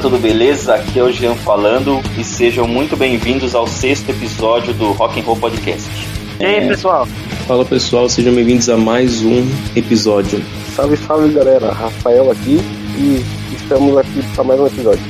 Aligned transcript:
Tudo 0.00 0.18
beleza? 0.18 0.76
Aqui 0.76 0.98
é 0.98 1.02
o 1.02 1.12
Jean 1.12 1.34
falando 1.34 2.00
e 2.16 2.24
sejam 2.24 2.66
muito 2.66 2.96
bem-vindos 2.96 3.54
ao 3.54 3.66
sexto 3.66 4.08
episódio 4.08 4.72
do 4.72 4.92
Rock 4.92 5.20
and 5.20 5.24
Roll 5.24 5.36
Podcast. 5.36 5.90
E 6.40 6.44
aí, 6.44 6.66
pessoal? 6.66 7.06
Fala 7.46 7.66
pessoal, 7.66 8.08
sejam 8.08 8.34
bem-vindos 8.34 8.70
a 8.70 8.78
mais 8.78 9.22
um 9.22 9.46
episódio. 9.76 10.42
Salve, 10.74 10.96
salve 10.96 11.34
galera, 11.34 11.70
Rafael 11.70 12.30
aqui 12.30 12.58
e 12.96 13.22
estamos 13.54 13.98
aqui 13.98 14.22
para 14.34 14.42
mais 14.42 14.58
um 14.60 14.66
episódio. 14.68 15.02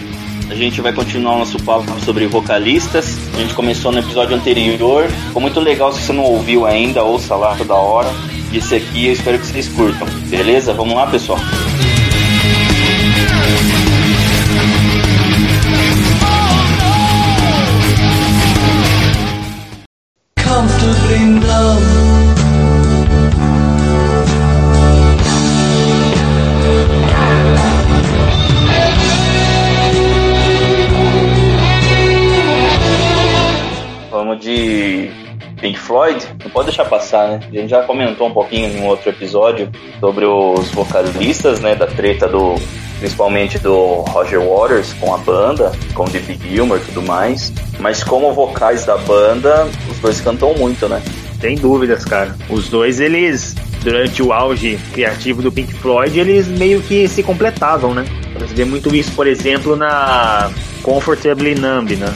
A 0.51 0.55
gente 0.57 0.81
vai 0.81 0.93
continuar 0.93 1.37
o 1.37 1.39
nosso 1.39 1.63
papo 1.63 1.93
sobre 2.05 2.27
vocalistas. 2.27 3.17
A 3.35 3.39
gente 3.39 3.55
começou 3.55 3.93
no 3.93 4.01
episódio 4.01 4.35
anterior. 4.35 5.07
Ficou 5.09 5.41
muito 5.41 5.61
legal. 5.61 5.93
Se 5.93 6.03
você 6.03 6.13
não 6.13 6.25
ouviu 6.25 6.67
ainda, 6.67 7.05
ouça 7.05 7.37
lá 7.37 7.55
toda 7.55 7.75
hora. 7.75 8.11
E 8.53 8.59
esse 8.59 8.75
aqui 8.75 9.07
eu 9.07 9.13
espero 9.13 9.39
que 9.39 9.47
vocês 9.47 9.69
curtam. 9.69 10.09
Beleza? 10.29 10.75
Vamos 10.75 10.97
lá, 10.97 11.07
pessoal? 11.07 11.39
comfortably 13.41 13.70
Pode 36.53 36.67
deixar 36.67 36.85
passar, 36.85 37.29
né? 37.29 37.41
A 37.43 37.55
gente 37.55 37.71
já 37.71 37.83
comentou 37.83 38.27
um 38.27 38.33
pouquinho 38.33 38.69
em 38.69 38.81
um 38.81 38.87
outro 38.87 39.11
episódio 39.11 39.71
sobre 40.01 40.25
os 40.25 40.71
vocalistas, 40.71 41.61
né? 41.61 41.75
Da 41.75 41.87
treta 41.87 42.29
do. 42.29 42.55
Principalmente 42.99 43.59
do 43.59 44.03
Roger 44.11 44.41
Waters 44.41 44.93
com 45.01 45.15
a 45.15 45.17
banda, 45.17 45.73
com 45.95 46.05
o 46.05 46.11
David 46.11 46.39
Gilmour 46.47 46.77
e 46.77 46.81
tudo 46.81 47.01
mais. 47.01 47.51
Mas 47.79 48.05
como 48.05 48.31
vocais 48.35 48.85
da 48.85 48.99
banda, 48.99 49.67
os 49.91 49.99
dois 50.01 50.21
cantam 50.21 50.53
muito, 50.55 50.87
né? 50.87 51.03
Sem 51.41 51.55
dúvidas, 51.55 52.05
cara. 52.05 52.37
Os 52.51 52.69
dois, 52.69 53.01
eles, 53.01 53.55
durante 53.83 54.23
o 54.23 54.35
auge 54.35 54.79
criativo 54.93 55.41
do 55.41 55.51
Pink 55.51 55.73
Floyd, 55.73 56.21
eles 56.21 56.47
meio 56.47 56.83
que 56.83 57.09
se 57.09 57.23
completavam, 57.23 57.95
né? 57.95 58.05
Você 58.39 58.55
vê 58.55 58.65
muito 58.67 58.95
isso, 58.95 59.13
por 59.13 59.27
exemplo, 59.27 59.77
na 59.77 60.51
Comfortably 60.83 61.55
Numb, 61.55 61.97
né? 61.97 62.13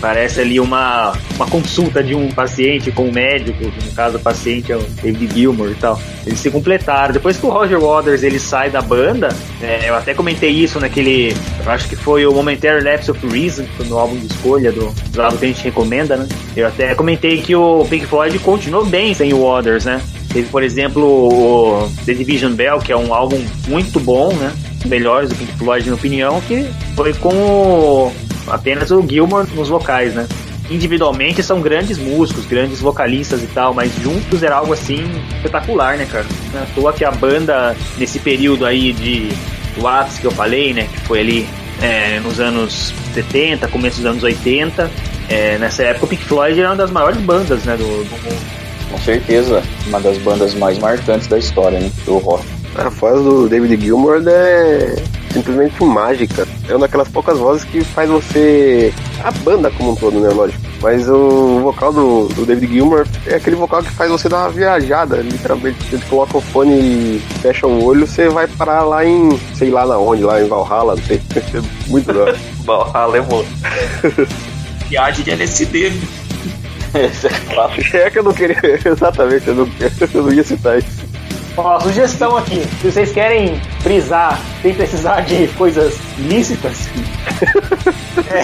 Parece 0.00 0.40
ali 0.40 0.60
uma, 0.60 1.12
uma 1.36 1.46
consulta 1.46 2.02
de 2.02 2.14
um 2.14 2.28
paciente 2.28 2.90
com 2.90 3.06
um 3.08 3.12
médico, 3.12 3.64
no 3.64 3.92
caso 3.92 4.16
o 4.16 4.20
paciente 4.20 4.72
é 4.72 4.76
o 4.76 4.82
David 4.82 5.34
Gilmour 5.34 5.70
e 5.70 5.74
tal. 5.74 6.00
Eles 6.26 6.40
se 6.40 6.50
completaram. 6.50 7.12
Depois 7.12 7.36
que 7.36 7.46
o 7.46 7.50
Roger 7.50 7.80
Waters 7.80 8.22
ele 8.22 8.38
sai 8.38 8.70
da 8.70 8.80
banda, 8.80 9.28
é, 9.62 9.88
eu 9.88 9.94
até 9.94 10.14
comentei 10.14 10.50
isso 10.50 10.80
naquele, 10.80 11.34
acho 11.66 11.88
que 11.88 11.96
foi 11.96 12.26
o 12.26 12.32
Momentary 12.32 12.82
Lapse 12.82 13.10
of 13.10 13.26
Reason, 13.26 13.64
no 13.86 13.98
álbum 13.98 14.16
de 14.16 14.26
escolha 14.26 14.72
do, 14.72 14.92
do 15.10 15.22
álbum 15.22 15.36
que 15.36 15.44
a 15.44 15.48
gente 15.48 15.64
recomenda, 15.64 16.16
né? 16.16 16.28
Eu 16.56 16.66
até 16.66 16.94
comentei 16.94 17.40
que 17.40 17.54
o 17.54 17.84
Pink 17.88 18.06
Floyd 18.06 18.38
continuou 18.38 18.84
bem 18.84 19.14
sem 19.14 19.32
o 19.32 19.44
Waters, 19.44 19.84
né? 19.84 20.00
Teve, 20.32 20.48
por 20.48 20.64
exemplo, 20.64 21.04
o 21.04 21.88
The 22.04 22.12
Division 22.12 22.52
Bell, 22.54 22.80
que 22.80 22.90
é 22.90 22.96
um 22.96 23.14
álbum 23.14 23.40
muito 23.68 24.00
bom, 24.00 24.32
né? 24.34 24.52
Melhores 24.84 25.28
do 25.28 25.36
Pink 25.36 25.52
Floyd, 25.52 25.82
na 25.82 25.84
minha 25.84 25.94
opinião, 25.94 26.40
que 26.40 26.66
foi 26.96 27.14
com 27.14 27.32
o 27.32 28.12
apenas 28.46 28.90
o 28.90 29.06
Gilmore 29.06 29.48
nos 29.54 29.68
vocais, 29.68 30.14
né? 30.14 30.26
Individualmente 30.70 31.42
são 31.42 31.60
grandes 31.60 31.98
músicos, 31.98 32.46
grandes 32.46 32.80
vocalistas 32.80 33.42
e 33.42 33.46
tal, 33.46 33.74
mas 33.74 33.92
juntos 34.02 34.42
era 34.42 34.56
algo 34.56 34.72
assim 34.72 35.04
espetacular, 35.36 35.98
né, 35.98 36.06
cara? 36.06 36.24
Não 36.52 36.60
é 36.60 36.62
à 36.62 36.66
toa 36.74 36.92
que 36.92 37.04
a 37.04 37.10
banda, 37.10 37.76
nesse 37.98 38.18
período 38.18 38.64
aí 38.64 38.92
de 38.92 39.28
do 39.76 39.86
ápice 39.86 40.20
que 40.20 40.26
eu 40.26 40.30
falei, 40.30 40.72
né, 40.72 40.88
que 40.92 41.00
foi 41.00 41.20
ali 41.20 41.48
é, 41.82 42.20
nos 42.20 42.40
anos 42.40 42.94
70, 43.12 43.68
começo 43.68 43.96
dos 43.96 44.06
anos 44.06 44.22
80, 44.22 44.90
é, 45.28 45.58
nessa 45.58 45.82
época 45.82 46.06
o 46.06 46.08
Pink 46.08 46.24
Floyd 46.24 46.58
era 46.58 46.70
uma 46.70 46.76
das 46.76 46.90
maiores 46.90 47.20
bandas, 47.20 47.64
né, 47.64 47.76
do, 47.76 47.84
do 47.84 48.22
mundo. 48.22 48.64
Com 48.90 48.98
certeza, 48.98 49.62
uma 49.88 50.00
das 50.00 50.16
bandas 50.18 50.54
mais 50.54 50.78
marcantes 50.78 51.26
da 51.26 51.38
história, 51.38 51.80
né? 51.80 51.90
Do 52.04 52.18
rock. 52.18 52.44
A 52.76 52.88
voz 52.88 53.22
do 53.24 53.48
David 53.48 53.84
Gilmour 53.84 54.22
é 54.26 54.94
simplesmente 55.34 55.82
mágica. 55.82 56.46
É 56.68 56.72
uma 56.72 56.80
daquelas 56.80 57.08
poucas 57.08 57.36
vozes 57.36 57.64
que 57.64 57.82
faz 57.82 58.08
você. 58.08 58.94
A 59.22 59.30
banda 59.30 59.70
como 59.72 59.90
um 59.90 59.96
todo, 59.96 60.20
né? 60.20 60.30
Lógico. 60.30 60.62
Mas 60.80 61.08
o 61.08 61.60
vocal 61.60 61.92
do, 61.92 62.28
do 62.28 62.46
David 62.46 62.72
Gilmour 62.72 63.06
é 63.26 63.34
aquele 63.34 63.56
vocal 63.56 63.82
que 63.82 63.90
faz 63.90 64.10
você 64.10 64.28
dar 64.28 64.38
uma 64.38 64.50
viajada, 64.50 65.16
literalmente. 65.16 65.78
Você 65.90 65.98
coloca 66.06 66.38
o 66.38 66.40
fone 66.40 66.72
e 66.72 67.22
fecha 67.40 67.66
o 67.66 67.84
olho, 67.84 68.06
você 68.06 68.28
vai 68.28 68.46
parar 68.46 68.84
lá 68.84 69.04
em. 69.04 69.36
sei 69.54 69.70
lá 69.70 69.84
na 69.84 69.98
onde, 69.98 70.22
lá 70.22 70.40
em 70.40 70.46
Valhalla, 70.46 70.94
não 70.94 71.02
sei. 71.02 71.20
Muito 71.88 72.12
da. 72.12 72.34
Valhalla 72.64 73.16
é 73.18 73.22
bom. 73.22 73.44
Viagem 74.88 75.24
de 75.24 75.30
LSD. 75.32 75.92
É. 76.94 77.98
É 77.98 78.10
que 78.10 78.18
eu 78.20 78.22
não 78.22 78.32
queria. 78.32 78.56
Exatamente, 78.84 79.48
eu 79.48 79.54
não, 79.54 79.68
eu 80.14 80.22
não 80.22 80.32
ia 80.32 80.44
citar 80.44 80.78
isso. 80.78 81.13
Ó, 81.56 81.78
sugestão 81.78 82.36
aqui, 82.36 82.66
se 82.80 82.90
vocês 82.90 83.12
querem 83.12 83.60
brisar 83.82 84.40
sem 84.60 84.74
precisar 84.74 85.20
de 85.20 85.46
coisas 85.48 85.96
lícitas, 86.18 86.88
é, 88.28 88.42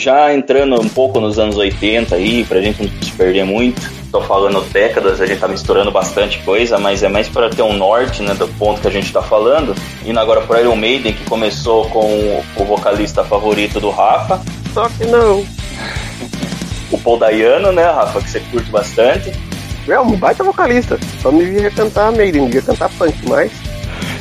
já 0.09 0.33
entrando 0.33 0.81
um 0.81 0.89
pouco 0.89 1.19
nos 1.19 1.37
anos 1.37 1.55
80 1.55 2.15
aí, 2.15 2.43
pra 2.43 2.59
gente 2.59 2.81
não 2.81 2.89
se 2.99 3.11
perder 3.11 3.45
muito, 3.45 3.79
tô 4.11 4.19
falando 4.21 4.59
décadas, 4.71 5.21
a 5.21 5.25
gente 5.27 5.39
tá 5.39 5.47
misturando 5.47 5.91
bastante 5.91 6.39
coisa, 6.39 6.79
mas 6.79 7.03
é 7.03 7.07
mais 7.07 7.29
para 7.29 7.47
ter 7.47 7.61
um 7.61 7.73
norte, 7.73 8.23
né, 8.23 8.33
do 8.33 8.47
ponto 8.47 8.81
que 8.81 8.87
a 8.87 8.91
gente 8.91 9.13
tá 9.13 9.21
falando. 9.21 9.75
Indo 10.03 10.19
agora 10.19 10.41
pro 10.41 10.59
Iron 10.59 10.75
Maiden, 10.75 11.13
que 11.13 11.23
começou 11.25 11.87
com 11.89 12.43
o 12.55 12.65
vocalista 12.65 13.23
favorito 13.23 13.79
do 13.79 13.91
Rafa, 13.91 14.41
Só 14.73 14.89
que 14.89 15.05
não. 15.05 15.45
o 16.91 16.97
Paul 16.97 17.19
Dayano, 17.19 17.71
né, 17.71 17.85
Rafa, 17.85 18.19
que 18.19 18.31
você 18.31 18.39
curte 18.51 18.71
bastante. 18.71 19.31
É 19.87 19.99
um 19.99 20.17
baita 20.17 20.43
vocalista. 20.43 20.99
Só 21.21 21.31
me 21.31 21.45
via 21.45 21.69
cantar 21.69 22.11
Maiden, 22.11 22.49
via 22.49 22.63
cantar 22.63 22.89
punk, 22.97 23.15
mas. 23.27 23.51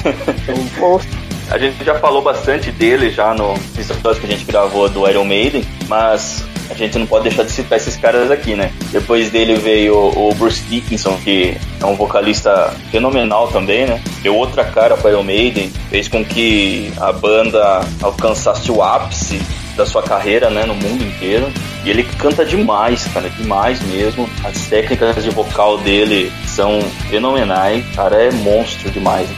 É 0.05 0.53
um 0.53 0.81
monstro. 0.81 1.18
A 1.51 1.57
gente 1.57 1.83
já 1.83 1.99
falou 1.99 2.21
bastante 2.21 2.71
dele 2.71 3.11
já 3.11 3.33
no 3.33 3.55
episódio 3.55 4.21
que 4.21 4.27
a 4.27 4.31
gente 4.31 4.45
gravou 4.45 4.89
do 4.89 5.09
Iron 5.09 5.25
Maiden, 5.25 5.65
mas 5.89 6.45
a 6.69 6.75
gente 6.75 6.99
não 6.99 7.07
pode 7.07 7.25
deixar 7.25 7.45
de 7.45 7.51
citar 7.51 7.79
esses 7.79 7.97
caras 7.97 8.31
aqui, 8.31 8.55
né? 8.55 8.71
Depois 8.93 9.31
dele 9.31 9.55
veio 9.55 9.95
o 9.97 10.35
Bruce 10.35 10.63
Dickinson, 10.65 11.17
que 11.25 11.57
é 11.81 11.87
um 11.87 11.97
vocalista 11.97 12.75
fenomenal 12.91 13.49
também, 13.49 13.87
né? 13.87 14.01
Deu 14.23 14.37
outra 14.37 14.63
cara 14.63 14.95
para 14.97 15.11
Iron 15.11 15.23
Maiden, 15.23 15.73
fez 15.89 16.07
com 16.07 16.23
que 16.23 16.93
a 16.99 17.13
banda 17.13 17.81
alcançasse 18.03 18.71
o 18.71 18.83
ápice 18.83 19.41
da 19.75 19.87
sua 19.87 20.03
carreira, 20.03 20.51
né, 20.51 20.67
no 20.67 20.75
mundo 20.75 21.03
inteiro. 21.03 21.51
E 21.85 21.89
ele 21.89 22.03
canta 22.03 22.45
demais, 22.45 23.07
cara, 23.07 23.31
demais 23.31 23.81
mesmo. 23.85 24.29
As 24.45 24.67
técnicas 24.67 25.23
de 25.23 25.31
vocal 25.31 25.79
dele 25.79 26.31
são 26.47 26.81
fenomenais. 27.09 27.85
Cara, 27.95 28.17
é 28.17 28.31
monstro 28.33 28.91
demais. 28.91 29.29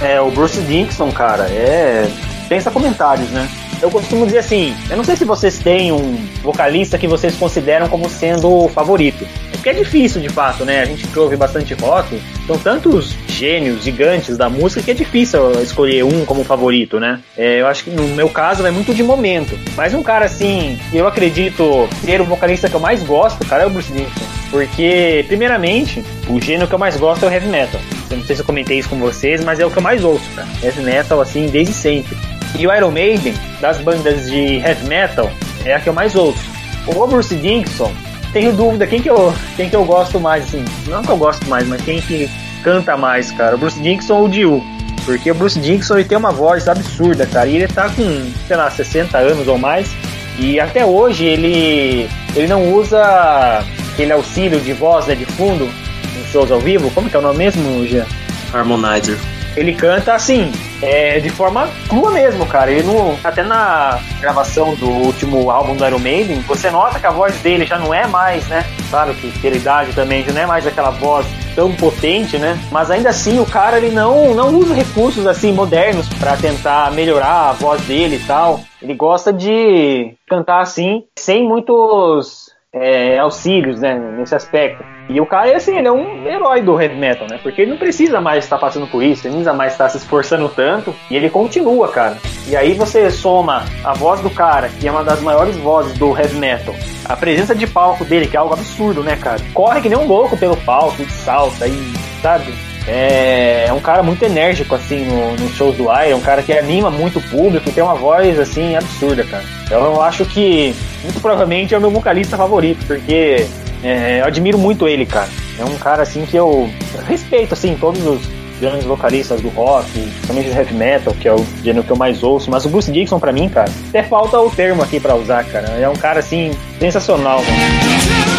É, 0.00 0.20
o 0.20 0.30
Bruce 0.30 0.60
Dickinson, 0.60 1.10
cara, 1.10 1.44
é. 1.44 2.10
Pensa 2.48 2.70
comentários, 2.70 3.28
né? 3.30 3.48
Eu 3.82 3.90
costumo 3.90 4.24
dizer 4.24 4.38
assim, 4.38 4.74
eu 4.88 4.96
não 4.96 5.04
sei 5.04 5.16
se 5.16 5.24
vocês 5.24 5.58
têm 5.58 5.92
um 5.92 6.16
vocalista 6.42 6.96
que 6.96 7.06
vocês 7.06 7.34
consideram 7.36 7.88
como 7.88 8.08
sendo 8.08 8.50
o 8.50 8.68
favorito. 8.68 9.26
É 9.52 9.56
porque 9.56 9.70
é 9.70 9.74
difícil, 9.74 10.20
de 10.20 10.28
fato, 10.28 10.64
né? 10.64 10.80
A 10.80 10.84
gente 10.84 11.18
ouve 11.18 11.36
bastante 11.36 11.74
rock, 11.74 12.22
são 12.46 12.56
tantos 12.58 13.16
gênios 13.36 13.84
gigantes 13.84 14.36
da 14.36 14.48
música 14.48 14.82
que 14.82 14.90
é 14.90 14.94
difícil 14.94 15.62
escolher 15.62 16.04
um 16.04 16.24
como 16.24 16.42
favorito, 16.42 16.98
né? 16.98 17.20
É, 17.36 17.60
eu 17.60 17.66
acho 17.66 17.84
que 17.84 17.90
no 17.90 18.08
meu 18.08 18.28
caso 18.28 18.62
vai 18.62 18.70
muito 18.70 18.94
de 18.94 19.02
momento. 19.02 19.58
Mas 19.76 19.94
um 19.94 20.02
cara 20.02 20.24
assim, 20.24 20.78
eu 20.92 21.06
acredito 21.06 21.88
ser 22.04 22.20
o 22.20 22.24
vocalista 22.24 22.68
que 22.68 22.74
eu 22.74 22.80
mais 22.80 23.02
gosto, 23.02 23.44
cara, 23.46 23.64
é 23.64 23.66
o 23.66 23.70
Bruce 23.70 23.92
Dickinson. 23.92 24.26
Porque, 24.50 25.24
primeiramente, 25.26 26.02
o 26.28 26.40
gênero 26.40 26.68
que 26.68 26.74
eu 26.74 26.78
mais 26.78 26.96
gosto 26.96 27.24
é 27.24 27.28
o 27.28 27.32
heavy 27.32 27.48
metal. 27.48 27.80
Eu 28.10 28.16
não 28.18 28.24
sei 28.24 28.36
se 28.36 28.42
eu 28.42 28.46
comentei 28.46 28.78
isso 28.78 28.88
com 28.88 28.98
vocês, 28.98 29.44
mas 29.44 29.60
é 29.60 29.66
o 29.66 29.70
que 29.70 29.76
eu 29.76 29.82
mais 29.82 30.04
ouço, 30.04 30.24
cara. 30.34 30.48
Heavy 30.62 30.82
metal, 30.82 31.20
assim, 31.20 31.46
desde 31.46 31.74
sempre. 31.74 32.16
E 32.58 32.66
o 32.66 32.74
Iron 32.74 32.90
Maiden, 32.90 33.34
das 33.60 33.78
bandas 33.78 34.30
de 34.30 34.56
heavy 34.56 34.86
metal, 34.86 35.30
é 35.64 35.74
a 35.74 35.80
que 35.80 35.88
eu 35.88 35.92
mais 35.92 36.14
ouço. 36.14 36.42
O 36.86 37.06
Bruce 37.06 37.34
Dickinson, 37.34 37.92
tenho 38.32 38.52
dúvida 38.52 38.86
quem 38.86 39.02
que 39.02 39.10
eu, 39.10 39.34
quem 39.56 39.68
que 39.68 39.74
eu 39.74 39.84
gosto 39.84 40.20
mais, 40.20 40.44
assim. 40.44 40.64
Não 40.86 41.02
que 41.02 41.10
eu 41.10 41.16
gosto 41.16 41.46
mais, 41.48 41.66
mas 41.66 41.82
quem 41.82 42.00
que 42.00 42.30
canta 42.66 42.96
mais, 42.96 43.30
cara. 43.30 43.54
O 43.54 43.58
Bruce 43.58 43.78
Dickinson 43.78 44.14
ou 44.14 44.24
o 44.24 44.28
Dio. 44.28 44.64
Porque 45.04 45.30
o 45.30 45.34
Bruce 45.36 45.60
Dickinson 45.60 45.94
ele 45.94 46.08
tem 46.08 46.18
uma 46.18 46.32
voz 46.32 46.66
absurda, 46.66 47.24
cara. 47.24 47.48
E 47.48 47.54
ele 47.54 47.68
tá 47.68 47.88
com, 47.88 48.32
sei 48.48 48.56
lá, 48.56 48.68
60 48.68 49.16
anos 49.16 49.46
ou 49.46 49.56
mais. 49.56 49.88
E 50.36 50.58
até 50.58 50.84
hoje 50.84 51.24
ele, 51.24 52.08
ele 52.34 52.48
não 52.48 52.74
usa 52.74 53.62
aquele 53.92 54.12
auxílio 54.12 54.60
de 54.60 54.72
voz 54.72 55.06
né, 55.06 55.14
de 55.14 55.24
fundo 55.24 55.64
nos 55.64 56.32
shows 56.32 56.50
ao 56.50 56.58
vivo. 56.58 56.90
Como 56.90 57.08
que 57.08 57.14
é 57.14 57.20
o 57.20 57.22
nome 57.22 57.38
mesmo, 57.38 57.86
Jean? 57.86 58.04
Harmonizer. 58.52 59.16
Ele 59.56 59.74
canta 59.74 60.14
assim, 60.14 60.52
é, 60.82 61.18
de 61.18 61.30
forma 61.30 61.68
crua 61.88 62.10
mesmo, 62.10 62.46
cara. 62.46 62.70
Ele 62.70 62.82
não, 62.82 63.18
até 63.24 63.42
na 63.42 63.98
gravação 64.20 64.74
do 64.74 64.88
último 64.88 65.50
álbum 65.50 65.74
do 65.74 65.86
Iron 65.86 65.98
Maiden, 65.98 66.40
você 66.42 66.70
nota 66.70 67.00
que 67.00 67.06
a 67.06 67.10
voz 67.10 67.34
dele 67.40 67.64
já 67.64 67.78
não 67.78 67.94
é 67.94 68.06
mais, 68.06 68.46
né? 68.48 68.64
Claro 68.90 69.14
que 69.14 69.30
pela 69.40 69.56
idade 69.56 69.92
também 69.94 70.22
já 70.24 70.32
não 70.32 70.40
é 70.42 70.46
mais 70.46 70.66
aquela 70.66 70.90
voz 70.90 71.26
tão 71.54 71.72
potente, 71.72 72.38
né? 72.38 72.58
Mas 72.70 72.90
ainda 72.90 73.08
assim 73.08 73.40
o 73.40 73.46
cara 73.46 73.78
ele 73.78 73.90
não, 73.90 74.34
não 74.34 74.54
usa 74.54 74.74
recursos 74.74 75.26
assim 75.26 75.52
modernos 75.52 76.06
para 76.20 76.36
tentar 76.36 76.92
melhorar 76.92 77.50
a 77.50 77.52
voz 77.52 77.80
dele 77.82 78.16
e 78.16 78.26
tal. 78.26 78.60
Ele 78.80 78.94
gosta 78.94 79.32
de 79.32 80.14
cantar 80.28 80.60
assim, 80.60 81.04
sem 81.18 81.48
muitos 81.48 82.54
é, 82.76 83.18
auxílios, 83.18 83.80
né, 83.80 83.98
nesse 84.16 84.34
aspecto. 84.34 84.84
E 85.08 85.20
o 85.20 85.26
cara, 85.26 85.56
assim, 85.56 85.76
ele 85.78 85.86
é 85.86 85.92
um 85.92 86.26
herói 86.26 86.60
do 86.60 86.80
heavy 86.80 86.96
metal, 86.96 87.26
né? 87.30 87.38
Porque 87.40 87.62
ele 87.62 87.70
não 87.70 87.78
precisa 87.78 88.20
mais 88.20 88.44
estar 88.44 88.58
passando 88.58 88.86
por 88.88 89.02
isso, 89.02 89.26
ele 89.26 89.34
não 89.34 89.42
precisa 89.42 89.56
mais 89.56 89.72
estar 89.72 89.88
se 89.88 89.98
esforçando 89.98 90.48
tanto, 90.48 90.94
e 91.08 91.16
ele 91.16 91.30
continua, 91.30 91.88
cara. 91.88 92.18
E 92.48 92.56
aí 92.56 92.74
você 92.74 93.10
soma 93.10 93.64
a 93.84 93.92
voz 93.92 94.20
do 94.20 94.30
cara, 94.30 94.68
que 94.68 94.86
é 94.86 94.90
uma 94.90 95.04
das 95.04 95.20
maiores 95.20 95.56
vozes 95.56 95.96
do 95.96 96.16
heavy 96.16 96.38
metal, 96.38 96.74
a 97.04 97.16
presença 97.16 97.54
de 97.54 97.66
palco 97.66 98.04
dele, 98.04 98.26
que 98.26 98.36
é 98.36 98.40
algo 98.40 98.54
absurdo, 98.54 99.02
né, 99.02 99.16
cara? 99.16 99.40
Corre 99.54 99.80
que 99.80 99.88
nem 99.88 99.98
um 99.98 100.06
louco 100.06 100.36
pelo 100.36 100.56
palco, 100.56 101.04
salta 101.08 101.66
e, 101.68 101.94
sabe? 102.20 102.52
É, 102.86 103.66
é 103.66 103.72
um 103.72 103.80
cara 103.80 104.02
muito 104.02 104.24
enérgico, 104.24 104.74
assim, 104.74 105.04
no, 105.04 105.32
nos 105.36 105.54
shows 105.56 105.76
do 105.76 105.84
Iron, 105.84 106.18
um 106.18 106.20
cara 106.20 106.42
que 106.42 106.52
anima 106.52 106.90
muito 106.90 107.18
o 107.18 107.22
público 107.22 107.68
e 107.68 107.72
tem 107.72 107.82
uma 107.82 107.94
voz, 107.94 108.38
assim, 108.38 108.76
absurda, 108.76 109.24
cara. 109.24 109.44
Então 109.64 109.84
eu 109.84 110.00
acho 110.00 110.24
que, 110.24 110.74
muito 111.02 111.20
provavelmente, 111.20 111.74
é 111.74 111.78
o 111.78 111.80
meu 111.80 111.90
vocalista 111.90 112.36
favorito, 112.36 112.86
porque 112.86 113.46
é, 113.82 114.20
eu 114.20 114.24
admiro 114.24 114.56
muito 114.56 114.86
ele, 114.86 115.04
cara. 115.04 115.28
É 115.58 115.64
um 115.64 115.76
cara, 115.76 116.02
assim, 116.02 116.24
que 116.24 116.36
eu 116.36 116.70
respeito, 117.06 117.54
assim, 117.54 117.76
todos 117.80 118.04
os 118.06 118.20
grandes 118.60 118.84
vocalistas 118.84 119.40
do 119.40 119.48
rock, 119.48 119.90
principalmente 119.90 120.48
do 120.48 120.56
heavy 120.56 120.74
metal, 120.74 121.14
que 121.14 121.28
é 121.28 121.32
o 121.32 121.44
gênero 121.62 121.84
que 121.84 121.90
eu 121.90 121.96
mais 121.96 122.22
ouço, 122.22 122.50
mas 122.50 122.64
o 122.64 122.68
Bruce 122.68 122.90
Dixon, 122.90 123.18
pra 123.18 123.32
mim, 123.32 123.48
cara, 123.48 123.70
até 123.88 124.02
falta 124.02 124.40
o 124.40 124.50
termo 124.50 124.82
aqui 124.82 124.98
pra 125.00 125.14
usar, 125.14 125.44
cara. 125.44 125.68
É 125.68 125.88
um 125.88 125.96
cara, 125.96 126.20
assim, 126.20 126.52
sensacional, 126.78 127.38
mano. 127.38 128.35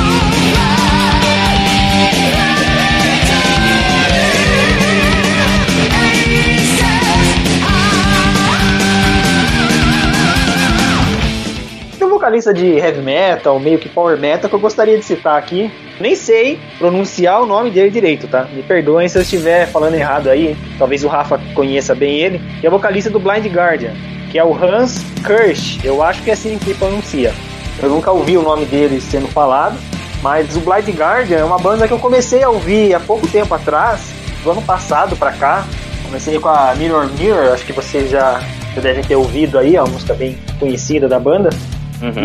Vocalista 12.28 12.54
de 12.54 12.74
heavy 12.74 13.02
metal, 13.02 13.58
meio 13.58 13.80
que 13.80 13.88
power 13.88 14.18
metal, 14.18 14.50
que 14.50 14.56
eu 14.56 14.60
gostaria 14.60 14.98
de 14.98 15.04
citar 15.04 15.40
aqui. 15.40 15.72
Nem 15.98 16.14
sei 16.14 16.60
pronunciar 16.78 17.42
o 17.42 17.46
nome 17.46 17.72
dele 17.72 17.90
direito, 17.90 18.28
tá? 18.28 18.44
Me 18.52 18.62
perdoem 18.62 19.08
se 19.08 19.18
eu 19.18 19.22
estiver 19.22 19.66
falando 19.68 19.96
errado 19.96 20.30
aí. 20.30 20.58
Talvez 20.78 21.06
o 21.06 21.08
Rafa 21.08 21.40
conheça 21.56 21.96
bem 21.96 22.20
ele. 22.20 22.42
Que 22.60 22.68
é 22.68 22.70
vocalista 22.70 23.10
do 23.10 23.18
Blind 23.18 23.46
Guardian, 23.46 23.94
que 24.30 24.38
é 24.38 24.44
o 24.44 24.54
Hans 24.54 25.06
Kirsch. 25.26 25.80
Eu 25.86 26.04
acho 26.04 26.22
que 26.22 26.30
é 26.30 26.34
assim 26.34 26.58
que 26.58 26.74
pronuncia. 26.74 27.34
Eu 27.82 27.88
nunca 27.88 28.12
ouvi 28.12 28.38
o 28.38 28.42
nome 28.42 28.66
dele 28.66 29.00
sendo 29.00 29.28
falado. 29.30 29.78
Mas 30.22 30.58
o 30.58 30.60
Blind 30.60 30.90
Guardian 30.90 31.38
é 31.38 31.46
uma 31.46 31.58
banda 31.58 31.88
que 31.88 31.94
eu 31.94 32.00
comecei 32.00 32.44
a 32.44 32.50
ouvir 32.50 32.94
há 32.94 33.00
pouco 33.00 33.26
tempo 33.26 33.54
atrás, 33.54 34.12
do 34.44 34.52
ano 34.52 34.62
passado 34.62 35.16
pra 35.16 35.32
cá. 35.32 35.66
Comecei 36.04 36.38
com 36.40 36.50
a 36.50 36.76
Mirror 36.76 37.08
Mirror, 37.18 37.54
acho 37.54 37.66
que 37.66 37.72
vocês 37.72 38.10
já, 38.10 38.42
já 38.76 38.82
devem 38.82 39.04
ter 39.04 39.16
ouvido 39.16 39.58
aí, 39.58 39.78
é 39.78 39.82
uma 39.82 39.94
música 39.94 40.14
bem 40.14 40.38
conhecida 40.60 41.08
da 41.08 41.20
banda. 41.20 41.50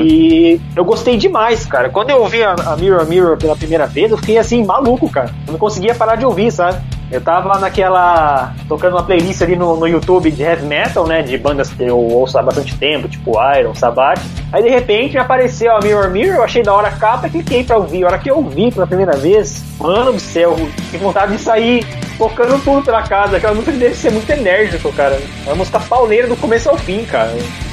E 0.02 0.60
eu 0.76 0.84
gostei 0.84 1.16
demais, 1.16 1.64
cara. 1.66 1.88
Quando 1.88 2.10
eu 2.10 2.20
ouvi 2.20 2.42
a, 2.42 2.54
a 2.54 2.76
Mirror 2.76 3.06
Mirror 3.06 3.36
pela 3.36 3.56
primeira 3.56 3.86
vez, 3.86 4.10
eu 4.10 4.18
fiquei 4.18 4.38
assim, 4.38 4.64
maluco, 4.64 5.08
cara. 5.10 5.30
Eu 5.46 5.52
não 5.52 5.58
conseguia 5.58 5.94
parar 5.94 6.16
de 6.16 6.24
ouvir, 6.24 6.50
sabe? 6.50 6.80
Eu 7.10 7.20
tava 7.20 7.58
naquela. 7.58 8.54
tocando 8.66 8.94
uma 8.94 9.02
playlist 9.02 9.42
ali 9.42 9.54
no, 9.54 9.76
no 9.76 9.86
YouTube 9.86 10.30
de 10.30 10.42
heavy 10.42 10.64
metal, 10.64 11.06
né? 11.06 11.20
De 11.20 11.36
bandas 11.36 11.68
que 11.68 11.82
eu 11.82 11.98
ouço 11.98 12.38
há 12.38 12.42
bastante 12.42 12.74
tempo, 12.78 13.06
tipo 13.06 13.32
Iron, 13.58 13.74
Sabbath. 13.74 14.22
Aí 14.50 14.62
de 14.62 14.70
repente 14.70 15.18
apareceu 15.18 15.76
a 15.76 15.80
Mirror 15.80 16.10
Mirror, 16.10 16.36
eu 16.36 16.42
achei 16.42 16.62
da 16.62 16.72
hora 16.72 16.88
a 16.88 16.92
capa 16.92 17.26
e 17.26 17.30
cliquei 17.30 17.64
pra 17.64 17.76
ouvir. 17.76 18.04
A 18.04 18.06
hora 18.06 18.18
que 18.18 18.30
eu 18.30 18.36
ouvi 18.36 18.72
pela 18.72 18.86
primeira 18.86 19.12
vez, 19.12 19.62
mano 19.78 20.14
do 20.14 20.20
céu, 20.20 20.56
com 20.90 20.98
vontade 20.98 21.32
de 21.32 21.38
sair 21.38 21.86
tocando 22.16 22.62
tudo 22.64 22.82
pela 22.82 23.02
casa. 23.02 23.36
Aquela 23.36 23.52
música 23.52 23.72
deve 23.72 23.94
ser 23.94 24.10
muito 24.10 24.30
enérgico, 24.30 24.90
cara. 24.92 25.20
É 25.44 25.48
uma 25.48 25.56
música 25.56 25.80
pauleira 25.80 26.26
do 26.26 26.36
começo 26.36 26.70
ao 26.70 26.78
fim, 26.78 27.04
cara. 27.04 27.32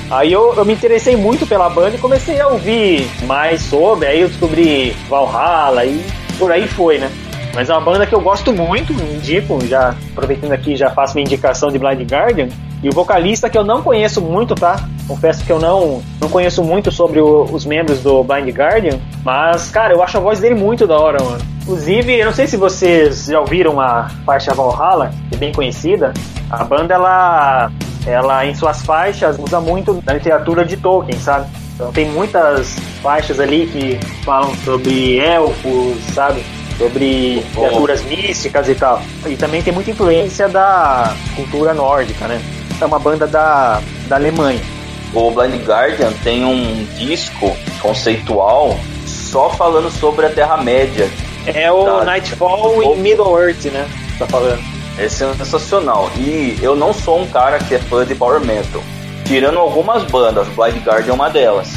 Aí 0.10 0.32
eu, 0.34 0.54
eu 0.56 0.66
me 0.66 0.74
interessei 0.74 1.16
muito 1.16 1.46
pela 1.46 1.70
banda 1.70 1.96
e 1.96 2.00
comecei 2.00 2.40
a 2.42 2.48
ouvir 2.48 3.08
mais 3.26 3.62
sobre, 3.62 4.08
aí 4.08 4.22
eu 4.22 4.28
descobri 4.28 4.96
Valhalla 5.08 5.86
e 5.86 6.04
por 6.38 6.52
aí 6.52 6.68
foi, 6.68 6.98
né? 6.98 7.12
Mas 7.54 7.70
é 7.70 7.74
uma 7.74 7.82
banda 7.82 8.06
que 8.06 8.14
eu 8.16 8.22
gosto 8.22 8.52
muito, 8.54 8.94
indico, 8.94 9.60
já 9.68 9.96
aproveitando 10.12 10.52
aqui, 10.52 10.76
já 10.76 10.90
faço 10.92 11.14
minha 11.16 11.26
indicação 11.26 11.70
de 11.70 11.78
Blind 11.80 12.10
Guardian. 12.12 12.48
E 12.82 12.88
o 12.88 12.94
vocalista 12.94 13.50
que 13.50 13.58
eu 13.58 13.64
não 13.64 13.82
conheço 13.82 14.22
muito, 14.22 14.56
tá? 14.56 14.88
Confesso 15.08 15.44
que 15.44 15.52
eu 15.52 15.60
não, 15.60 16.02
não 16.22 16.30
conheço 16.30 16.64
muito 16.64 16.92
sobre 16.92 17.20
o- 17.20 17.44
os 17.52 17.66
membros 17.66 18.00
do 18.02 18.24
Blind 18.24 18.48
Guardian, 18.56 18.98
mas, 19.24 19.70
cara, 19.70 19.94
eu 19.94 20.02
acho 20.02 20.18
a 20.18 20.22
voz 20.22 20.40
dele 20.40 20.56
muito 20.56 20.88
da 20.88 20.98
hora, 20.98 21.22
mano. 21.24 21.40
Inclusive, 21.64 22.18
eu 22.20 22.26
não 22.28 22.34
sei 22.34 22.48
se 22.48 22.56
vocês 22.56 23.26
já 23.26 23.40
ouviram 23.40 23.80
a 23.82 24.10
faixa 24.26 24.54
Valhalla, 24.54 25.12
que 25.30 25.36
é 25.36 25.38
bem 25.38 25.52
conhecida. 25.52 26.14
A 26.50 26.64
banda, 26.64 26.94
ela, 26.94 27.70
ela 28.06 28.46
em 28.46 28.56
suas 28.56 28.82
faixas, 28.84 29.38
usa 29.40 29.60
muito 29.60 29.94
da 30.04 30.14
literatura 30.14 30.64
de 30.66 30.78
Tolkien, 30.78 31.20
sabe? 31.20 31.48
Então 31.76 31.92
tem 31.92 32.10
muitas 32.10 32.76
faixas 33.02 33.40
ali 33.40 33.68
que 33.68 34.00
falam 34.24 34.54
sobre 34.66 35.18
elfos, 35.20 35.98
sabe? 36.14 36.44
Sobre 36.78 37.44
criaturas 37.54 38.04
místicas 38.04 38.70
e 38.70 38.76
tal. 38.76 39.02
E 39.26 39.36
também 39.36 39.62
tem 39.62 39.74
muita 39.74 39.92
influência 39.92 40.48
da 40.48 41.14
cultura 41.36 41.74
nórdica, 41.74 42.28
né? 42.28 42.42
É 42.80 42.86
uma 42.86 43.00
banda 43.00 43.28
da, 43.28 43.82
da 44.08 44.16
Alemanha. 44.16 44.62
O 45.14 45.32
Blind 45.32 45.62
Guardian 45.66 46.12
tem 46.24 46.46
um 46.46 46.86
disco 46.98 47.56
conceitual 47.82 48.78
só 49.06 49.50
falando 49.50 49.90
sobre 49.92 50.26
a 50.26 50.30
Terra-média. 50.30 51.10
É 51.48 51.72
o 51.72 51.84
Tá. 51.84 52.04
Nightfall 52.06 52.82
em 52.84 52.98
Middle-earth, 52.98 53.66
né? 53.66 53.88
Tá 54.18 54.28
falando. 54.28 54.62
É 55.00 55.08
sensacional. 55.08 56.10
E 56.18 56.58
eu 56.62 56.76
não 56.76 56.92
sou 56.92 57.22
um 57.22 57.28
cara 57.28 57.58
que 57.58 57.74
é 57.74 57.80
fã 57.80 58.06
de 58.06 58.14
Power 58.14 58.42
Metal. 58.42 58.82
Tirando 59.26 59.58
algumas 59.58 60.04
bandas, 60.04 60.46
Blind 60.50 60.84
Guardian 60.86 61.12
é 61.12 61.16
uma 61.16 61.30
delas. 61.30 61.72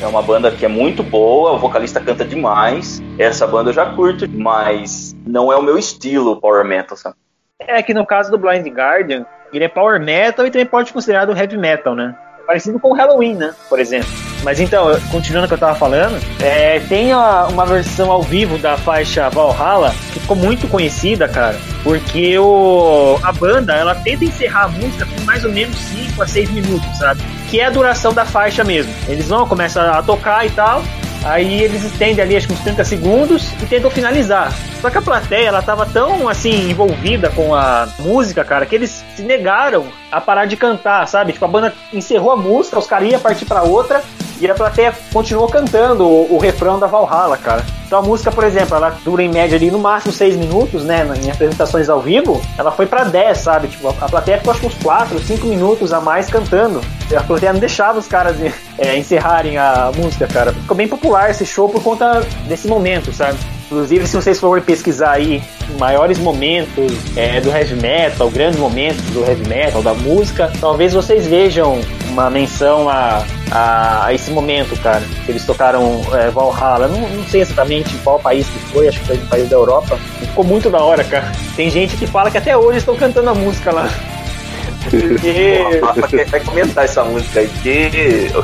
É 0.00 0.06
uma 0.06 0.22
banda 0.22 0.50
que 0.50 0.64
é 0.64 0.68
muito 0.68 1.02
boa, 1.02 1.52
o 1.52 1.58
vocalista 1.58 2.00
canta 2.00 2.24
demais. 2.24 3.02
Essa 3.18 3.46
banda 3.46 3.70
eu 3.70 3.74
já 3.74 3.84
curto, 3.84 4.26
mas 4.26 5.14
não 5.26 5.52
é 5.52 5.56
o 5.56 5.62
meu 5.62 5.76
estilo 5.76 6.40
Power 6.40 6.64
Metal, 6.64 6.96
sabe? 6.96 7.16
É 7.58 7.82
que 7.82 7.92
no 7.92 8.06
caso 8.06 8.30
do 8.30 8.38
Blind 8.38 8.66
Guardian, 8.66 9.26
ele 9.52 9.64
é 9.64 9.68
power 9.68 10.00
metal 10.00 10.46
e 10.46 10.50
também 10.50 10.66
pode 10.66 10.88
ser 10.88 10.94
considerado 10.94 11.36
heavy 11.36 11.58
metal, 11.58 11.94
né? 11.94 12.16
Parecido 12.46 12.78
com 12.78 12.90
o 12.90 12.94
Halloween, 12.94 13.34
né? 13.34 13.52
Por 13.68 13.78
exemplo. 13.78 14.08
Mas 14.42 14.58
então, 14.58 14.86
continuando 15.10 15.44
o 15.46 15.48
que 15.48 15.54
eu 15.54 15.58
tava 15.58 15.74
falando, 15.76 16.20
é, 16.40 16.80
tem 16.88 17.12
a- 17.12 17.46
uma 17.48 17.64
versão 17.64 18.10
ao 18.10 18.22
vivo 18.22 18.58
da 18.58 18.76
faixa 18.76 19.28
Valhalla 19.30 19.94
que 20.12 20.18
ficou 20.18 20.36
muito 20.36 20.66
conhecida, 20.66 21.28
cara, 21.28 21.56
porque 21.84 22.36
o, 22.38 23.18
a 23.22 23.30
banda 23.32 23.72
ela 23.74 23.94
tenta 23.94 24.24
encerrar 24.24 24.64
a 24.64 24.68
música 24.68 25.06
com 25.06 25.20
mais 25.24 25.44
ou 25.44 25.52
menos 25.52 25.76
5 25.76 26.20
a 26.22 26.26
6 26.26 26.50
minutos, 26.50 26.98
sabe? 26.98 27.22
Que 27.48 27.60
é 27.60 27.66
a 27.66 27.70
duração 27.70 28.12
da 28.12 28.24
faixa 28.24 28.64
mesmo. 28.64 28.92
Eles 29.08 29.28
vão, 29.28 29.46
começam 29.46 29.82
a 29.92 30.02
tocar 30.02 30.44
e 30.44 30.50
tal, 30.50 30.82
Aí 31.24 31.62
eles 31.62 31.84
estendem 31.84 32.22
ali 32.22 32.36
acho 32.36 32.48
que 32.48 32.52
uns 32.52 32.60
30 32.60 32.84
segundos 32.84 33.52
e 33.62 33.66
tentam 33.66 33.90
finalizar. 33.90 34.52
Só 34.80 34.90
que 34.90 34.98
a 34.98 35.02
plateia, 35.02 35.48
ela 35.48 35.62
tava 35.62 35.86
tão 35.86 36.28
assim 36.28 36.70
envolvida 36.70 37.30
com 37.30 37.54
a 37.54 37.88
música, 38.00 38.44
cara, 38.44 38.66
que 38.66 38.74
eles 38.74 39.04
se 39.14 39.22
negaram 39.22 39.86
a 40.10 40.20
parar 40.20 40.46
de 40.46 40.56
cantar, 40.56 41.06
sabe? 41.06 41.32
Tipo, 41.32 41.44
a 41.44 41.48
banda 41.48 41.74
encerrou 41.92 42.32
a 42.32 42.36
música, 42.36 42.78
os 42.78 42.86
caras 42.86 43.08
iam 43.08 43.20
partir 43.20 43.44
pra 43.44 43.62
outra 43.62 44.02
e 44.42 44.50
a 44.50 44.54
plateia 44.54 44.92
continuou 45.12 45.48
cantando 45.48 46.04
o, 46.04 46.34
o 46.34 46.38
refrão 46.38 46.78
da 46.78 46.86
Valhalla, 46.86 47.36
cara. 47.36 47.64
Então 47.86 48.00
a 48.00 48.02
música, 48.02 48.32
por 48.32 48.42
exemplo, 48.42 48.74
ela 48.74 48.90
dura 49.04 49.22
em 49.22 49.28
média 49.28 49.56
ali 49.56 49.70
no 49.70 49.78
máximo 49.78 50.12
6 50.12 50.36
minutos, 50.36 50.84
né? 50.84 51.06
Em 51.22 51.30
apresentações 51.30 51.88
ao 51.88 52.00
vivo, 52.00 52.42
ela 52.58 52.72
foi 52.72 52.86
pra 52.86 53.04
10, 53.04 53.38
sabe? 53.38 53.68
Tipo, 53.68 53.88
a 53.88 54.02
a 54.02 54.08
plateia 54.08 54.38
ficou 54.38 54.50
acho 54.50 54.60
que 54.60 54.66
uns 54.66 54.74
4, 54.82 55.18
5 55.20 55.46
minutos 55.46 55.92
a 55.92 56.00
mais 56.00 56.28
cantando. 56.28 56.80
A 57.16 57.22
plateia 57.22 57.52
não 57.52 57.60
deixava 57.60 57.98
os 58.00 58.08
caras 58.08 58.36
é, 58.78 58.98
encerrarem 58.98 59.58
a 59.58 59.92
música, 59.94 60.26
cara. 60.26 60.52
Ficou 60.52 60.76
bem 60.76 60.88
popular 60.88 61.30
esse 61.30 61.46
show 61.46 61.68
por 61.68 61.82
conta 61.82 62.20
desse 62.48 62.66
momento, 62.66 63.12
sabe? 63.12 63.38
Inclusive, 63.66 64.06
se 64.06 64.16
vocês 64.16 64.40
forem 64.40 64.62
pesquisar 64.62 65.12
aí 65.12 65.42
maiores 65.78 66.18
momentos 66.18 66.92
é, 67.16 67.40
do 67.40 67.50
heavy 67.50 67.76
metal, 67.76 68.28
grandes 68.28 68.58
momentos 68.58 69.02
do 69.10 69.24
heavy 69.24 69.48
metal, 69.48 69.82
da 69.82 69.94
música, 69.94 70.52
talvez 70.60 70.92
vocês 70.92 71.26
vejam 71.26 71.80
uma 72.10 72.28
menção 72.28 72.88
a, 72.88 73.24
a, 73.52 74.06
a 74.06 74.14
esse 74.14 74.30
momento, 74.30 74.74
cara. 74.80 75.02
Que 75.24 75.32
eles 75.32 75.44
tocaram 75.44 76.00
é, 76.14 76.30
Valhalla. 76.30 76.88
Não, 76.88 77.00
não 77.08 77.24
sei 77.26 77.42
exatamente 77.42 77.94
qual 77.98 78.18
país 78.18 78.46
que 78.46 78.58
foi, 78.72 78.88
acho 78.88 78.98
que 79.00 79.06
foi 79.06 79.16
um 79.18 79.26
país 79.26 79.48
da 79.48 79.56
Europa. 79.56 79.98
Ficou 80.18 80.44
muito 80.44 80.70
da 80.70 80.78
hora, 80.82 81.04
cara. 81.04 81.30
Tem 81.54 81.68
gente 81.70 81.96
que 81.96 82.06
fala 82.06 82.30
que 82.30 82.38
até 82.38 82.56
hoje 82.56 82.78
estão 82.78 82.96
cantando 82.96 83.30
a 83.30 83.34
música 83.34 83.70
lá. 83.72 83.88
Porque. 84.90 85.78
O 85.80 85.86
Rafa 85.86 86.08
quer, 86.08 86.26
vai 86.26 86.40
comentar 86.40 86.84
essa 86.84 87.04
música 87.04 87.40
aí, 87.40 87.48
porque 87.48 87.90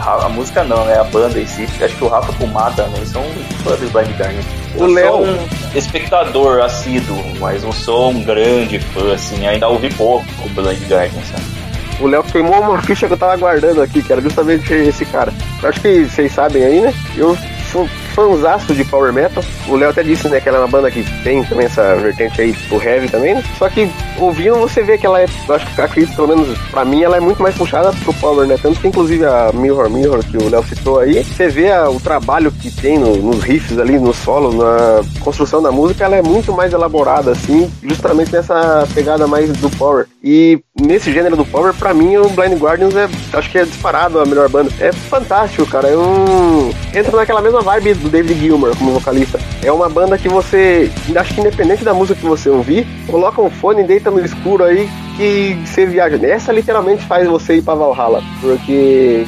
a 0.01 0.29
música 0.29 0.63
não, 0.65 0.85
né? 0.85 0.99
A 0.99 1.05
banda 1.05 1.39
em 1.39 1.47
si. 1.47 1.67
Acho 1.83 1.97
que 1.97 2.05
o 2.05 2.09
Rafa 2.09 2.33
Kumar 2.35 2.75
também 2.77 3.05
são 3.07 3.23
fãs 3.65 3.81
do 3.81 3.89
Blind 3.91 4.11
Guardian. 4.17 4.41
O 4.77 4.87
Léo- 4.87 5.09
sou 5.09 5.25
um 5.27 5.49
espectador 5.75 6.61
assíduo, 6.63 7.23
mas 7.41 7.63
não 7.65 7.73
sou 7.73 8.11
um 8.11 8.23
grande 8.23 8.79
fã, 8.79 9.13
assim. 9.15 9.47
Ainda 9.47 9.69
ouvi 9.69 9.93
pouco 9.95 10.25
o 10.45 10.49
Blind 10.51 10.83
Guardian, 10.89 11.23
sabe? 11.25 11.58
O 12.01 12.07
Léo 12.07 12.23
queimou 12.23 12.61
uma 12.61 12.81
ficha 12.83 13.07
que 13.07 13.15
eu 13.15 13.19
tava 13.19 13.37
guardando 13.37 13.83
aqui, 13.83 14.03
que 14.03 14.13
era 14.13 14.21
justamente 14.21 14.73
esse 14.73 15.05
cara. 15.05 15.33
Eu 15.63 15.69
acho 15.69 15.81
que 15.81 16.05
vocês 16.05 16.33
sabem 16.33 16.65
aí, 16.65 16.81
né? 16.81 16.95
Eu 17.17 17.37
sou 17.73 17.89
fãzaço 18.19 18.75
de 18.75 18.85
Power 18.85 19.13
Metal. 19.13 19.45
O 19.69 19.77
Léo 19.77 19.91
até 19.91 20.03
disse, 20.03 20.29
né, 20.29 20.41
que 20.41 20.49
ela 20.49 20.59
é 20.59 20.61
uma 20.63 20.67
banda 20.69 20.91
que 20.91 21.05
tem 21.23 21.45
também 21.45 21.67
essa 21.67 21.95
vertente 21.97 22.41
aí, 22.41 22.53
tipo 22.53 22.83
Heavy 22.83 23.09
também? 23.09 23.41
Só 23.57 23.69
que 23.69 23.89
ouvindo 24.19 24.57
você 24.57 24.83
vê 24.83 24.99
que 24.99 25.07
ela 25.07 25.21
é, 25.23 25.27
eu 25.49 25.55
acho 25.55 25.67
que 25.73 25.81
acredito, 25.81 26.17
pelo 26.17 26.29
menos 26.29 26.59
pra 26.71 26.85
mim, 26.85 27.03
ela 27.05 27.17
é 27.17 27.21
muito 27.21 27.41
mais 27.41 27.55
puxada 27.55 27.93
pro 28.03 28.13
Power, 28.15 28.47
né? 28.49 28.57
Tanto 28.61 28.81
que 28.81 28.89
inclusive 28.89 29.25
a 29.25 29.51
Mirror 29.55 29.89
Mirror, 29.89 30.25
que 30.25 30.37
o 30.37 30.49
Léo 30.51 30.65
citou 30.65 30.99
aí, 30.99 31.23
você 31.23 31.49
vê 31.49 31.71
a- 31.71 31.89
o 31.89 32.01
trabalho 32.01 32.51
que 32.51 32.71
tem 32.73 32.99
no- 32.99 33.17
nos 33.17 33.43
riffs 33.45 33.79
ali, 33.79 33.99
no 34.01 34.13
solo, 34.13 34.53
na 34.53 35.01
construção 35.21 35.63
da 35.63 35.71
música, 35.71 36.05
ela 36.05 36.17
é 36.17 36.23
muito 36.23 36.53
mais 36.53 36.73
elaborada, 36.73 37.31
assim, 37.31 37.71
justamente 37.85 38.33
nessa 38.33 38.87
pegada 38.95 39.27
mais 39.29 39.49
do 39.59 39.71
Power. 39.71 40.07
E 40.25 40.59
nesse 40.81 41.13
gênero 41.13 41.37
do 41.37 41.45
Power, 41.45 41.73
pra 41.73 41.95
mim, 41.95 42.17
o 42.17 42.29
Blind 42.31 42.59
Guardians 42.59 42.97
é, 42.97 43.09
acho 43.33 43.51
que 43.51 43.59
é 43.59 43.65
disparado 43.65 44.19
a 44.21 44.27
melhor 44.27 44.49
banda. 44.49 44.71
É 44.81 44.91
fantástico, 44.93 45.65
cara. 45.67 45.89
Eu 45.89 46.75
entro 46.95 47.17
naquela 47.17 47.41
mesma 47.41 47.61
vibe 47.61 47.95
do 47.95 48.08
David 48.09 48.39
Gilmour 48.41 48.77
como 48.77 48.93
vocalista. 48.93 49.39
É 49.63 49.73
uma 49.73 49.89
banda 49.89 50.19
que 50.19 50.29
você, 50.29 50.91
acho 51.17 51.35
que 51.35 51.41
independente 51.41 51.85
da 51.85 51.95
música 51.95 52.21
que 52.21 52.27
você 52.27 52.49
ouvir, 52.49 52.87
coloca 53.07 53.41
um 53.41 53.51
fone, 53.51 53.85
deita 53.85 54.11
no 54.11 54.25
escuro 54.25 54.65
aí 54.65 54.89
que 55.17 55.59
você 55.65 55.85
viaja. 55.87 56.19
Essa 56.25 56.53
literalmente 56.53 57.05
faz 57.07 57.27
você 57.29 57.57
ir 57.57 57.63
pra 57.63 57.75
Valhalla, 57.75 58.23
porque 58.41 59.27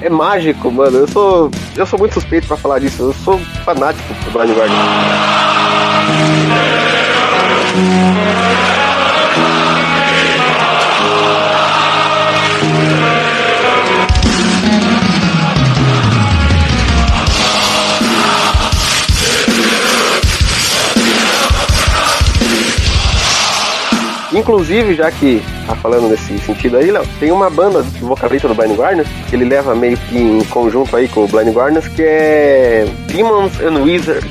é 0.00 0.10
mágico, 0.10 0.70
mano. 0.70 0.98
Eu 0.98 1.08
sou, 1.08 1.50
eu 1.76 1.86
sou 1.86 1.98
muito 1.98 2.14
suspeito 2.14 2.46
pra 2.46 2.56
falar 2.56 2.78
disso. 2.80 3.02
Eu 3.02 3.12
sou 3.12 3.38
fanático 3.64 4.12
do 4.24 4.30
Blind 4.30 4.56
Guardians. 4.56 4.82
Inclusive, 24.34 24.94
já 24.94 25.10
que 25.10 25.42
tá 25.66 25.74
falando 25.76 26.08
nesse 26.08 26.38
sentido 26.38 26.78
aí, 26.78 26.90
Léo, 26.90 27.04
tem 27.20 27.30
uma 27.30 27.50
banda 27.50 27.82
do 27.82 28.06
vocalista 28.06 28.48
do 28.48 28.54
Blind 28.54 28.76
Guardians, 28.76 29.06
que 29.28 29.36
ele 29.36 29.44
leva 29.44 29.74
meio 29.74 29.96
que 29.96 30.16
em 30.18 30.42
conjunto 30.44 30.96
aí 30.96 31.06
com 31.08 31.24
o 31.24 31.28
Blind 31.28 31.54
Guardians, 31.54 31.86
que 31.88 32.02
é 32.02 32.86
Demons 33.08 33.52
and 33.60 33.78
Wizards, 33.82 34.24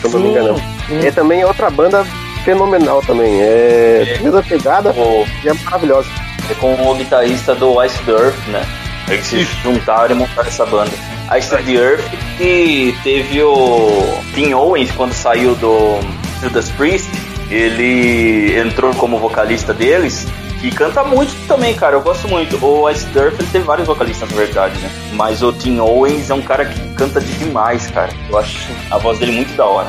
se 0.00 0.06
eu 0.06 0.10
não 0.10 0.20
me 0.20 0.28
engano. 0.28 0.60
É 1.02 1.10
também 1.10 1.44
outra 1.44 1.70
banda 1.70 2.04
fenomenal 2.44 3.02
também. 3.06 3.40
É, 3.40 4.18
mesma 4.22 4.42
pegada 4.42 4.90
O- 4.90 5.26
e 5.44 5.48
é 5.48 5.52
maravilhosa. 5.64 6.08
É 6.50 6.54
com 6.54 6.74
o 6.74 6.94
guitarrista 6.94 7.54
do 7.54 7.82
Ice 7.84 7.98
the 8.04 8.12
Earth, 8.12 8.48
né? 8.48 8.64
Eles 9.08 9.26
se 9.26 9.46
juntaram 9.62 10.14
e 10.14 10.18
montaram 10.18 10.48
essa 10.48 10.66
banda. 10.66 10.90
Ice 11.38 11.48
the 11.50 11.72
Earth 11.72 12.04
que 12.38 12.94
teve 13.02 13.42
o 13.42 14.18
Tim 14.34 14.52
Owens 14.52 14.90
quando 14.92 15.12
saiu 15.12 15.54
do 15.56 15.98
Judas 16.40 16.70
Priest, 16.70 17.08
ele 17.50 18.58
entrou 18.58 18.94
como 18.94 19.18
vocalista 19.18 19.72
deles 19.72 20.26
e 20.62 20.70
canta 20.70 21.04
muito 21.04 21.32
também, 21.46 21.74
cara. 21.74 21.94
Eu 21.96 22.00
gosto 22.00 22.26
muito. 22.28 22.64
O 22.64 22.88
Ice 22.90 23.06
Earth 23.16 23.38
ele 23.38 23.48
teve 23.50 23.64
vários 23.64 23.86
vocalistas 23.86 24.28
na 24.30 24.36
verdade, 24.36 24.78
né? 24.80 24.90
Mas 25.12 25.42
o 25.42 25.52
Tim 25.52 25.78
Owens 25.78 26.30
é 26.30 26.34
um 26.34 26.42
cara 26.42 26.64
que 26.64 26.94
canta 26.94 27.20
demais, 27.20 27.86
cara. 27.90 28.12
Eu 28.28 28.38
acho 28.38 28.68
a 28.90 28.98
voz 28.98 29.18
dele 29.18 29.32
muito 29.32 29.54
da 29.56 29.64
hora. 29.64 29.88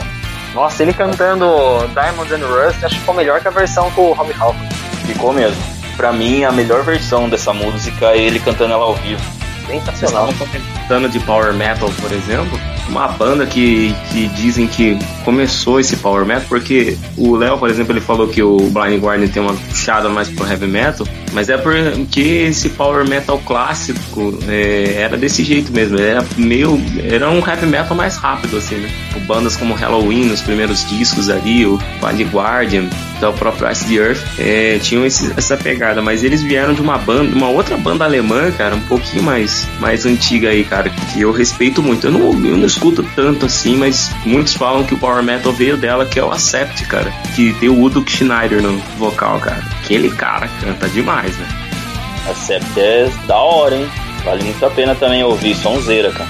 Nossa, 0.54 0.84
ele 0.84 0.94
cantando 0.94 1.46
Diamonds 1.94 2.32
and 2.32 2.46
Rust, 2.48 2.84
acho 2.84 2.96
que 2.96 3.00
ficou 3.02 3.16
melhor 3.16 3.42
que 3.42 3.48
a 3.48 3.52
versão 3.52 3.90
com 3.92 4.10
o 4.10 4.14
Rob 4.14 4.32
Halford. 4.34 4.76
Ficou 5.06 5.34
mesmo. 5.34 5.62
Pra 5.96 6.12
mim, 6.12 6.44
a 6.44 6.52
melhor 6.52 6.84
versão 6.84 7.28
dessa 7.28 7.54
música 7.54 8.12
é 8.12 8.20
ele 8.20 8.40
cantando 8.40 8.74
ela 8.74 8.84
ao 8.84 8.96
vivo. 8.96 9.37
Sensacional. 9.68 10.34
comentando 10.38 11.10
de 11.12 11.20
Power 11.22 11.54
Metal, 11.54 11.92
por 12.02 12.12
exemplo, 12.12 12.60
uma 12.90 13.08
banda 13.10 13.46
que, 13.46 13.94
que 14.12 14.28
dizem 14.30 14.66
que 14.68 14.98
começou 15.26 15.80
esse 15.80 15.98
Power 15.98 16.26
Metal, 16.26 16.46
porque 16.48 16.98
o 17.18 17.36
Léo, 17.36 17.58
por 17.58 17.70
exemplo, 17.70 17.92
ele 17.94 18.00
falou 18.02 18.28
que 18.28 18.42
o 18.42 18.58
Blind 18.70 19.02
Guardian 19.02 19.28
tem 19.28 19.42
uma 19.42 19.54
puxada 19.54 20.08
mais 20.10 20.30
pro 20.30 20.48
Heavy 20.50 20.68
Metal, 20.68 21.06
mas 21.34 21.50
é 21.50 21.58
porque 21.58 22.22
esse 22.50 22.70
Power 22.70 23.08
Metal 23.08 23.38
clássico 23.46 24.38
é, 24.48 24.96
era 24.98 25.18
desse 25.18 25.44
jeito 25.44 25.72
mesmo, 25.74 26.00
era 26.00 26.24
meio, 26.38 26.80
era 27.10 27.30
um 27.30 27.40
Heavy 27.46 27.66
Metal 27.66 27.96
mais 27.96 28.16
rápido, 28.18 28.58
assim, 28.58 28.76
né? 28.76 28.90
Tipo, 29.10 29.20
bandas 29.26 29.56
como 29.58 29.74
Halloween, 29.74 30.26
nos 30.26 30.42
primeiros 30.42 30.88
discos 30.88 31.30
ali, 31.30 31.66
o 31.66 31.78
Blind 32.02 32.22
Guardian, 32.32 32.86
até 33.18 33.28
o 33.28 33.34
próprio 33.34 33.70
Ice 33.72 33.86
the 33.86 33.96
Earth, 33.96 34.20
é, 34.40 34.80
tinham 34.82 35.06
esse- 35.06 35.34
essa 35.36 35.58
pegada, 35.58 36.02
mas 36.02 36.24
eles 36.24 36.42
vieram 36.42 36.74
de 36.74 36.82
uma 36.82 36.98
banda, 36.98 37.36
uma 37.36 37.50
outra 37.50 37.76
banda 37.76 38.06
alemã, 38.06 38.50
cara, 38.52 38.76
um 38.76 38.82
pouquinho 38.82 39.24
mais, 39.24 39.57
mais 39.80 40.06
antiga 40.06 40.50
aí, 40.50 40.64
cara, 40.64 40.90
que 40.90 41.22
eu 41.22 41.32
respeito 41.32 41.82
muito. 41.82 42.08
Eu 42.08 42.12
não, 42.12 42.32
eu 42.46 42.58
não 42.58 42.66
escuto 42.66 43.04
tanto 43.16 43.46
assim, 43.46 43.78
mas 43.78 44.12
muitos 44.26 44.54
falam 44.54 44.84
que 44.84 44.94
o 44.94 44.98
Power 44.98 45.24
Metal 45.24 45.52
veio 45.54 45.78
dela, 45.78 46.06
que 46.06 46.20
é 46.20 46.24
o 46.24 46.32
Acept, 46.32 46.86
cara, 46.86 47.12
que 47.36 47.54
tem 47.54 47.70
o 47.70 47.82
Udo 47.82 48.04
Schneider 48.08 48.62
no 48.62 48.78
vocal, 48.98 49.40
cara. 49.40 49.64
Aquele 49.84 50.10
cara 50.10 50.50
canta 50.62 50.88
demais, 50.90 51.38
né? 51.38 51.48
A 52.30 52.34
Sept 52.34 52.80
é 52.80 53.10
da 53.26 53.38
hora, 53.38 53.76
hein? 53.76 53.88
Vale 54.24 54.44
muito 54.44 54.66
a 54.66 54.70
pena 54.70 54.94
também 54.94 55.24
ouvir, 55.24 55.56
sonzeira, 55.56 56.12
cara. 56.12 56.30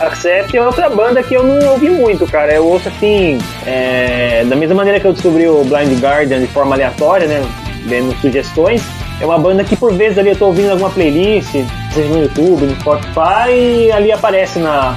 Accept 0.00 0.56
é 0.56 0.66
outra 0.66 0.90
banda 0.90 1.22
que 1.22 1.34
eu 1.34 1.44
não 1.44 1.72
ouvi 1.72 1.88
muito, 1.88 2.26
cara. 2.26 2.52
Eu 2.52 2.66
ouço 2.66 2.88
assim, 2.88 3.38
é, 3.64 4.44
da 4.44 4.56
mesma 4.56 4.74
maneira 4.74 4.98
que 4.98 5.06
eu 5.06 5.12
descobri 5.12 5.46
o 5.46 5.62
Blind 5.64 6.00
Guardian 6.00 6.40
de 6.40 6.46
forma 6.48 6.74
aleatória, 6.74 7.28
né? 7.28 7.42
Vendo 7.86 8.18
sugestões. 8.20 8.82
É 9.20 9.26
uma 9.26 9.38
banda 9.38 9.62
que 9.62 9.76
por 9.76 9.92
vezes 9.92 10.18
ali 10.18 10.30
eu 10.30 10.36
tô 10.36 10.46
ouvindo 10.46 10.70
alguma 10.70 10.90
playlist, 10.90 11.54
seja 11.94 12.08
no 12.08 12.22
YouTube, 12.22 12.66
no 12.66 12.80
Spotify, 12.80 13.50
e 13.50 13.92
ali 13.92 14.12
aparece 14.12 14.58
na. 14.58 14.96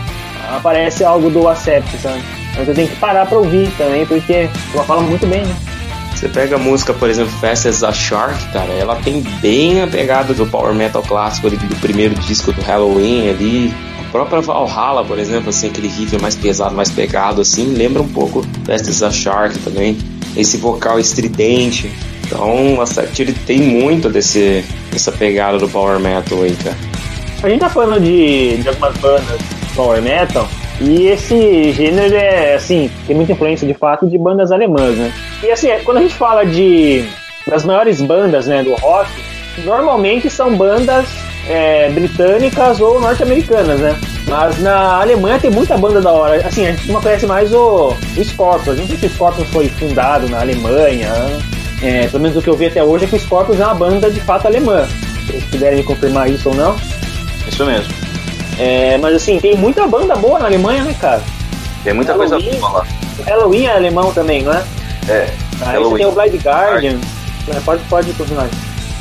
aparece 0.56 1.04
algo 1.04 1.30
do 1.30 1.48
Accept, 1.48 1.98
sabe? 1.98 2.22
Mas 2.58 2.68
eu 2.68 2.74
tenho 2.74 2.88
que 2.88 2.96
parar 2.96 3.26
pra 3.26 3.38
ouvir 3.38 3.70
também, 3.78 4.06
porque 4.06 4.50
ela 4.74 4.84
fala 4.84 5.02
muito 5.04 5.26
bem, 5.28 5.46
né? 5.46 5.56
Você 6.16 6.28
pega 6.28 6.56
a 6.56 6.60
música, 6.60 6.96
por 6.96 7.12
exemplo, 7.12 7.32
Fast 7.40 7.68
as 7.68 7.84
a 7.84 7.94
Shark, 7.94 8.52
cara, 8.52 8.74
ela 8.74 8.96
tem 8.96 9.22
bem 9.40 9.84
a 9.84 9.88
pegada 9.88 10.34
do 10.34 10.48
Power 10.48 10.74
Metal 10.74 11.04
clássico 11.04 11.46
ali, 11.46 11.58
do 11.58 11.76
primeiro 11.76 12.16
disco 12.16 12.52
do 12.52 12.60
Halloween 12.62 13.30
ali. 13.30 13.72
A 14.00 14.10
própria 14.10 14.42
Valhalla, 14.42 15.06
por 15.06 15.20
exemplo, 15.20 15.50
assim, 15.50 15.68
aquele 15.68 15.88
riff 15.88 16.20
mais 16.20 16.36
pesado, 16.36 16.74
mais 16.74 16.90
pegado, 16.90 17.42
assim, 17.42 17.76
lembra 17.76 18.02
um 18.02 18.08
pouco 18.08 18.44
Fast 18.66 18.90
as 18.90 19.04
a 19.04 19.12
Shark 19.12 19.60
também. 19.60 19.96
Esse 20.36 20.58
vocal 20.58 21.00
estridente. 21.00 21.92
Então, 22.26 22.82
a 22.82 22.86
Sect, 22.86 23.22
ele 23.22 23.34
tem 23.34 23.60
muito 23.60 24.10
desse, 24.10 24.66
dessa 24.92 25.12
pegada 25.12 25.58
do 25.58 25.70
Power 25.70 26.00
Metal 26.00 26.42
aí, 26.42 26.56
cara. 26.62 26.76
A 27.44 27.50
gente 27.50 27.60
tá 27.60 27.70
falando 27.70 28.02
de, 28.02 28.58
de 28.58 28.68
algumas 28.68 28.98
bandas 28.98 29.42
power 29.76 30.02
metal 30.02 30.48
e 30.80 31.08
esse 31.08 31.72
gênero 31.72 32.16
é, 32.16 32.56
assim, 32.56 32.90
tem 33.06 33.16
muita 33.16 33.32
influência 33.32 33.68
de 33.68 33.74
fato 33.74 34.08
de 34.08 34.18
bandas 34.18 34.52
alemãs, 34.52 34.96
né? 34.96 35.12
E 35.44 35.52
assim, 35.52 35.70
quando 35.84 35.98
a 35.98 36.02
gente 36.02 36.16
fala 36.16 36.46
de 36.46 37.06
das 37.48 37.64
maiores 37.64 38.02
bandas, 38.02 38.46
né, 38.48 38.62
do 38.62 38.76
rock, 38.76 39.10
normalmente 39.64 40.30
são 40.30 40.56
bandas 40.56 41.08
é, 41.48 41.90
britânicas 41.90 42.80
ou 42.80 43.00
norte-americanas, 43.00 43.80
né? 43.80 43.98
Mas 44.28 44.60
na 44.60 45.02
Alemanha 45.02 45.40
tem 45.40 45.50
muita 45.50 45.78
banda 45.78 46.02
da 46.02 46.12
hora. 46.12 46.46
Assim, 46.46 46.68
a 46.68 46.72
gente 46.72 46.92
não 46.92 47.02
conhece 47.02 47.26
mais 47.26 47.54
o, 47.54 47.94
o 48.18 48.24
Scorpions. 48.24 48.78
Gente 48.78 48.90
sabe 48.90 49.00
que 49.00 49.06
o 49.06 49.10
Scorpions 49.10 49.50
foi 49.50 49.70
fundado 49.70 50.28
na 50.28 50.42
Alemanha. 50.42 51.10
É, 51.82 52.08
pelo 52.08 52.24
menos 52.24 52.38
o 52.38 52.42
que 52.42 52.50
eu 52.50 52.58
vi 52.58 52.66
até 52.66 52.84
hoje 52.84 53.06
é 53.06 53.08
que 53.08 53.16
o 53.16 53.20
Scorpions 53.20 53.60
é 53.60 53.64
uma 53.64 53.76
banda 53.76 54.12
de 54.12 54.20
fato 54.20 54.48
alemã. 54.48 54.86
Se 54.86 55.32
vocês 55.32 55.44
puderem 55.46 55.84
confirmar 55.84 56.30
isso 56.30 56.50
ou 56.50 56.56
não. 56.56 56.76
Isso 57.48 57.66
mesmo. 57.66 57.94
É, 58.60 58.98
mas 58.98 59.16
assim, 59.16 59.40
tem 59.40 59.56
muita 59.56 59.88
banda 59.88 60.16
boa 60.16 60.40
na 60.40 60.46
Alemanha, 60.46 60.84
né, 60.84 60.96
cara? 61.00 61.22
Tem 61.84 61.94
muita 61.94 62.14
Halloween. 62.14 62.40
coisa 62.42 62.58
boa 62.60 62.72
lá. 62.80 62.88
Halloween 63.26 63.66
é 63.66 63.76
alemão 63.76 64.12
também, 64.14 64.42
não 64.44 64.54
é? 64.54 64.64
É. 65.10 65.28
Aí 65.62 65.80
você 65.80 65.96
tem 65.98 66.06
o 66.06 66.12
Blind 66.12 66.42
Guardian. 66.44 66.98
É, 67.50 67.60
Pode, 67.62 67.82
pode 67.84 68.12
continuar. 68.14 68.50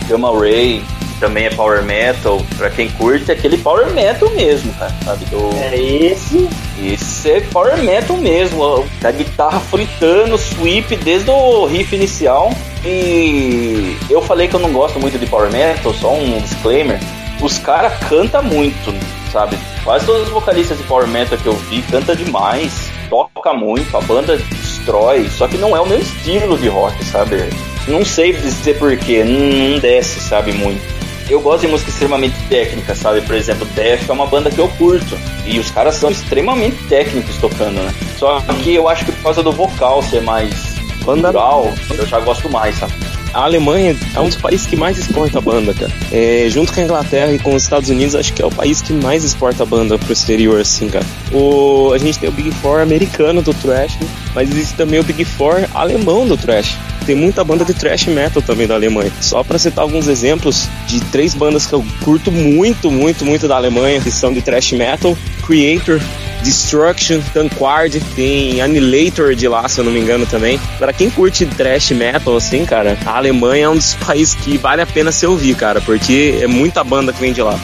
Gamma 0.09 0.31
Ray 0.38 0.83
também 1.19 1.47
é 1.47 1.50
power 1.50 1.83
metal. 1.83 2.41
Pra 2.57 2.71
quem 2.71 2.88
curte, 2.91 3.31
é 3.31 3.35
aquele 3.35 3.59
power 3.59 3.91
metal 3.91 4.31
mesmo, 4.31 4.73
cara. 4.75 4.95
Sabe? 5.05 5.25
Do... 5.26 5.50
É 5.59 5.76
esse. 5.76 6.49
Esse 6.81 7.31
é 7.31 7.41
power 7.41 7.76
metal 7.79 8.17
mesmo. 8.19 8.61
ó. 8.62 8.85
A 9.03 9.11
guitarra 9.11 9.59
fritando, 9.59 10.38
sweep 10.38 10.95
desde 10.97 11.29
o 11.31 11.65
riff 11.67 11.95
inicial. 11.97 12.53
E 12.85 13.97
eu 14.09 14.23
falei 14.23 14.47
que 14.47 14.55
eu 14.55 14.61
não 14.61 14.73
gosto 14.73 15.00
muito 15.00 15.19
de 15.19 15.26
power 15.26 15.50
metal, 15.50 15.93
só 15.95 16.15
um 16.15 16.38
disclaimer. 16.41 17.00
Os 17.40 17.59
caras 17.59 17.93
cantam 18.09 18.43
muito, 18.43 18.95
sabe? 19.33 19.57
Quase 19.85 20.07
todos 20.07 20.23
os 20.23 20.28
vocalistas 20.31 20.78
de 20.78 20.85
power 20.85 21.07
metal 21.07 21.37
que 21.38 21.47
eu 21.47 21.52
vi 21.55 21.83
canta 21.83 22.16
demais, 22.16 22.90
toca 23.11 23.52
muito, 23.52 23.95
a 23.97 24.00
banda 24.00 24.37
destrói, 24.37 25.28
só 25.28 25.47
que 25.47 25.57
não 25.59 25.76
é 25.76 25.81
o 25.81 25.87
meu 25.87 25.99
estilo 25.99 26.57
de 26.59 26.69
rock, 26.69 27.05
sabe? 27.05 27.37
Não 27.87 28.05
sei 28.05 28.33
dizer 28.33 28.78
porquê, 28.78 29.23
não, 29.23 29.71
não 29.71 29.78
desce, 29.78 30.19
sabe, 30.21 30.52
muito. 30.52 30.81
Eu 31.28 31.40
gosto 31.40 31.62
de 31.62 31.69
música 31.69 31.90
extremamente 31.90 32.37
técnica, 32.49 32.95
sabe? 32.95 33.21
Por 33.21 33.35
exemplo, 33.35 33.66
Def 33.75 34.09
é 34.09 34.12
uma 34.12 34.26
banda 34.26 34.49
que 34.50 34.61
eu 34.61 34.69
curto. 34.71 35.19
E 35.45 35.59
os 35.59 35.71
caras 35.73 35.97
são 35.97 36.09
extremamente 36.11 36.76
técnicos 36.88 37.37
tocando, 37.37 37.83
né? 37.83 37.93
Só 38.16 38.40
que 38.62 38.75
eu 38.75 38.88
acho 38.88 39.05
que 39.05 39.11
por 39.12 39.23
causa 39.25 39.43
do 39.43 39.50
vocal 39.50 40.02
ser 40.05 40.23
mais 40.23 40.76
Banda- 41.05 41.23
natural, 41.33 41.73
eu 41.99 42.07
já 42.07 42.21
gosto 42.21 42.49
mais, 42.49 42.76
sabe? 42.78 42.93
A 43.37 43.43
Alemanha 43.45 43.95
é 44.14 44.19
um 44.21 44.28
dos 44.28 44.37
países 44.37 44.66
que 44.66 44.75
mais 44.75 44.97
exporta 44.97 45.43
banda, 45.43 45.75
cara. 45.75 45.93
É, 46.11 46.47
junto 46.49 46.73
com 46.73 46.81
a 46.81 46.83
Inglaterra 46.83 47.33
e 47.35 47.38
com 47.38 47.55
os 47.55 47.64
Estados 47.64 47.90
Unidos, 47.90 48.14
acho 48.14 48.33
que 48.33 48.40
é 48.40 48.47
o 48.47 48.50
país 48.50 48.81
que 48.81 48.95
mais 48.95 49.25
exporta 49.25 49.62
banda 49.66 49.99
pro 49.99 50.11
exterior, 50.11 50.59
assim, 50.59 50.88
cara. 50.88 51.05
O, 51.31 51.93
a 51.93 51.99
gente 51.99 52.19
tem 52.19 52.31
o 52.31 52.33
Big 52.33 52.50
Four 52.50 52.81
americano 52.81 53.43
do 53.43 53.52
thrash, 53.52 53.99
mas 54.35 54.49
existe 54.49 54.75
também 54.75 55.00
o 55.00 55.02
Big 55.05 55.23
Four 55.26 55.69
alemão 55.75 56.26
do 56.26 56.35
thrash. 56.35 56.78
Tem 57.05 57.14
muita 57.14 57.45
banda 57.45 57.62
de 57.62 57.75
thrash 57.75 58.07
metal 58.07 58.40
também 58.40 58.66
da 58.66 58.75
Alemanha. 58.75 59.12
Só 59.21 59.45
pra 59.45 59.59
citar 59.59 59.83
alguns 59.83 60.09
exemplos 60.09 60.66
de 60.87 60.99
três 61.00 61.35
bandas 61.35 61.66
que 61.66 61.75
eu 61.75 61.85
curto 62.03 62.33
muito, 62.33 62.90
muito, 62.90 63.22
muito 63.27 63.46
da 63.46 63.57
Alemanha, 63.57 64.01
que 64.01 64.11
são 64.11 64.33
de 64.33 64.40
thrash 64.40 64.72
metal: 64.72 65.14
Creator, 65.46 66.01
Destruction, 66.46 67.20
Tankard, 67.35 67.98
tem 68.14 68.61
Annihilator 68.62 69.35
de 69.35 69.48
lá, 69.48 69.68
se 69.68 69.80
eu 69.80 69.85
não 69.85 69.90
me 69.90 69.98
engano 69.98 70.24
também. 70.26 70.61
Pra 70.78 70.92
quem 70.92 71.11
curte 71.11 71.44
thrash 71.44 71.90
metal, 71.90 72.37
assim, 72.37 72.64
cara, 72.64 72.96
a 73.04 73.16
Alemanha 73.16 73.64
é 73.64 73.68
um 73.68 73.74
dos 73.74 73.94
países 74.06 74.37
que 74.37 74.56
vale 74.56 74.80
a 74.80 74.87
pena 74.87 75.11
se 75.11 75.26
ouvir, 75.26 75.56
cara, 75.56 75.80
porque 75.80 76.38
é 76.40 76.46
muita 76.46 76.85
banda 76.85 77.12
que 77.12 77.20
vem 77.20 77.32
de 77.32 77.42
lá. 77.42 77.59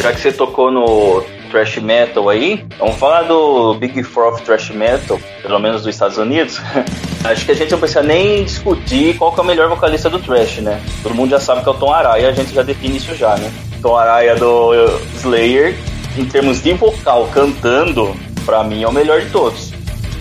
Já 0.00 0.12
que 0.12 0.20
você 0.20 0.32
tocou 0.32 0.70
no 0.70 1.41
thrash 1.52 1.76
metal 1.76 2.30
aí, 2.30 2.64
vamos 2.78 2.96
falar 2.96 3.22
do 3.22 3.74
Big 3.74 4.02
Four 4.02 4.32
of 4.32 4.42
thrash 4.42 4.70
metal, 4.70 5.20
pelo 5.42 5.58
menos 5.58 5.82
dos 5.82 5.94
Estados 5.94 6.16
Unidos. 6.16 6.58
Acho 7.22 7.44
que 7.44 7.52
a 7.52 7.54
gente 7.54 7.70
não 7.70 7.78
precisa 7.78 8.02
nem 8.02 8.42
discutir 8.42 9.18
qual 9.18 9.34
é 9.36 9.40
o 9.40 9.44
melhor 9.44 9.68
vocalista 9.68 10.08
do 10.08 10.18
thrash, 10.18 10.58
né? 10.58 10.80
Todo 11.02 11.14
mundo 11.14 11.30
já 11.30 11.38
sabe 11.38 11.62
que 11.62 11.68
é 11.68 11.72
o 11.72 11.74
Tom 11.74 11.92
Araya, 11.92 12.30
a 12.30 12.32
gente 12.32 12.54
já 12.54 12.62
define 12.62 12.96
isso 12.96 13.14
já, 13.14 13.36
né? 13.36 13.52
Tom 13.82 13.96
Araya 13.96 14.34
do 14.34 14.72
Slayer, 15.16 15.76
em 16.16 16.24
termos 16.24 16.62
de 16.62 16.72
vocal 16.72 17.28
cantando, 17.32 18.16
pra 18.46 18.64
mim 18.64 18.82
é 18.82 18.88
o 18.88 18.92
melhor 18.92 19.20
de 19.20 19.28
todos. 19.30 19.71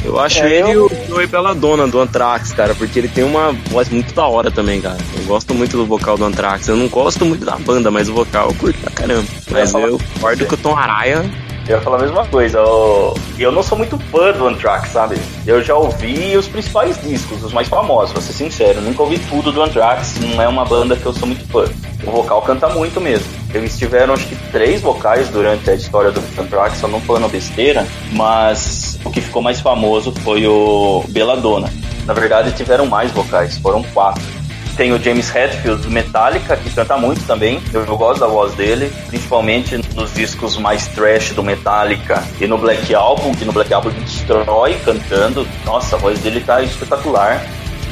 Eu 0.04 0.20
acho 0.20 0.42
É, 0.42 0.60
ele 0.60 0.72
eu- 0.72 0.86
o 0.88 1.08
Joey 1.08 1.28
Belladonna 1.28 1.88
do 1.88 2.00
Anthrax, 2.00 2.52
cara, 2.54 2.74
porque 2.74 2.98
ele 2.98 3.08
tem 3.08 3.24
uma 3.24 3.52
voz 3.70 3.88
muito 3.90 4.14
da 4.14 4.26
hora 4.26 4.50
também, 4.50 4.82
cara. 4.82 4.98
Eu 5.16 5.24
gosto 5.26 5.54
muito 5.54 5.78
do 5.78 5.86
vocal 5.86 6.18
do 6.18 6.26
Anthrax. 6.26 6.68
Eu 6.68 6.76
não 6.76 6.88
gosto 6.88 7.24
muito 7.24 7.46
da 7.46 7.56
banda, 7.58 7.92
mas 7.92 8.10
o 8.10 8.14
vocal 8.14 8.48
eu 8.50 8.56
curto 8.56 8.80
pra 8.80 8.92
caramba. 8.92 9.26
Mas 9.52 9.72
eu 9.74 10.00
concordo 10.16 10.46
que 10.48 10.54
o 10.54 10.58
Tom 10.58 10.76
Araya 10.76 11.24
Eu 11.72 11.78
ia 11.78 11.82
falar 11.82 12.00
a 12.00 12.02
mesma 12.02 12.26
coisa. 12.26 12.58
Eu, 12.58 13.14
eu 13.40 13.50
não 13.50 13.64
sou 13.64 13.78
muito 13.78 13.98
fã 13.98 14.34
do 14.34 14.46
Anthrax, 14.46 14.90
sabe? 14.90 15.18
Eu 15.48 15.64
já 15.64 15.74
ouvi 15.74 16.36
os 16.36 16.46
principais 16.46 17.02
discos, 17.02 17.42
os 17.42 17.54
mais 17.54 17.70
famosos, 17.70 18.12
pra 18.12 18.22
ser 18.22 18.34
sincero. 18.34 18.82
Nunca 18.82 19.04
ouvi 19.04 19.18
tudo 19.18 19.54
do 19.54 19.62
Anthrax, 19.62 20.20
não 20.20 20.42
é 20.42 20.50
uma 20.50 20.66
banda 20.66 20.98
que 20.98 21.06
eu 21.06 21.14
sou 21.14 21.26
muito 21.26 21.48
fã. 21.48 21.64
O 22.06 22.12
vocal 22.12 22.42
canta 22.42 22.68
muito 22.68 23.00
mesmo. 23.00 23.26
Eles 23.54 23.78
tiveram 23.78 24.14
acho 24.14 24.28
que 24.28 24.36
três 24.52 24.82
vocais 24.82 25.30
durante 25.30 25.70
a 25.70 25.74
história 25.74 26.12
do 26.12 26.20
Anthrax, 26.38 26.82
eu 26.82 26.90
não 26.90 27.00
falando 27.00 27.32
besteira, 27.32 27.88
mas 28.12 29.00
o 29.06 29.10
que 29.10 29.22
ficou 29.22 29.42
mais 29.42 29.62
famoso 29.62 30.12
foi 30.26 30.46
o 30.46 31.06
Belladonna. 31.08 31.72
Na 32.06 32.14
verdade, 32.14 32.52
tiveram 32.52 32.86
mais 32.86 33.12
vocais, 33.12 33.58
foram 33.60 33.82
quatro. 33.94 34.41
Tem 34.82 34.92
o 34.92 35.00
James 35.00 35.30
Hetfield 35.30 35.84
do 35.84 35.92
Metallica, 35.92 36.58
que 36.58 36.68
canta 36.72 36.98
muito 36.98 37.24
também. 37.28 37.62
Eu, 37.72 37.86
eu 37.86 37.96
gosto 37.96 38.20
da 38.20 38.26
voz 38.26 38.56
dele, 38.56 38.92
principalmente 39.10 39.80
nos 39.94 40.12
discos 40.12 40.58
mais 40.58 40.88
trash 40.88 41.34
do 41.34 41.44
Metallica 41.44 42.24
e 42.40 42.48
no 42.48 42.58
Black 42.58 42.92
Album, 42.96 43.32
que 43.36 43.46
no 43.46 43.52
Black 43.52 43.72
Album 43.72 43.92
destrói 43.92 44.76
cantando. 44.84 45.48
Nossa, 45.68 45.98
a 45.98 46.00
voz 46.00 46.18
dele 46.22 46.40
tá 46.40 46.64
espetacular. 46.64 47.46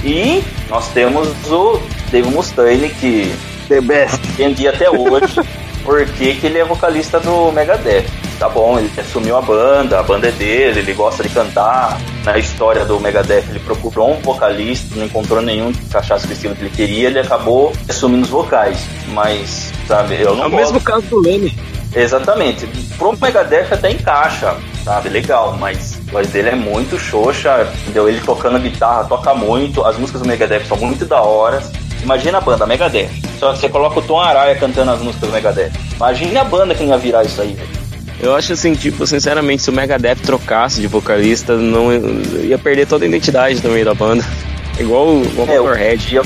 E 0.04 0.44
nós 0.68 0.88
temos 0.88 1.28
o 1.52 1.80
Dave 2.10 2.28
Mustaine, 2.32 2.90
que 2.90 3.36
The 3.68 3.82
best. 3.82 4.18
entendi 4.30 4.68
até 4.68 4.90
hoje 4.90 5.36
porque 5.86 6.34
que 6.34 6.48
ele 6.48 6.58
é 6.58 6.66
vocalista 6.66 7.20
do 7.20 7.52
Megadeth. 7.52 8.08
Tá 8.40 8.48
bom, 8.48 8.80
ele 8.80 8.90
assumiu 8.98 9.36
a 9.36 9.42
banda, 9.42 10.00
a 10.00 10.04
banda 10.04 10.30
é 10.30 10.32
dele, 10.32 10.80
ele 10.80 10.94
gosta 10.94 11.22
de 11.22 11.28
cantar. 11.30 12.00
Na 12.24 12.38
história 12.38 12.86
do 12.86 12.98
Megadeth, 12.98 13.44
ele 13.50 13.60
procurou 13.60 14.12
um 14.14 14.22
vocalista, 14.22 14.96
não 14.96 15.06
encontrou 15.06 15.42
nenhum 15.42 15.74
que 15.74 15.98
achasse 15.98 16.26
o 16.26 16.32
estilo 16.32 16.56
que 16.56 16.62
ele 16.62 16.70
queria, 16.70 17.08
ele 17.08 17.20
acabou 17.20 17.74
assumindo 17.90 18.24
os 18.24 18.30
vocais. 18.30 18.78
Mas, 19.10 19.74
sabe, 19.86 20.22
eu 20.22 20.36
não 20.36 20.46
É 20.46 20.48
o 20.48 20.50
gosto. 20.52 20.56
mesmo 20.64 20.80
caso 20.80 21.02
do 21.08 21.20
Leme. 21.20 21.54
Exatamente. 21.94 22.66
Pro 22.98 23.12
Megadeth 23.20 23.68
até 23.74 23.92
encaixa, 23.92 24.56
sabe? 24.86 25.10
Legal, 25.10 25.58
mas 25.60 26.00
a 26.08 26.12
voz 26.12 26.28
dele 26.30 26.50
é 26.50 26.56
muito 26.56 26.98
xoxa, 26.98 27.68
entendeu? 27.82 28.08
Ele 28.08 28.22
tocando 28.22 28.58
guitarra, 28.60 29.04
toca 29.04 29.34
muito, 29.34 29.84
as 29.84 29.98
músicas 29.98 30.22
do 30.22 30.28
Megadeth 30.28 30.66
são 30.66 30.78
muito 30.78 31.04
da 31.06 31.22
hora. 31.22 31.62
Imagina 32.02 32.38
a 32.38 32.42
banda, 32.42 32.66
Megadeth. 32.66 33.10
Só 33.38 33.52
que 33.52 33.60
você 33.60 33.68
coloca 33.70 34.00
o 34.00 34.02
Tom 34.02 34.20
Araya 34.22 34.56
cantando 34.56 34.92
as 34.92 35.00
músicas 35.02 35.30
do 35.30 35.34
Megadeth. 35.34 35.72
Imagina 35.96 36.42
a 36.42 36.44
banda 36.46 36.74
que 36.74 36.84
não 36.84 36.92
ia 36.92 36.98
virar 36.98 37.24
isso 37.24 37.42
aí, 37.42 37.54
velho. 37.54 37.79
Eu 38.22 38.36
acho 38.36 38.52
assim, 38.54 38.74
tipo, 38.74 39.08
sinceramente, 39.08 39.62
se 39.64 39.70
o 39.70 39.74
Megadeth 39.74 40.18
trocasse 40.18 40.82
de 40.82 40.88
vocalista, 40.88 41.56
não 41.56 41.90
ia 42.44 42.58
perder 42.58 42.86
toda 42.86 43.06
a 43.06 43.08
identidade 43.08 43.62
também 43.62 43.84
da 43.84 43.94
banda. 43.94 44.24
Igual, 44.78 45.08
o 45.08 45.22
É, 45.24 45.58
Motorhead. 45.58 46.16
eu- 46.16 46.24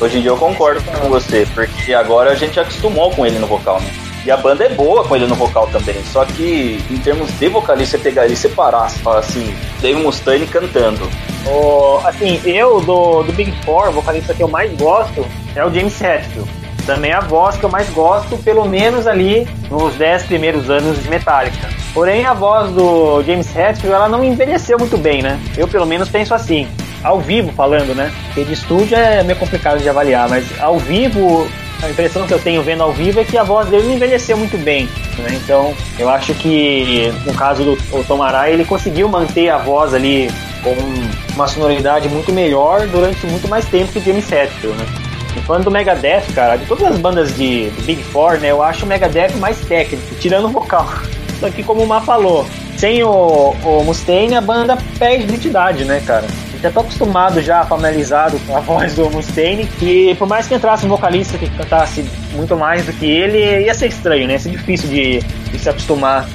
Hoje 0.00 0.18
em 0.18 0.20
dia 0.22 0.30
eu 0.30 0.36
concordo 0.36 0.82
com 0.82 1.08
você, 1.08 1.46
porque 1.54 1.92
agora 1.94 2.30
a 2.32 2.34
gente 2.34 2.58
acostumou 2.60 3.10
com 3.10 3.24
ele 3.26 3.38
no 3.38 3.46
vocal, 3.46 3.80
né? 3.80 3.90
E 4.26 4.30
a 4.30 4.36
banda 4.38 4.64
é 4.64 4.70
boa 4.70 5.04
com 5.04 5.14
ele 5.16 5.26
no 5.26 5.34
vocal 5.34 5.66
também. 5.70 5.96
Só 6.10 6.24
que 6.24 6.78
em 6.90 6.96
termos 6.98 7.30
de 7.38 7.48
vocalista, 7.48 7.98
você 7.98 8.02
pegar 8.04 8.24
ele 8.24 8.32
e 8.32 8.36
separar, 8.36 8.90
fala 8.90 9.18
assim, 9.20 9.54
Dave 9.82 10.00
Mustaine 10.02 10.46
cantando. 10.46 11.06
O, 11.46 12.00
assim, 12.06 12.40
eu 12.44 12.80
do, 12.80 13.22
do 13.22 13.32
Big 13.32 13.52
Four, 13.66 13.88
o 13.88 13.92
vocalista 13.92 14.32
que 14.32 14.42
eu 14.42 14.48
mais 14.48 14.72
gosto 14.78 15.26
é 15.54 15.62
o 15.64 15.72
James 15.72 16.00
Hetfield. 16.00 16.48
Também 16.86 17.12
a 17.12 17.20
voz 17.20 17.56
que 17.56 17.64
eu 17.64 17.70
mais 17.70 17.88
gosto, 17.90 18.36
pelo 18.38 18.66
menos 18.66 19.06
ali 19.06 19.48
nos 19.70 19.94
10 19.94 20.24
primeiros 20.24 20.68
anos 20.68 21.02
de 21.02 21.08
Metallica. 21.08 21.68
Porém, 21.94 22.26
a 22.26 22.34
voz 22.34 22.70
do 22.72 23.22
James 23.22 23.46
Hetfield, 23.54 23.94
ela 23.94 24.08
não 24.08 24.22
envelheceu 24.24 24.78
muito 24.78 24.98
bem, 24.98 25.22
né? 25.22 25.38
Eu, 25.56 25.66
pelo 25.68 25.86
menos, 25.86 26.08
penso 26.08 26.34
assim. 26.34 26.66
Ao 27.02 27.20
vivo, 27.20 27.52
falando, 27.52 27.94
né? 27.94 28.10
Porque 28.26 28.44
de 28.44 28.54
estúdio 28.54 28.96
é 28.96 29.22
meio 29.22 29.38
complicado 29.38 29.78
de 29.78 29.88
avaliar, 29.88 30.28
mas 30.28 30.46
ao 30.58 30.78
vivo, 30.78 31.46
a 31.82 31.90
impressão 31.90 32.26
que 32.26 32.32
eu 32.32 32.38
tenho 32.38 32.62
vendo 32.62 32.82
ao 32.82 32.92
vivo 32.92 33.20
é 33.20 33.24
que 33.24 33.36
a 33.36 33.42
voz 33.42 33.68
dele 33.68 33.84
não 33.84 33.94
envelheceu 33.94 34.36
muito 34.36 34.56
bem. 34.56 34.88
Né? 35.18 35.38
Então, 35.42 35.74
eu 35.98 36.08
acho 36.08 36.34
que 36.34 37.12
no 37.26 37.34
caso 37.34 37.62
do 37.62 38.04
Tom 38.04 38.22
Araya, 38.22 38.54
ele 38.54 38.64
conseguiu 38.64 39.08
manter 39.08 39.50
a 39.50 39.58
voz 39.58 39.92
ali 39.92 40.30
com 40.62 40.74
uma 41.34 41.46
sonoridade 41.46 42.08
muito 42.08 42.32
melhor 42.32 42.86
durante 42.86 43.26
muito 43.26 43.46
mais 43.48 43.66
tempo 43.66 43.92
que 43.92 44.00
James 44.00 44.30
Hetfield, 44.32 44.78
né? 44.78 45.03
Falando 45.42 45.64
do 45.64 45.70
Megadeth, 45.70 46.32
cara, 46.34 46.56
de 46.56 46.66
todas 46.66 46.84
as 46.84 46.98
bandas 46.98 47.34
de, 47.36 47.70
Big 47.82 48.02
Four, 48.04 48.38
né, 48.38 48.50
eu 48.50 48.62
acho 48.62 48.84
o 48.84 48.88
Megadeth 48.88 49.36
mais 49.38 49.60
técnico, 49.60 50.14
tirando 50.16 50.46
o 50.46 50.50
vocal. 50.50 50.86
Só 51.40 51.50
que 51.50 51.62
como 51.62 51.82
o 51.82 51.86
Má 51.86 52.00
falou, 52.00 52.46
sem 52.76 53.02
o, 53.02 53.54
o 53.64 53.84
Mustaine 53.84 54.34
a 54.34 54.40
banda 54.40 54.78
perde 54.98 55.24
identidade, 55.24 55.84
né, 55.84 56.02
cara? 56.06 56.26
Já 56.62 56.70
tá 56.70 56.80
acostumado 56.80 57.42
já, 57.42 57.64
familiarizado 57.64 58.38
com 58.46 58.56
a 58.56 58.60
voz 58.62 58.94
do 58.94 59.10
Mustaine, 59.10 59.66
que 59.66 60.14
por 60.14 60.26
mais 60.26 60.46
que 60.46 60.54
entrasse 60.54 60.86
um 60.86 60.88
vocalista 60.88 61.36
que 61.36 61.48
cantasse 61.50 62.04
muito 62.32 62.56
mais 62.56 62.86
do 62.86 62.92
que 62.92 63.04
ele, 63.04 63.64
ia 63.64 63.74
ser 63.74 63.88
estranho, 63.88 64.26
né? 64.26 64.34
Ia 64.34 64.38
ser 64.38 64.50
difícil 64.50 64.88
de, 64.88 65.18
de 65.20 65.58
se 65.58 65.68
acostumar. 65.68 66.26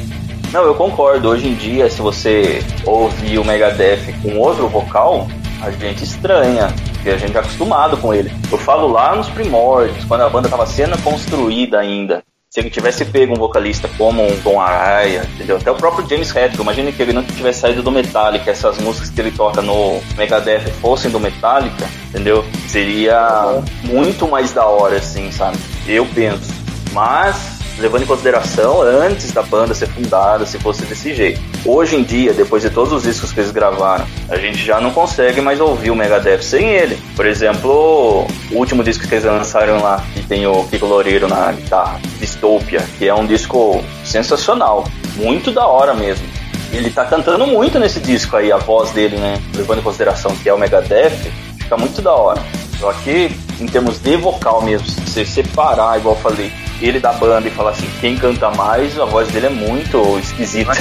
Não, 0.51 0.63
eu 0.63 0.73
concordo. 0.73 1.29
Hoje 1.29 1.47
em 1.47 1.53
dia, 1.53 1.89
se 1.89 2.01
você 2.01 2.63
ouvir 2.85 3.37
o 3.37 3.45
Megadeth 3.45 4.13
com 4.21 4.37
outro 4.37 4.67
vocal, 4.67 5.27
a 5.61 5.69
gente 5.69 6.03
estranha, 6.03 6.73
porque 6.99 7.09
a 7.09 7.17
gente 7.17 7.35
é 7.35 7.39
acostumado 7.39 7.97
com 7.97 8.13
ele. 8.13 8.31
Eu 8.51 8.57
falo 8.57 8.87
lá 8.87 9.15
nos 9.15 9.29
primórdios, 9.29 10.03
quando 10.05 10.21
a 10.21 10.29
banda 10.29 10.47
estava 10.47 10.65
sendo 10.65 11.01
construída 11.01 11.79
ainda. 11.79 12.21
Se 12.49 12.59
ele 12.59 12.69
tivesse 12.69 13.05
pego 13.05 13.33
um 13.33 13.37
vocalista 13.37 13.87
como 13.95 14.25
um 14.25 14.41
Tom 14.41 14.59
Araya, 14.59 15.23
entendeu? 15.35 15.57
Até 15.57 15.69
o 15.69 15.75
próprio 15.75 16.07
James 16.09 16.29
Hetfield, 16.29 16.61
imagine 16.61 16.91
que 16.91 17.01
ele 17.01 17.13
não 17.13 17.23
tivesse 17.23 17.59
saído 17.59 17.83
do 17.83 17.91
Metallica, 17.91 18.49
essas 18.49 18.79
músicas 18.79 19.11
que 19.11 19.21
ele 19.21 19.31
toca 19.31 19.61
no 19.61 20.01
Megadeth 20.17 20.71
fossem 20.81 21.11
do 21.11 21.19
Metallica, 21.19 21.87
entendeu? 22.09 22.43
Seria 22.67 23.61
muito 23.83 24.27
mais 24.27 24.51
da 24.51 24.65
hora, 24.65 24.97
assim, 24.97 25.31
sabe? 25.31 25.59
Eu 25.87 26.07
penso. 26.07 26.51
Mas 26.91 27.58
levando 27.79 28.03
em 28.03 28.05
consideração 28.05 28.81
antes 28.81 29.31
da 29.31 29.41
banda 29.41 29.73
ser 29.73 29.87
fundada, 29.87 30.45
se 30.45 30.59
fosse 30.59 30.85
desse 30.85 31.13
jeito. 31.13 31.41
Hoje 31.65 31.95
em 31.95 32.03
dia, 32.03 32.33
depois 32.33 32.61
de 32.63 32.69
todos 32.69 32.91
os 32.93 33.03
discos 33.03 33.31
que 33.31 33.39
eles 33.39 33.51
gravaram, 33.51 34.05
a 34.29 34.37
gente 34.37 34.57
já 34.57 34.79
não 34.79 34.91
consegue 34.91 35.41
mais 35.41 35.59
ouvir 35.59 35.91
o 35.91 35.95
Megadeth 35.95 36.41
sem 36.41 36.67
ele. 36.67 36.99
Por 37.15 37.25
exemplo, 37.25 38.27
o 38.51 38.55
último 38.55 38.83
disco 38.83 39.07
que 39.07 39.13
eles 39.13 39.25
lançaram 39.25 39.81
lá, 39.81 40.03
que 40.13 40.21
tem 40.23 40.45
o 40.45 40.63
Kiko 40.65 40.85
Loureiro 40.85 41.27
na 41.27 41.51
guitarra, 41.51 41.99
Dystopia, 42.19 42.81
que 42.97 43.07
é 43.07 43.13
um 43.13 43.25
disco 43.25 43.83
sensacional, 44.05 44.85
muito 45.15 45.51
da 45.51 45.65
hora 45.65 45.93
mesmo. 45.93 46.27
Ele 46.71 46.89
tá 46.89 47.03
cantando 47.05 47.47
muito 47.47 47.79
nesse 47.79 47.99
disco 47.99 48.35
aí, 48.35 48.51
a 48.51 48.57
voz 48.57 48.91
dele, 48.91 49.17
né? 49.17 49.41
Levando 49.55 49.79
em 49.79 49.83
consideração 49.83 50.35
que 50.35 50.47
é 50.47 50.53
o 50.53 50.57
Megadeth, 50.57 51.31
fica 51.57 51.75
muito 51.75 52.01
da 52.01 52.11
hora. 52.11 52.41
Só 52.79 52.93
que, 52.93 53.31
em 53.59 53.65
termos 53.65 53.99
de 53.99 54.15
vocal 54.15 54.61
mesmo, 54.61 54.87
se 54.87 55.01
você 55.01 55.25
separar, 55.25 55.97
igual 55.99 56.15
eu 56.15 56.21
falei, 56.21 56.51
ele 56.81 56.99
da 56.99 57.13
banda 57.13 57.47
e 57.47 57.51
falar 57.51 57.71
assim, 57.71 57.87
quem 57.99 58.17
canta 58.17 58.49
mais, 58.51 58.99
a 58.99 59.05
voz 59.05 59.27
dele 59.29 59.47
é 59.47 59.49
muito 59.49 60.19
esquisita. 60.19 60.73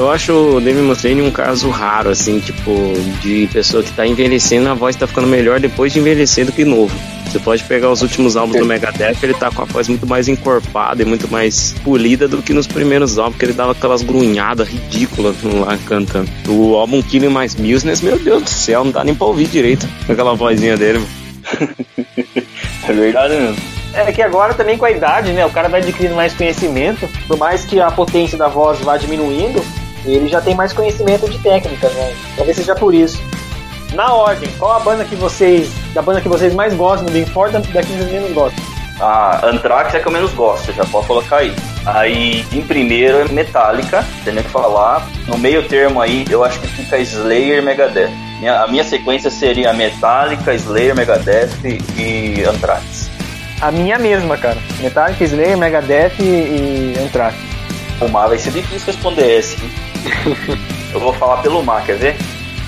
Eu 0.00 0.10
acho 0.10 0.32
o 0.32 0.60
Dave 0.62 0.80
Mustaine 0.80 1.20
um 1.20 1.30
caso 1.30 1.68
raro, 1.68 2.08
assim, 2.08 2.40
tipo, 2.40 2.72
de 3.20 3.46
pessoa 3.52 3.82
que 3.82 3.92
tá 3.92 4.06
envelhecendo, 4.06 4.68
a 4.68 4.72
voz 4.72 4.96
tá 4.96 5.06
ficando 5.06 5.26
melhor 5.26 5.60
depois 5.60 5.92
de 5.92 5.98
envelhecer 5.98 6.46
do 6.46 6.52
que 6.52 6.64
novo. 6.64 6.94
Você 7.26 7.38
pode 7.38 7.62
pegar 7.64 7.90
os 7.90 8.00
últimos 8.00 8.34
álbuns 8.34 8.58
do 8.58 8.64
Megadeth, 8.64 9.18
ele 9.22 9.34
tá 9.34 9.50
com 9.50 9.60
a 9.60 9.64
voz 9.66 9.88
muito 9.88 10.06
mais 10.06 10.26
encorpada 10.26 11.02
e 11.02 11.04
muito 11.04 11.30
mais 11.30 11.74
polida 11.84 12.26
do 12.26 12.40
que 12.40 12.54
nos 12.54 12.66
primeiros 12.66 13.18
álbuns, 13.18 13.38
que 13.38 13.44
ele 13.44 13.52
dava 13.52 13.72
aquelas 13.72 14.02
grunhadas 14.02 14.68
ridículas 14.68 15.36
lá 15.42 15.78
cantando. 15.86 16.30
O 16.48 16.74
álbum 16.76 17.02
Killing 17.02 17.28
Mais 17.28 17.54
Business, 17.54 18.00
meu 18.00 18.18
Deus 18.18 18.42
do 18.42 18.50
céu, 18.50 18.84
não 18.84 18.92
dá 18.92 19.04
nem 19.04 19.14
pra 19.14 19.26
ouvir 19.26 19.48
direito 19.48 19.86
aquela 20.08 20.34
vozinha 20.34 20.78
dele. 20.78 21.04
é 22.88 22.92
verdade 22.92 23.34
mesmo. 23.34 23.79
É 23.92 24.12
que 24.12 24.22
agora 24.22 24.54
também 24.54 24.78
com 24.78 24.84
a 24.84 24.90
idade, 24.90 25.32
né? 25.32 25.44
O 25.44 25.50
cara 25.50 25.68
vai 25.68 25.80
adquirindo 25.80 26.14
mais 26.14 26.32
conhecimento, 26.34 27.08
por 27.26 27.36
mais 27.36 27.64
que 27.64 27.80
a 27.80 27.90
potência 27.90 28.38
da 28.38 28.48
voz 28.48 28.80
vá 28.80 28.96
diminuindo, 28.96 29.64
ele 30.04 30.28
já 30.28 30.40
tem 30.40 30.54
mais 30.54 30.72
conhecimento 30.72 31.28
de 31.28 31.38
técnica, 31.38 31.88
né? 31.88 32.14
Talvez 32.36 32.56
seja 32.56 32.74
por 32.74 32.94
isso. 32.94 33.20
Na 33.92 34.14
ordem, 34.14 34.48
qual 34.58 34.72
a 34.72 34.80
banda 34.80 35.04
que 35.04 35.16
vocês. 35.16 35.70
Da 35.92 36.00
banda 36.00 36.20
que 36.20 36.28
vocês 36.28 36.54
mais 36.54 36.74
gostam 36.74 37.06
do 37.06 37.26
Four, 37.32 37.50
da 37.50 37.60
que 37.60 37.72
vocês 37.72 38.12
menos 38.12 38.32
gostam? 38.32 38.62
A 39.00 39.46
Anthrax 39.46 39.94
é 39.94 39.98
que 39.98 40.06
eu 40.06 40.12
menos 40.12 40.32
gosto, 40.32 40.72
já 40.72 40.84
pode 40.84 41.06
colocar 41.06 41.38
aí. 41.38 41.54
Aí, 41.86 42.44
em 42.52 42.60
primeiro 42.60 43.18
é 43.18 43.24
Metallica, 43.24 44.04
tem 44.24 44.34
nem 44.34 44.44
que 44.44 44.50
falar. 44.50 45.08
No 45.26 45.38
meio 45.38 45.66
termo 45.66 46.02
aí, 46.02 46.26
eu 46.28 46.44
acho 46.44 46.60
que 46.60 46.66
fica 46.66 46.98
Slayer 46.98 47.62
Megadeth. 47.62 48.10
Minha, 48.38 48.62
a 48.62 48.66
minha 48.68 48.84
sequência 48.84 49.30
seria 49.30 49.72
Metallica, 49.72 50.54
Slayer, 50.54 50.94
Megadeth 50.94 51.50
e 51.96 52.44
Anthrax. 52.44 53.09
A 53.60 53.70
minha 53.70 53.98
mesma, 53.98 54.36
cara. 54.36 54.56
Metallica, 54.80 55.24
Slayer, 55.24 55.58
Megadeth 55.58 56.14
e, 56.18 56.22
e 56.22 56.94
Anthrax. 56.98 57.36
O 58.00 58.08
Mar 58.08 58.28
vai 58.28 58.38
ser 58.38 58.52
difícil 58.52 58.86
responder 58.86 59.38
esse. 59.38 59.56
eu 60.92 61.00
vou 61.00 61.12
falar 61.12 61.42
pelo 61.42 61.62
Mar, 61.62 61.84
quer 61.84 61.96
ver? 61.96 62.16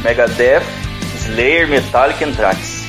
Megadeth, 0.04 0.62
Slayer, 1.16 1.68
Metallica 1.68 2.24
e 2.24 2.28
Anthrax. 2.28 2.82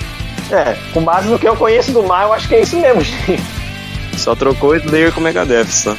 É, 0.51 0.75
com 0.93 1.01
base 1.01 1.29
no 1.29 1.39
que 1.39 1.47
eu 1.47 1.55
conheço 1.55 1.93
do 1.93 2.03
Mar, 2.03 2.23
eu 2.23 2.33
acho 2.33 2.49
que 2.49 2.55
é 2.55 2.61
isso 2.61 2.77
mesmo, 2.77 2.99
gente. 3.01 3.41
Só 4.17 4.35
trocou 4.35 4.75
Slayer 4.75 5.13
com 5.13 5.21
o 5.21 5.23
Megadeth, 5.23 5.67
só. 5.67 5.95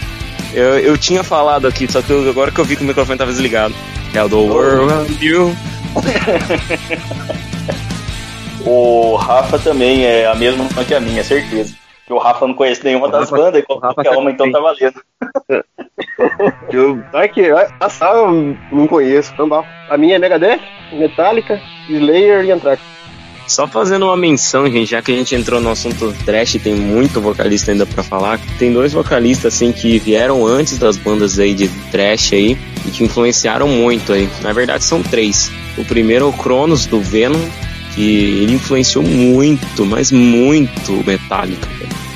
Eu, 0.52 0.78
eu 0.78 0.98
tinha 0.98 1.24
falado 1.24 1.66
aqui, 1.66 1.90
só 1.90 2.02
que 2.02 2.10
eu, 2.10 2.28
agora 2.28 2.50
que 2.50 2.60
eu 2.60 2.64
vi 2.64 2.76
que 2.76 2.84
o 2.84 2.86
microfone 2.86 3.18
tava 3.18 3.32
desligado. 3.32 3.74
É 4.12 4.22
o 4.22 4.28
do 4.28 4.40
World 4.40 5.24
You. 5.24 5.56
o 8.64 9.16
Rafa 9.16 9.58
também 9.58 10.04
é 10.04 10.26
a 10.26 10.34
mesma 10.34 10.66
que 10.84 10.94
a 10.94 11.00
minha, 11.00 11.24
certeza. 11.24 11.74
Que 12.06 12.12
o 12.12 12.18
Rafa 12.18 12.46
não 12.46 12.54
conhece 12.54 12.84
nenhuma 12.84 13.08
das 13.08 13.30
Rafa- 13.30 13.42
bandas, 13.44 13.62
e 13.62 13.72
o 13.72 13.78
Rafa 13.78 13.94
qualquer 13.94 14.16
uma, 14.18 14.30
então 14.30 14.50
tá 14.52 14.60
valendo. 14.60 15.00
Eu, 16.70 17.02
é 17.14 17.28
que 17.28 17.42
essa 17.80 18.06
eu 18.06 18.56
não 18.72 18.86
conheço. 18.86 19.32
Então, 19.32 19.48
dá. 19.48 19.64
a 19.88 19.96
minha 19.96 20.16
é 20.16 20.18
Megadeth, 20.18 20.60
Metallica, 20.92 21.60
Slayer 21.88 22.44
e 22.44 22.52
Anthrax. 22.52 22.82
Só 23.46 23.66
fazendo 23.66 24.06
uma 24.06 24.16
menção, 24.16 24.66
gente, 24.70 24.90
já 24.90 25.02
que 25.02 25.12
a 25.12 25.16
gente 25.16 25.34
entrou 25.34 25.60
no 25.60 25.70
assunto 25.70 26.14
trash, 26.24 26.54
tem 26.62 26.74
muito 26.74 27.20
vocalista 27.20 27.72
ainda 27.72 27.84
pra 27.84 28.02
falar. 28.02 28.40
Tem 28.58 28.72
dois 28.72 28.92
vocalistas 28.92 29.54
assim 29.54 29.70
que 29.70 29.98
vieram 29.98 30.46
antes 30.46 30.78
das 30.78 30.96
bandas 30.96 31.38
aí 31.38 31.52
de 31.52 31.68
trash 31.90 32.32
aí 32.32 32.56
e 32.86 32.90
que 32.90 33.04
influenciaram 33.04 33.68
muito 33.68 34.12
aí. 34.12 34.28
Na 34.42 34.52
verdade 34.52 34.82
são 34.82 35.02
três. 35.02 35.50
O 35.76 35.84
primeiro 35.84 36.24
é 36.24 36.28
o 36.28 36.32
Cronos 36.32 36.86
do 36.86 37.00
Venom, 37.00 37.38
que 37.94 38.42
ele 38.42 38.54
influenciou 38.54 39.04
muito, 39.04 39.84
mas 39.86 40.10
muito 40.10 40.92
o 40.92 41.04
Metallica, 41.04 41.68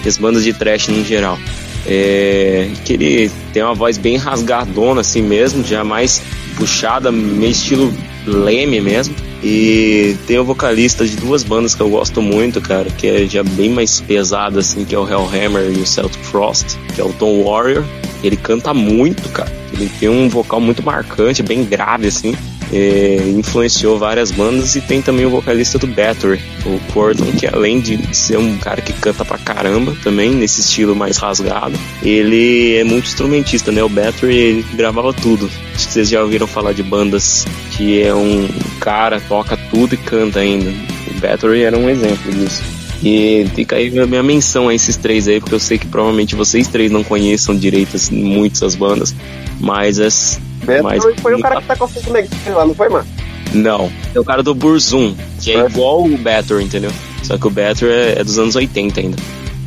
as 0.07 0.17
bandas 0.17 0.45
de 0.45 0.53
trash 0.53 0.89
no 0.89 1.05
geral. 1.05 1.39
É, 1.87 2.69
que 2.85 2.93
ele 2.95 3.31
tem 3.53 3.63
uma 3.63 3.75
voz 3.75 3.97
bem 3.97 4.17
rasgadona 4.17 5.01
assim 5.01 5.23
mesmo, 5.23 5.65
já 5.65 5.83
mais 5.85 6.23
puxada, 6.57 7.11
meio 7.11 7.53
estilo 7.53 7.93
Leme 8.27 8.81
mesmo. 8.81 9.15
E 9.43 10.17
tem 10.27 10.39
o 10.39 10.45
vocalista 10.45 11.07
de 11.07 11.17
duas 11.17 11.45
bandas 11.45 11.75
que 11.75 11.81
eu 11.81 11.89
gosto 11.89 12.21
muito, 12.21 12.61
cara, 12.61 12.91
que 12.91 13.07
é 13.07 13.27
já 13.27 13.43
bem 13.43 13.71
mais 13.71 14.01
pesado 14.01 14.59
assim, 14.59 14.85
que 14.85 14.95
é 14.95 14.99
o 14.99 15.09
Hellhammer 15.09 15.71
e 15.71 15.81
o 15.81 15.87
Celtic 15.87 16.23
Frost, 16.25 16.77
que 16.95 17.01
é 17.01 17.05
o 17.05 17.13
Tom 17.13 17.45
Warrior. 17.45 17.85
Ele 18.23 18.37
canta 18.37 18.75
muito, 18.75 19.29
cara. 19.29 19.53
Ele 19.73 19.89
tem 20.01 20.09
um 20.09 20.29
vocal 20.29 20.61
muito 20.61 20.83
marcante, 20.83 21.43
bem 21.43 21.65
grave 21.65 22.09
assim. 22.09 22.35
É, 22.73 23.17
influenciou 23.37 23.99
várias 23.99 24.31
bandas 24.31 24.77
e 24.77 24.81
tem 24.81 25.01
também 25.01 25.25
o 25.25 25.31
vocalista 25.31 25.79
do 25.79 25.87
Battery, 25.87 26.41
o 26.67 26.79
Cordon, 26.93 27.25
que 27.33 27.47
além 27.47 27.81
de 27.81 28.15
ser 28.15 28.39
um 28.39 28.59
cara 28.59 28.83
que 28.83 28.93
canta 28.93 29.25
pra 29.25 29.39
caramba 29.39 29.97
também, 30.03 30.33
nesse 30.33 30.61
estilo 30.61 30.95
mais 30.95 31.17
rasgado, 31.17 31.79
ele 32.03 32.77
é 32.77 32.85
muito 32.85 33.07
instrumentista, 33.07 33.73
né? 33.73 33.83
O 33.83 33.89
Battery 33.89 34.37
ele 34.37 34.67
gravava 34.75 35.13
tudo. 35.15 35.51
Acho 35.75 35.87
que 35.87 35.93
vocês 35.93 36.09
já 36.09 36.23
ouviram 36.23 36.47
falar 36.47 36.73
de 36.73 36.83
bandas 36.83 37.47
que 37.71 38.03
é 38.03 38.15
um 38.15 38.49
cara, 38.81 39.21
toca 39.21 39.57
tudo 39.71 39.95
e 39.95 39.97
canta 39.97 40.41
ainda. 40.41 40.71
O 40.71 41.21
Battery 41.21 41.63
era 41.63 41.79
um 41.79 41.89
exemplo 41.89 42.33
disso. 42.33 42.79
E 43.03 43.47
fica 43.55 43.77
aí 43.77 43.97
a 43.99 44.07
minha 44.07 44.23
menção 44.23 44.69
a 44.69 44.75
esses 44.75 44.97
três 44.97 45.29
aí, 45.29 45.39
porque 45.39 45.55
eu 45.55 45.61
sei 45.61 45.79
que 45.79 45.87
provavelmente 45.87 46.35
vocês 46.35 46.67
três 46.67 46.91
não 46.91 47.05
conheçam 47.05 47.57
direito 47.57 47.97
assim, 47.97 48.17
muito 48.17 48.55
essas 48.55 48.75
bandas, 48.75 49.15
mas 49.61 50.01
as. 50.01 50.41
Beto 50.69 50.85
Mas- 50.85 51.05
foi 51.21 51.35
o 51.35 51.41
cara 51.41 51.61
que 51.61 51.67
tá 51.67 51.77
com 51.77 51.85
a 51.85 51.89
foto 51.89 52.13
negativa 52.13 52.59
lá, 52.59 52.67
não 52.67 52.75
foi, 52.75 52.89
mano? 52.89 53.07
Não, 53.55 53.91
é 54.15 54.21
o 54.21 54.25
cara 54.25 54.43
do 54.43 54.55
Burzum, 54.55 55.15
que 55.41 55.53
é 55.53 55.65
igual 55.65 56.05
o 56.05 56.19
Battery, 56.19 56.65
entendeu? 56.65 56.91
Só 57.23 57.39
que 57.39 57.47
o 57.47 57.51
Battery 57.51 57.91
é, 57.91 58.19
é 58.19 58.25
dos 58.25 58.39
anos 58.39 58.55
80 58.55 59.01
ainda. 59.01 59.17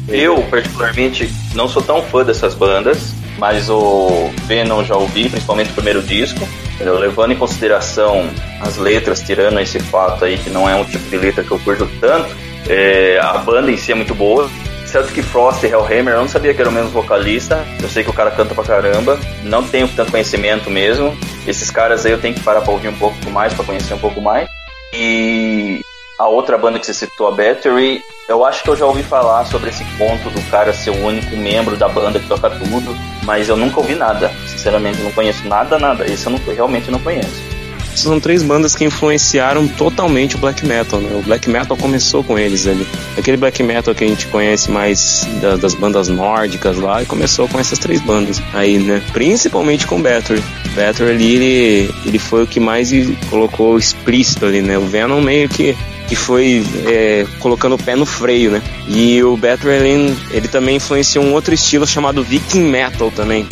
Eu, 0.08 0.42
particularmente, 0.44 1.34
não 1.56 1.68
sou 1.68 1.82
tão 1.82 2.04
fã 2.04 2.24
dessas 2.24 2.54
bandas, 2.54 3.14
mas 3.40 3.70
o 3.70 4.30
Venom 4.46 4.84
já 4.84 4.96
ouvi, 4.96 5.28
principalmente 5.30 5.72
o 5.72 5.74
primeiro 5.74 6.04
disco. 6.04 6.48
entendeu? 6.76 7.00
Levando 7.00 7.32
em 7.32 7.36
consideração 7.36 8.28
as 8.60 8.78
letras, 8.78 9.22
tirando 9.22 9.60
esse 9.60 9.80
fato 9.80 10.26
aí 10.26 10.38
que 10.38 10.50
não 10.50 10.68
é 10.70 10.76
um 10.76 10.84
tipo 10.86 11.10
de 11.10 11.18
letra 11.18 11.44
que 11.44 11.52
eu 11.52 11.60
curto 11.60 11.88
tanto, 12.00 12.36
é, 12.68 13.20
a 13.22 13.38
banda 13.40 13.72
em 13.72 13.78
si 13.78 13.92
é 13.92 13.96
muito 13.96 14.14
boa. 14.14 14.50
Celtic 14.92 15.24
Frost 15.24 15.64
e 15.64 15.68
Hellhammer, 15.68 16.16
eu 16.16 16.22
não 16.22 16.28
sabia 16.28 16.54
que 16.54 16.60
era 16.60 16.70
o 16.70 16.74
mesmo 16.74 16.90
vocalista. 16.90 17.66
Eu 17.82 17.88
sei 17.88 18.04
que 18.04 18.10
o 18.10 18.14
cara 18.14 18.30
canta 18.30 18.54
pra 18.54 18.64
caramba. 18.64 19.18
Não 19.44 19.64
tenho 19.64 19.88
tanto 19.88 20.12
conhecimento 20.12 20.70
mesmo. 20.70 21.18
Esses 21.48 21.72
caras 21.72 22.06
aí 22.06 22.12
eu 22.12 22.20
tenho 22.20 22.36
que 22.36 22.44
parar 22.44 22.62
pra 22.62 22.74
ouvir 22.74 22.90
um 22.90 22.98
pouco 22.98 23.30
mais, 23.30 23.54
pra 23.54 23.64
conhecer 23.64 23.94
um 23.94 24.00
pouco 24.00 24.20
mais. 24.20 24.50
E 24.94 25.80
a 26.20 26.28
outra 26.28 26.58
banda 26.58 26.78
que 26.78 26.86
você 26.86 26.94
citou, 26.94 27.30
a 27.30 27.32
Battery, 27.32 28.04
eu 28.28 28.46
acho 28.46 28.64
que 28.64 28.70
eu 28.70 28.76
já 28.76 28.86
ouvi 28.86 29.02
falar 29.02 29.46
sobre 29.46 29.70
esse 29.70 29.84
ponto 29.98 30.30
do 30.30 30.52
cara 30.52 30.74
ser 30.74 30.90
o 30.90 31.06
único 31.06 31.38
membro 31.38 31.78
da 31.78 31.88
banda 31.88 32.20
que 32.20 32.28
toca 32.28 32.50
tudo, 32.50 32.96
mas 33.24 33.48
eu 33.48 33.56
nunca 33.56 33.80
ouvi 33.80 33.96
nada. 33.96 34.30
Sinceramente, 34.46 35.02
não 35.02 35.12
conheço 35.14 35.48
nada, 35.48 35.80
nada. 35.80 36.06
Esse 36.06 36.28
eu 36.28 36.34
não, 36.34 36.40
realmente 36.54 36.92
não 36.92 37.00
conheço. 37.00 37.51
São 37.96 38.20
três 38.20 38.42
bandas 38.44 38.76
que 38.76 38.84
influenciaram 38.86 39.68
totalmente 39.68 40.36
o 40.36 40.40
black 40.40 40.66
metal, 40.66 41.00
né? 41.00 41.10
O 41.16 41.22
black 41.22 41.50
metal 41.50 41.76
começou 41.78 42.24
com 42.24 42.38
eles 42.38 42.68
ali. 42.68 42.86
Aquele 43.18 43.38
black 43.38 43.62
metal 43.64 43.94
que 43.94 44.04
a 44.04 44.08
gente 44.08 44.28
conhece 44.28 44.70
mais 44.72 45.28
da- 45.42 45.56
das 45.56 45.74
bandas 45.74 46.08
nórdicas 46.08 46.78
lá, 46.78 47.02
e 47.02 47.06
começou 47.06 47.48
com 47.48 47.60
essas 47.60 47.78
três 47.80 48.02
bandas 48.02 48.42
aí, 48.54 48.78
né? 48.80 49.02
Principalmente 49.12 49.86
com 49.88 50.02
Battery. 50.02 50.42
Battery 50.76 51.10
ali, 51.12 51.36
ele, 51.36 51.94
ele 52.06 52.20
foi 52.20 52.44
o 52.44 52.48
que 52.48 52.60
mais 52.60 52.92
colocou 53.30 53.78
explícito 53.78 54.46
ali, 54.46 54.62
né? 54.62 54.78
O 54.78 54.86
Venom 54.86 55.22
meio 55.22 55.48
que 55.50 55.76
que 56.08 56.16
foi 56.16 56.62
é, 56.88 57.26
colocando 57.40 57.76
o 57.76 57.78
pé 57.78 57.96
no 57.96 58.06
freio, 58.06 58.52
né? 58.52 58.62
E 58.90 59.24
o 59.24 59.38
Battery 59.38 60.14
ele 60.32 60.48
também 60.50 60.76
influenciou 60.76 61.24
um 61.24 61.32
outro 61.32 61.54
estilo 61.54 61.88
chamado 61.88 62.22
Viking 62.22 62.64
Metal 62.66 63.10
também. 63.12 63.48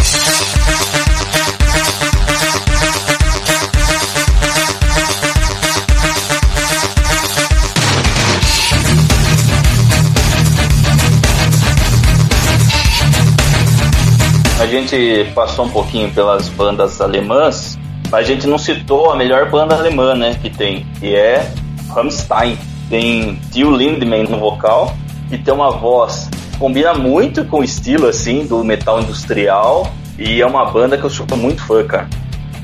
Gente 14.70 15.32
passou 15.34 15.66
um 15.66 15.70
pouquinho 15.70 16.12
pelas 16.12 16.48
bandas 16.50 17.02
alemãs, 17.02 17.78
mas 18.12 18.14
a 18.14 18.24
gente 18.24 18.48
não 18.48 18.58
citou 18.58 19.12
a 19.12 19.16
melhor 19.16 19.50
banda 19.50 19.76
alemã, 19.76 20.16
né, 20.16 20.38
que 20.42 20.50
tem, 20.50 20.86
que 21.00 21.16
é 21.16 21.52
Rammstein. 21.90 22.58
Tem 22.90 23.36
Till 23.52 23.72
Lindemann 23.72 24.24
no 24.24 24.40
vocal, 24.40 24.96
que 25.30 25.38
tem 25.38 25.54
uma 25.54 25.72
voz 25.72 26.30
que 26.52 26.58
combina 26.58 26.94
muito 26.94 27.46
com 27.46 27.60
o 27.60 27.64
estilo, 27.64 28.08
assim, 28.08 28.46
do 28.46 28.64
metal 28.64 29.00
industrial, 29.00 29.92
e 30.18 30.42
é 30.42 30.46
uma 30.46 30.66
banda 30.66 30.98
que 30.98 31.04
eu 31.04 31.10
sou 31.10 31.26
muito 31.38 31.62
fã, 31.64 31.86
cara. 31.86 32.08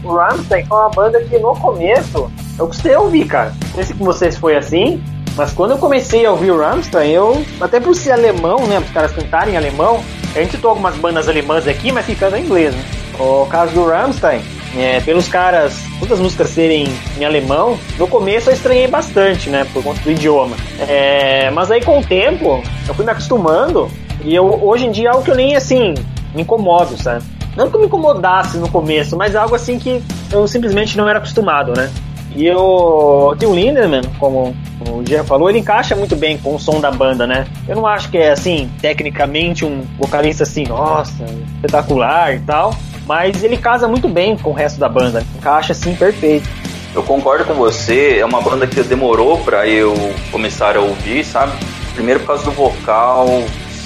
Rammstein 0.03 0.65
foi 0.65 0.77
uma 0.77 0.89
banda 0.89 1.23
que 1.23 1.37
no 1.37 1.55
começo 1.55 2.31
eu 2.57 2.67
gostei 2.67 2.91
de 2.91 2.97
ouvir, 2.97 3.25
cara. 3.25 3.53
Não 3.65 3.75
sei 3.75 3.83
se 3.83 3.93
com 3.93 4.05
vocês 4.05 4.37
foi 4.37 4.55
assim, 4.55 5.03
mas 5.35 5.51
quando 5.51 5.71
eu 5.71 5.77
comecei 5.77 6.25
a 6.25 6.31
ouvir 6.31 6.51
o 6.51 6.59
Rammstein, 6.59 7.11
eu, 7.11 7.45
até 7.59 7.79
por 7.79 7.93
ser 7.95 8.11
alemão, 8.11 8.65
né, 8.67 8.79
os 8.79 8.89
caras 8.91 9.11
cantarem 9.11 9.53
em 9.53 9.57
alemão, 9.57 10.03
a 10.33 10.39
gente 10.39 10.51
citou 10.51 10.69
algumas 10.69 10.95
bandas 10.95 11.27
alemãs 11.27 11.67
aqui, 11.67 11.91
mas 11.91 12.05
ficando 12.05 12.37
em 12.37 12.43
inglês, 12.43 12.73
né? 12.73 12.83
O 13.19 13.45
caso 13.45 13.73
do 13.73 13.85
Rammstein, 13.85 14.41
é, 14.77 14.99
pelos 15.01 15.27
caras, 15.27 15.83
todas 15.99 16.13
as 16.13 16.19
músicas 16.19 16.49
serem 16.49 16.87
em 17.17 17.25
alemão, 17.25 17.77
no 17.97 18.07
começo 18.07 18.49
eu 18.49 18.53
estranhei 18.53 18.87
bastante, 18.87 19.49
né, 19.49 19.65
por 19.73 19.83
conta 19.83 20.01
do 20.01 20.11
idioma. 20.11 20.55
É, 20.87 21.49
mas 21.51 21.71
aí 21.71 21.81
com 21.81 21.99
o 21.99 22.03
tempo, 22.03 22.61
eu 22.87 22.93
fui 22.93 23.05
me 23.05 23.11
acostumando, 23.11 23.89
e 24.23 24.33
eu, 24.33 24.45
hoje 24.63 24.85
em 24.85 24.91
dia 24.91 25.09
é 25.09 25.11
algo 25.11 25.23
que 25.23 25.31
eu 25.31 25.35
nem, 25.35 25.55
assim, 25.55 25.93
me 26.33 26.41
incomodo, 26.41 27.01
sabe? 27.01 27.23
Não 27.55 27.69
que 27.69 27.75
eu 27.75 27.79
me 27.79 27.85
incomodasse 27.85 28.57
no 28.57 28.69
começo, 28.69 29.15
mas 29.15 29.35
algo 29.35 29.55
assim 29.55 29.79
que 29.79 30.03
eu 30.31 30.45
simplesmente 30.47 30.97
não 30.97 31.07
era 31.07 31.19
acostumado, 31.19 31.73
né? 31.73 31.89
E 32.35 32.51
o 32.51 33.33
Tim 33.39 33.53
Lindemann, 33.53 34.01
como 34.19 34.53
o 34.81 35.03
Jean 35.07 35.23
falou, 35.23 35.49
ele 35.49 35.59
encaixa 35.59 35.95
muito 35.95 36.17
bem 36.17 36.37
com 36.37 36.55
o 36.55 36.59
som 36.59 36.81
da 36.81 36.91
banda, 36.91 37.25
né? 37.25 37.47
Eu 37.65 37.77
não 37.77 37.87
acho 37.87 38.09
que 38.09 38.17
é, 38.17 38.31
assim, 38.31 38.69
tecnicamente 38.81 39.63
um 39.63 39.85
vocalista 39.97 40.43
assim, 40.43 40.65
nossa, 40.65 41.23
espetacular 41.55 42.35
e 42.35 42.39
tal, 42.39 42.75
mas 43.07 43.41
ele 43.41 43.55
casa 43.57 43.87
muito 43.87 44.09
bem 44.09 44.35
com 44.37 44.49
o 44.49 44.53
resto 44.53 44.79
da 44.79 44.89
banda, 44.89 45.23
encaixa 45.37 45.71
assim 45.71 45.95
perfeito. 45.95 46.47
Eu 46.93 47.03
concordo 47.03 47.45
com 47.45 47.53
você, 47.53 48.19
é 48.19 48.25
uma 48.25 48.41
banda 48.41 48.67
que 48.67 48.81
demorou 48.83 49.37
pra 49.39 49.67
eu 49.67 49.93
começar 50.31 50.75
a 50.75 50.81
ouvir, 50.81 51.23
sabe? 51.23 51.53
Primeiro 51.93 52.19
por 52.19 52.27
causa 52.27 52.43
do 52.43 52.51
vocal, 52.51 53.27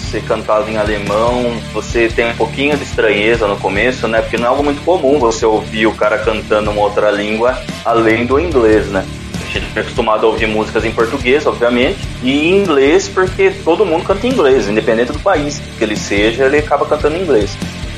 ser 0.09 0.23
cantado 0.23 0.69
em 0.69 0.77
alemão, 0.77 1.59
você 1.71 2.07
tem 2.07 2.27
um 2.31 2.35
pouquinho 2.35 2.75
de 2.75 2.83
estranheza 2.83 3.47
no 3.47 3.57
começo, 3.57 4.07
né? 4.07 4.21
Porque 4.21 4.37
não 4.37 4.45
é 4.45 4.47
algo 4.49 4.63
muito 4.63 4.83
comum 4.83 5.19
você 5.19 5.45
ouvir 5.45 5.85
o 5.85 5.93
cara 5.93 6.17
cantando 6.17 6.71
uma 6.71 6.81
outra 6.81 7.11
língua 7.11 7.61
além 7.85 8.25
do 8.25 8.39
inglês, 8.39 8.87
né? 8.87 9.05
A 9.35 9.51
gente 9.51 9.77
é 9.77 9.81
acostumado 9.81 10.25
a 10.25 10.29
ouvir 10.29 10.47
músicas 10.47 10.83
em 10.83 10.91
português, 10.91 11.45
obviamente, 11.45 11.99
e 12.23 12.49
em 12.49 12.57
inglês 12.57 13.07
porque 13.07 13.51
todo 13.63 13.85
mundo 13.85 14.03
canta 14.03 14.25
em 14.25 14.31
inglês, 14.31 14.67
independente 14.67 15.11
do 15.11 15.19
país 15.19 15.61
que 15.77 15.83
ele 15.83 15.95
seja, 15.95 16.45
ele 16.45 16.57
acaba 16.57 16.85
cantando 16.85 17.15
em 17.15 17.21
inglês. 17.21 17.55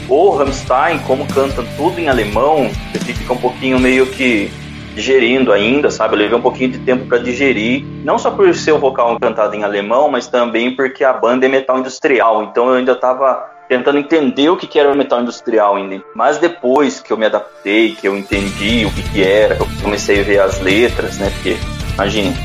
O 0.07 0.31
Rammstein, 0.31 0.99
como 1.07 1.25
canta 1.27 1.63
tudo 1.77 1.99
em 1.99 2.09
alemão, 2.09 2.69
você 2.93 3.13
fica 3.13 3.33
um 3.33 3.37
pouquinho 3.37 3.79
meio 3.79 4.05
que 4.07 4.51
digerindo 4.93 5.51
ainda, 5.51 5.89
sabe? 5.89 6.15
Eu 6.15 6.19
levei 6.19 6.37
um 6.37 6.41
pouquinho 6.41 6.71
de 6.71 6.79
tempo 6.79 7.05
para 7.05 7.17
digerir, 7.17 7.85
não 8.03 8.17
só 8.17 8.31
por 8.31 8.53
ser 8.55 8.71
o 8.71 8.79
vocal 8.79 9.19
cantado 9.19 9.55
em 9.55 9.63
alemão, 9.63 10.09
mas 10.09 10.27
também 10.27 10.75
porque 10.75 11.03
a 11.03 11.13
banda 11.13 11.45
é 11.45 11.49
metal 11.49 11.79
industrial, 11.79 12.43
então 12.43 12.69
eu 12.69 12.75
ainda 12.75 12.95
tava 12.95 13.49
tentando 13.71 13.99
entender 13.99 14.49
o 14.49 14.57
que, 14.57 14.67
que 14.67 14.77
era 14.77 14.91
o 14.91 14.97
metal 14.97 15.21
industrial 15.21 15.77
ainda. 15.77 16.03
Mas 16.13 16.37
depois 16.37 16.99
que 16.99 17.11
eu 17.13 17.17
me 17.17 17.25
adaptei, 17.25 17.95
que 17.95 18.05
eu 18.05 18.17
entendi 18.17 18.85
o 18.85 18.91
que, 18.91 19.01
que 19.01 19.23
era, 19.23 19.55
eu 19.55 19.67
comecei 19.81 20.19
a 20.19 20.23
ver 20.23 20.39
as 20.41 20.59
letras, 20.59 21.17
né? 21.17 21.29
Porque, 21.29 21.57
imagine, 21.93 22.35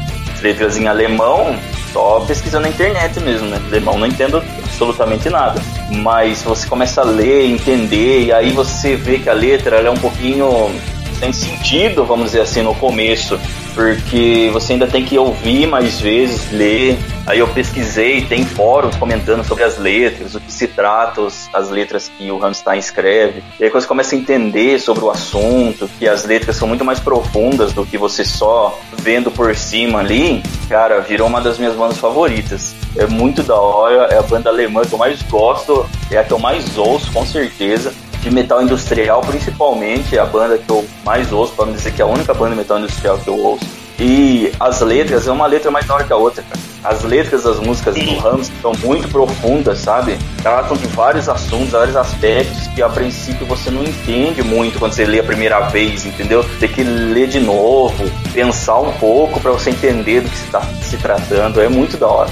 letras 0.41 0.79
em 0.79 0.87
alemão, 0.87 1.57
só 1.93 2.21
pesquisando 2.21 2.63
na 2.63 2.69
internet 2.69 3.19
mesmo, 3.19 3.49
né? 3.49 3.61
Alemão 3.67 3.99
não 3.99 4.07
entendo 4.07 4.37
absolutamente 4.37 5.29
nada. 5.29 5.61
Mas 6.01 6.43
você 6.43 6.69
começa 6.69 7.01
a 7.01 7.05
ler, 7.05 7.47
entender, 7.47 8.27
e 8.27 8.33
aí 8.33 8.53
você 8.53 8.95
vê 8.95 9.19
que 9.19 9.29
a 9.29 9.35
letra 9.35 9.79
é 9.79 9.91
um 9.91 9.97
pouquinho 9.97 10.71
sem 11.19 11.33
sentido, 11.33 12.05
vamos 12.05 12.27
dizer 12.27 12.43
assim, 12.43 12.63
no 12.63 12.75
começo, 12.75 13.39
porque 13.75 14.51
você 14.53 14.75
ainda 14.75 14.87
tem 14.87 15.05
que 15.05 15.19
ouvir 15.19 15.67
mais 15.67 16.01
vezes, 16.01 16.51
ler. 16.53 16.99
Aí 17.27 17.39
eu 17.41 17.49
pesquisei, 17.49 18.23
tem 18.23 18.45
fóruns 18.45 18.95
comentando 18.97 19.45
sobre 19.45 19.65
as 19.65 19.79
letras, 19.79 20.35
o 20.35 20.41
que 20.41 20.53
se 20.53 20.69
trata, 20.69 21.21
os- 21.23 21.49
as 21.53 21.69
letras 21.71 22.11
que 22.17 22.31
o 22.31 22.39
Rammstein 22.39 22.79
escreve. 22.79 23.43
E 23.59 23.65
aí 23.65 23.71
você 23.71 23.87
começa 23.87 24.15
a 24.15 24.19
entender 24.19 24.79
sobre 24.79 25.05
o 25.05 25.11
assunto, 25.11 25.91
que 25.99 26.07
as 26.09 26.25
letras 26.25 26.57
são 26.57 26.69
muito 26.69 26.85
mais 26.85 27.01
profundas 27.01 27.73
do 27.73 27.85
que 27.85 27.99
você 27.99 28.25
só 28.25 28.79
vendo 28.99 29.31
por 29.31 29.55
cima 29.57 29.99
ali. 30.01 30.43
Cara, 30.69 31.01
virou 31.01 31.27
uma 31.27 31.41
das 31.41 31.59
minhas 31.59 31.75
bandas 31.75 31.99
favoritas. 31.99 32.75
É 32.97 33.07
muito 33.07 33.43
da 33.43 33.57
hora, 33.57 34.15
é 34.15 34.19
a 34.19 34.23
banda 34.23 34.49
alemã 34.51 34.83
que 34.83 34.93
eu 34.93 34.99
mais 34.99 35.21
gosto, 35.23 35.87
é 36.11 36.19
a 36.19 36.25
que 36.25 36.33
eu 36.33 36.39
mais 36.39 36.79
ouço, 36.79 37.13
com 37.13 37.27
certeza 37.27 37.93
de 38.29 38.35
metal 38.35 38.61
industrial, 38.61 39.21
principalmente, 39.21 40.19
a 40.19 40.27
banda 40.27 40.59
que 40.59 40.69
eu 40.69 40.85
mais 41.05 41.31
ouço, 41.31 41.53
para 41.55 41.71
dizer 41.71 41.93
que 41.93 42.03
é 42.03 42.05
a 42.05 42.09
única 42.09 42.35
banda 42.35 42.51
de 42.51 42.57
metal 42.57 42.79
industrial 42.79 43.19
que 43.19 43.29
eu 43.29 43.39
ouço. 43.39 43.65
E 44.01 44.53
as 44.59 44.81
letras, 44.81 45.29
é 45.29 45.33
uma 45.33 45.47
letra 45.47 45.71
mais 45.71 45.87
da 45.87 45.95
hora 45.95 46.05
que 46.05 46.13
a 46.13 46.17
outra, 46.17 46.43
cara. 46.43 46.61
As 46.85 47.03
letras 47.03 47.45
das 47.45 47.59
músicas 47.61 47.95
do 47.95 48.19
Rams 48.19 48.51
são 48.61 48.73
muito 48.85 49.09
profundas, 49.09 49.79
sabe? 49.79 50.19
Tratam 50.43 50.77
de 50.77 50.87
vários 50.89 51.29
assuntos, 51.29 51.71
vários 51.71 51.97
aspectos 51.97 52.67
que 52.69 52.83
a 52.83 52.89
princípio 52.89 53.47
você 53.47 53.71
não 53.71 53.83
entende 53.83 54.43
muito 54.43 54.79
quando 54.79 54.93
você 54.93 55.05
lê 55.05 55.21
a 55.21 55.25
primeira 55.25 55.61
vez, 55.61 56.05
entendeu? 56.05 56.45
Tem 56.61 56.69
que 56.69 56.83
ler 56.83 57.29
de 57.29 57.41
novo, 57.41 58.05
pensar 58.35 58.81
um 58.81 58.93
pouco 58.93 59.41
para 59.41 59.53
você 59.53 59.71
entender 59.71 60.21
do 60.21 60.29
que 60.29 60.37
se 60.37 60.47
tá 60.49 60.61
se 60.83 60.97
tratando. 60.99 61.61
É 61.61 61.69
muito 61.69 61.97
da 61.97 62.09
hora. 62.09 62.31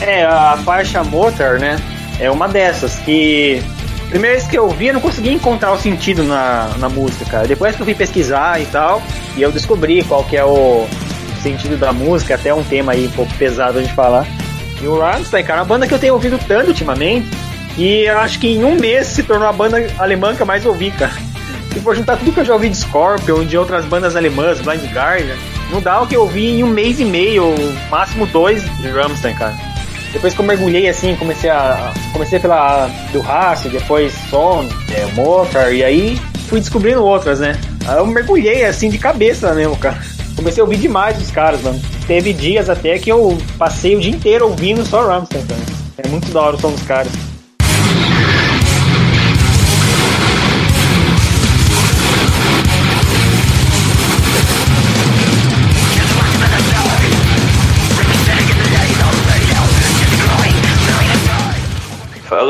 É, 0.00 0.24
a 0.24 0.58
faixa 0.64 1.02
Motor, 1.04 1.58
né? 1.58 1.76
É 2.20 2.30
uma 2.30 2.48
dessas 2.48 2.96
que. 2.98 3.62
Primeira 4.08 4.36
vez 4.36 4.48
que 4.48 4.58
eu 4.58 4.68
vi, 4.70 4.86
eu 4.86 4.94
não 4.94 5.00
consegui 5.00 5.30
encontrar 5.30 5.72
o 5.72 5.78
sentido 5.78 6.24
na, 6.24 6.70
na 6.78 6.88
música, 6.88 7.26
cara. 7.26 7.46
Depois 7.46 7.76
que 7.76 7.82
eu 7.82 7.84
fui 7.84 7.94
pesquisar 7.94 8.60
e 8.60 8.64
tal, 8.66 9.02
e 9.36 9.42
eu 9.42 9.52
descobri 9.52 10.02
qual 10.02 10.24
que 10.24 10.36
é 10.36 10.44
o 10.44 10.86
sentido 11.42 11.76
da 11.76 11.92
música, 11.92 12.34
até 12.34 12.52
um 12.52 12.64
tema 12.64 12.92
aí 12.92 13.06
um 13.06 13.10
pouco 13.10 13.32
pesado 13.34 13.82
de 13.82 13.92
falar. 13.92 14.26
E 14.80 14.86
o 14.86 14.98
Rammstein, 14.98 15.44
cara, 15.44 15.58
é 15.58 15.62
uma 15.62 15.68
banda 15.68 15.86
que 15.86 15.92
eu 15.92 15.98
tenho 15.98 16.14
ouvido 16.14 16.38
tanto 16.48 16.68
ultimamente, 16.68 17.28
e 17.76 18.08
eu 18.08 18.18
acho 18.18 18.38
que 18.38 18.48
em 18.48 18.64
um 18.64 18.76
mês 18.76 19.08
se 19.08 19.22
tornou 19.22 19.46
a 19.46 19.52
banda 19.52 19.86
alemã 19.98 20.34
que 20.34 20.40
eu 20.40 20.46
mais 20.46 20.64
ouvi, 20.64 20.90
cara. 20.90 21.12
Se 21.72 21.80
for 21.80 21.94
juntar 21.94 22.16
tudo 22.16 22.32
que 22.32 22.40
eu 22.40 22.44
já 22.44 22.54
ouvi 22.54 22.70
de 22.70 22.76
Scorpion, 22.78 23.44
de 23.44 23.58
outras 23.58 23.84
bandas 23.84 24.16
alemãs, 24.16 24.58
Blind 24.60 24.82
Guardian, 24.90 25.36
não 25.70 25.82
dá 25.82 26.00
o 26.00 26.06
que 26.06 26.16
eu 26.16 26.22
ouvi 26.22 26.58
em 26.58 26.64
um 26.64 26.68
mês 26.68 26.98
e 26.98 27.04
meio, 27.04 27.54
máximo 27.90 28.26
dois 28.26 28.64
de 28.78 28.88
Rammstein, 28.88 29.34
cara. 29.34 29.67
Depois 30.12 30.34
que 30.34 30.40
eu 30.40 30.44
mergulhei 30.44 30.88
assim, 30.88 31.14
comecei 31.16 31.50
a. 31.50 31.92
Comecei 32.12 32.38
pela 32.38 32.86
do 33.12 33.20
Hasse, 33.22 33.68
depois 33.68 34.12
Son, 34.30 34.64
é, 34.94 35.04
Motor, 35.14 35.72
e 35.72 35.84
aí 35.84 36.20
fui 36.48 36.60
descobrindo 36.60 37.04
outras, 37.04 37.40
né? 37.40 37.58
Aí 37.86 37.98
eu 37.98 38.06
mergulhei 38.06 38.64
assim 38.64 38.88
de 38.88 38.98
cabeça 38.98 39.54
mesmo, 39.54 39.76
cara. 39.76 39.98
Comecei 40.34 40.60
a 40.60 40.64
ouvir 40.64 40.78
demais 40.78 41.20
os 41.20 41.30
caras, 41.30 41.60
mano. 41.62 41.80
Teve 42.06 42.32
dias 42.32 42.70
até 42.70 42.98
que 42.98 43.10
eu 43.10 43.36
passei 43.58 43.96
o 43.96 44.00
dia 44.00 44.12
inteiro 44.12 44.46
ouvindo 44.48 44.84
só 44.86 45.06
Rammstein, 45.06 45.44
cara. 45.46 45.60
É 45.98 46.08
muito 46.08 46.30
da 46.32 46.40
hora 46.40 46.56
o 46.56 46.60
som 46.60 46.70
dos 46.70 46.82
caras. 46.82 47.12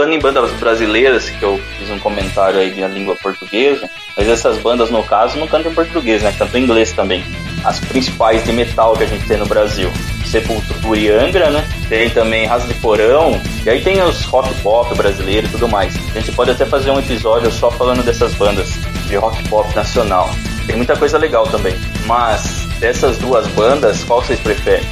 Falando 0.08 0.20
em 0.20 0.22
bandas 0.22 0.50
brasileiras, 0.52 1.28
que 1.28 1.42
eu 1.42 1.60
fiz 1.78 1.90
um 1.90 1.98
comentário 1.98 2.58
aí 2.58 2.74
na 2.80 2.88
língua 2.88 3.14
portuguesa, 3.14 3.90
mas 4.16 4.26
essas 4.26 4.56
bandas, 4.56 4.88
no 4.88 5.02
caso, 5.02 5.38
não 5.38 5.46
cantam 5.46 5.70
em 5.70 5.74
português, 5.74 6.22
né? 6.22 6.34
Cantam 6.38 6.58
em 6.58 6.64
inglês 6.64 6.92
também. 6.92 7.22
As 7.62 7.78
principais 7.78 8.42
de 8.42 8.50
metal 8.50 8.96
que 8.96 9.04
a 9.04 9.06
gente 9.06 9.26
tem 9.26 9.36
no 9.36 9.44
Brasil. 9.44 9.92
Sepultura 10.24 10.98
e 10.98 11.10
Angra, 11.10 11.50
né? 11.50 11.62
Tem 11.90 12.08
também 12.08 12.46
Raça 12.46 12.66
de 12.66 12.72
Porão, 12.80 13.38
e 13.66 13.68
aí 13.68 13.82
tem 13.82 14.00
os 14.00 14.24
rock 14.24 14.48
pop 14.62 14.94
brasileiro 14.94 15.46
e 15.46 15.50
tudo 15.50 15.68
mais. 15.68 15.94
A 15.94 16.20
gente 16.20 16.32
pode 16.32 16.52
até 16.52 16.64
fazer 16.64 16.90
um 16.90 16.98
episódio 16.98 17.50
só 17.50 17.70
falando 17.70 18.02
dessas 18.02 18.32
bandas 18.32 18.70
de 19.08 19.16
rock 19.16 19.46
pop 19.50 19.76
nacional. 19.76 20.30
Tem 20.66 20.74
muita 20.74 20.96
coisa 20.96 21.18
legal 21.18 21.46
também. 21.48 21.74
Mas 22.06 22.66
dessas 22.80 23.18
duas 23.18 23.46
bandas, 23.48 24.02
qual 24.04 24.22
vocês 24.22 24.40
preferem? 24.40 24.86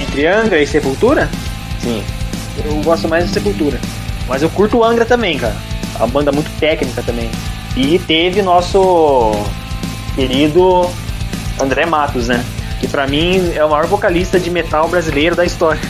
Entre 0.00 0.24
Angra 0.24 0.62
e 0.62 0.66
Sepultura, 0.68 1.28
Sim. 1.80 2.04
eu 2.64 2.76
gosto 2.82 3.08
mais 3.08 3.26
de 3.26 3.32
Sepultura. 3.32 3.80
Mas 4.28 4.42
eu 4.42 4.50
curto 4.50 4.78
o 4.78 4.84
Angra 4.84 5.04
também, 5.04 5.38
cara. 5.38 5.56
É 5.94 5.98
uma 5.98 6.08
banda 6.08 6.32
muito 6.32 6.50
técnica 6.58 7.02
também. 7.02 7.30
E 7.76 7.98
teve 8.00 8.42
nosso 8.42 9.32
querido 10.14 10.90
André 11.60 11.86
Matos, 11.86 12.28
né? 12.28 12.44
Que 12.80 12.88
pra 12.88 13.06
mim 13.06 13.52
é 13.54 13.64
o 13.64 13.70
maior 13.70 13.86
vocalista 13.86 14.38
de 14.38 14.50
metal 14.50 14.88
brasileiro 14.88 15.36
da 15.36 15.44
história. 15.44 15.80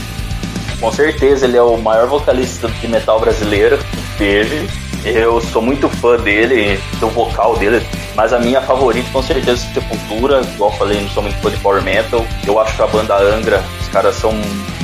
Com 0.81 0.93
certeza 0.93 1.47
ele 1.47 1.57
é 1.57 1.63
o 1.63 1.77
maior 1.77 2.07
vocalista 2.07 2.69
de 2.69 2.89
metal 2.89 3.19
brasileiro 3.19 3.79
que 3.79 4.19
teve. 4.19 4.69
Eu 5.05 5.41
sou 5.41 5.63
muito 5.63 5.89
fã 5.89 6.17
dele, 6.17 6.81
do 6.99 7.09
vocal 7.09 7.57
dele, 7.57 7.87
mas 8.17 8.33
a 8.33 8.41
minha 8.41 8.61
favorita 8.61 9.09
com 9.13 9.23
certeza 9.23 9.65
é 9.65 9.75
Sepultura, 9.75 10.41
igual 10.41 10.73
eu 10.73 10.77
falei, 10.77 11.01
não 11.01 11.09
sou 11.11 11.23
muito 11.23 11.39
fã 11.39 11.51
de 11.51 11.57
power 11.59 11.83
metal. 11.83 12.27
Eu 12.45 12.59
acho 12.59 12.75
que 12.75 12.83
a 12.83 12.87
banda 12.89 13.17
Angra, 13.17 13.63
os 13.81 13.89
caras 13.89 14.17
são 14.17 14.33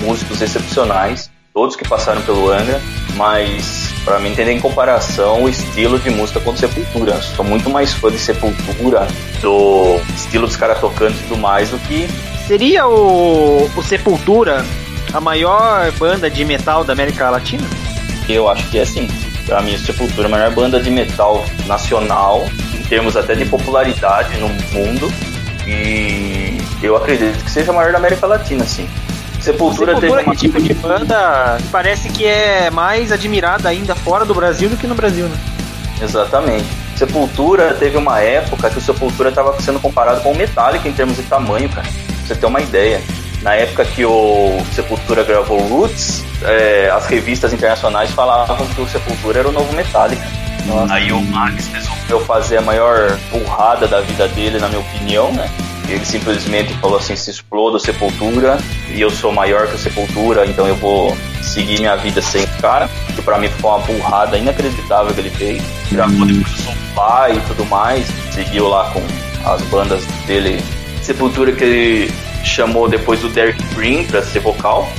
músicos 0.01 0.41
excepcionais, 0.41 1.29
todos 1.53 1.77
que 1.77 1.87
passaram 1.87 2.23
pelo 2.23 2.51
Angra, 2.51 2.81
mas 3.15 3.93
pra 4.05 4.19
mim 4.19 4.35
tem 4.35 4.57
em 4.57 4.61
comparação 4.61 5.45
o 5.45 5.49
estilo 5.49 5.99
de 5.99 6.11
música 6.11 6.41
com 6.41 6.57
Sepultura. 6.57 7.21
Sou 7.21 7.45
muito 7.45 7.69
mais 7.69 7.93
fã 7.93 8.11
de 8.11 8.19
Sepultura, 8.19 9.07
do 9.41 10.01
estilo 10.15 10.47
dos 10.47 10.57
caras 10.57 10.81
tocando 10.81 11.15
e 11.15 11.23
tudo 11.25 11.37
mais, 11.37 11.71
do 11.71 11.79
que 11.81 12.09
Seria 12.47 12.87
o, 12.87 13.71
o 13.77 13.83
Sepultura 13.83 14.65
a 15.13 15.21
maior 15.21 15.91
banda 15.93 16.29
de 16.29 16.45
metal 16.45 16.85
da 16.85 16.93
América 16.93 17.31
Latina? 17.31 17.67
Eu 18.29 18.49
acho 18.49 18.69
que 18.69 18.79
é 18.79 18.83
assim. 18.83 19.09
Pra 19.47 19.63
mim, 19.63 19.77
Sepultura 19.79 20.27
é 20.27 20.27
a 20.27 20.31
maior 20.31 20.51
banda 20.53 20.81
de 20.81 20.91
metal 20.91 21.45
nacional, 21.67 22.45
em 22.75 22.83
termos 22.85 23.17
até 23.17 23.35
de 23.35 23.45
popularidade 23.45 24.37
no 24.39 24.49
mundo. 24.49 25.13
E 25.67 26.59
eu 26.83 26.97
acredito 26.97 27.45
que 27.45 27.51
seja 27.51 27.71
a 27.71 27.75
maior 27.75 27.93
da 27.93 27.99
América 27.99 28.27
Latina, 28.27 28.65
sim. 28.65 28.89
Sepultura, 29.43 29.95
Sepultura 29.95 30.21
teve 30.23 30.31
é 30.31 30.35
tipo 30.37 30.63
de 30.63 30.73
banda 30.75 31.57
que 31.61 31.69
parece 31.69 32.09
que 32.09 32.25
é 32.25 32.71
mais 32.71 33.11
admirada 33.11 33.69
ainda 33.69 33.95
fora 33.95 34.25
do 34.25 34.35
Brasil 34.35 34.69
do 34.69 34.77
que 34.77 34.87
no 34.87 34.95
Brasil, 34.95 35.27
né? 35.27 35.37
Exatamente. 36.01 36.67
Sepultura 36.97 37.75
teve 37.75 37.97
uma 37.97 38.21
época 38.21 38.71
que 38.71 38.79
o 38.79 38.81
Sepultura 38.81 39.31
estava 39.31 39.61
sendo 39.61 39.81
comparado 39.81 40.21
com 40.21 40.31
o 40.31 40.37
Metallica 40.37 40.89
em 40.89 40.93
termos 40.93 41.17
de 41.17 41.25
tamanho, 41.25 41.69
cara. 41.69 41.87
Pra 41.87 42.27
você 42.27 42.35
ter 42.37 42.47
uma 42.47 42.61
ideia. 42.61 43.03
Na 43.43 43.55
época 43.55 43.85
que 43.85 44.05
o 44.05 44.63
Sepultura 44.73 45.25
gravou 45.25 45.59
Roots, 45.59 46.25
é, 46.45 46.89
as 46.95 47.07
revistas 47.07 47.53
internacionais 47.53 48.13
falavam 48.13 48.65
que 48.69 48.81
o 48.81 48.89
Sepultura 48.89 49.41
era 49.41 49.49
o 49.49 49.53
novo 49.53 49.73
Metallica. 49.75 50.23
Aí 50.91 51.11
o 51.11 51.21
Max 51.21 51.67
resolveu 51.67 52.21
fazer 52.21 52.59
a 52.59 52.63
maior 52.63 53.19
burrada 53.33 53.89
da 53.89 54.01
vida 54.01 54.29
dele, 54.29 54.61
na 54.61 54.69
minha 54.69 54.81
opinião, 54.81 55.33
né? 55.33 55.51
Ele 55.93 56.05
simplesmente 56.07 56.73
falou 56.79 56.97
assim: 56.97 57.15
se 57.15 57.31
exploda 57.31 57.79
Sepultura 57.79 58.59
e 58.89 59.01
eu 59.01 59.11
sou 59.11 59.31
maior 59.31 59.67
que 59.67 59.75
o 59.75 59.79
Sepultura, 59.79 60.47
então 60.47 60.67
eu 60.67 60.75
vou 60.75 61.15
seguir 61.43 61.79
minha 61.79 61.95
vida 61.97 62.23
sem 62.23 62.43
o 62.45 62.49
cara. 62.63 62.89
Que 63.15 63.21
pra 63.21 63.39
mim 63.39 63.49
foi 63.49 63.71
uma 63.71 63.79
burrada 63.81 64.39
inacreditável 64.39 65.13
que 65.13 65.21
ele 65.21 65.31
fez. 65.31 65.63
Gravou 65.91 66.27
depois 66.27 66.47
o 66.47 66.63
Soulfly 66.63 67.37
e 67.37 67.41
tudo 67.47 67.67
mais, 67.67 68.07
seguiu 68.33 68.69
lá 68.69 68.91
com 68.91 69.03
as 69.51 69.61
bandas 69.63 70.03
dele. 70.27 70.63
Sepultura 71.03 71.53
que 71.53 71.65
ele 71.65 72.13
chamou 72.43 72.89
depois 72.89 73.23
o 73.23 73.29
Derek 73.29 73.63
Green 73.75 74.05
pra 74.05 74.23
ser 74.23 74.41
vocal. 74.41 74.91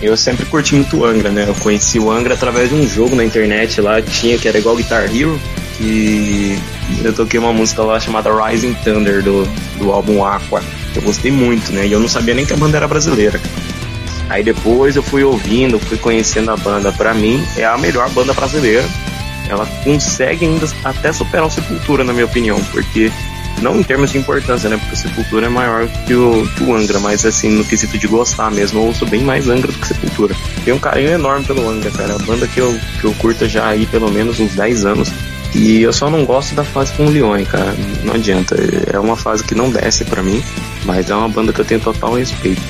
Eu 0.00 0.16
sempre 0.16 0.46
curti 0.46 0.74
muito 0.74 0.96
o 0.96 1.04
Angra, 1.04 1.28
né? 1.28 1.44
Eu 1.46 1.54
conheci 1.56 1.98
o 1.98 2.10
Angra 2.10 2.32
através 2.32 2.70
de 2.70 2.74
um 2.74 2.88
jogo 2.88 3.14
na 3.14 3.22
internet 3.22 3.78
lá 3.82 4.00
que 4.00 4.10
tinha, 4.10 4.38
que 4.38 4.48
era 4.48 4.56
igual 4.56 4.74
Guitar 4.74 5.04
Hero, 5.14 5.38
que 5.76 6.58
eu 7.04 7.12
toquei 7.12 7.38
uma 7.38 7.52
música 7.52 7.82
lá 7.82 7.98
chamada 7.98 8.30
Rising 8.30 8.74
Thunder 8.74 9.22
do, 9.22 9.44
do 9.78 9.90
álbum 9.92 10.24
Aqua. 10.24 10.62
Eu 10.94 11.02
gostei 11.02 11.30
muito, 11.30 11.72
né? 11.72 11.86
E 11.86 11.92
eu 11.92 12.00
não 12.00 12.08
sabia 12.08 12.34
nem 12.34 12.44
que 12.44 12.52
a 12.52 12.56
banda 12.56 12.76
era 12.76 12.88
brasileira. 12.88 13.40
Aí 14.28 14.44
depois 14.44 14.94
eu 14.96 15.02
fui 15.02 15.24
ouvindo, 15.24 15.78
fui 15.78 15.98
conhecendo 15.98 16.50
a 16.50 16.56
banda. 16.56 16.92
Pra 16.92 17.12
mim, 17.14 17.42
é 17.56 17.64
a 17.64 17.76
melhor 17.76 18.08
banda 18.10 18.32
brasileira. 18.32 18.84
Ela 19.48 19.66
consegue 19.82 20.46
ainda 20.46 20.68
até 20.84 21.12
superar 21.12 21.46
o 21.46 21.50
Sepultura, 21.50 22.04
na 22.04 22.12
minha 22.12 22.26
opinião, 22.26 22.62
porque 22.70 23.10
não 23.60 23.76
em 23.76 23.82
termos 23.82 24.10
de 24.10 24.18
importância, 24.18 24.68
né? 24.68 24.76
Porque 24.76 24.94
o 24.94 24.96
Sepultura 24.96 25.46
é 25.46 25.48
maior 25.48 25.88
que 26.06 26.14
o, 26.14 26.46
que 26.56 26.62
o 26.62 26.74
Angra, 26.74 27.00
mas 27.00 27.26
assim, 27.26 27.50
no 27.50 27.64
quesito 27.64 27.98
de 27.98 28.06
gostar 28.06 28.50
mesmo, 28.50 28.78
eu 28.80 28.84
ouço 28.84 29.04
bem 29.06 29.22
mais 29.22 29.48
Angra 29.48 29.72
do 29.72 29.78
que 29.78 29.88
Sepultura. 29.88 30.34
Tenho 30.64 30.76
um 30.76 30.80
carinho 30.80 31.10
enorme 31.10 31.44
pelo 31.44 31.68
Angra, 31.68 31.90
cara. 31.90 32.12
É 32.12 32.14
a 32.14 32.18
banda 32.18 32.46
que 32.46 32.60
eu, 32.60 32.78
que 33.00 33.04
eu 33.06 33.12
curto 33.14 33.48
já 33.48 33.68
aí 33.68 33.86
pelo 33.86 34.10
menos 34.10 34.38
uns 34.38 34.54
10 34.54 34.86
anos. 34.86 35.12
E 35.54 35.82
eu 35.82 35.92
só 35.92 36.08
não 36.08 36.24
gosto 36.24 36.54
da 36.54 36.64
fase 36.64 36.92
com 36.92 37.06
o 37.06 37.10
Leone, 37.10 37.44
cara. 37.44 37.74
Não 38.04 38.14
adianta. 38.14 38.56
É 38.92 38.98
uma 38.98 39.16
fase 39.16 39.42
que 39.44 39.54
não 39.54 39.70
desce 39.70 40.04
pra 40.04 40.22
mim, 40.22 40.42
mas 40.84 41.10
é 41.10 41.14
uma 41.14 41.28
banda 41.28 41.52
que 41.52 41.60
eu 41.60 41.64
tenho 41.64 41.80
total 41.80 42.14
respeito. 42.14 42.62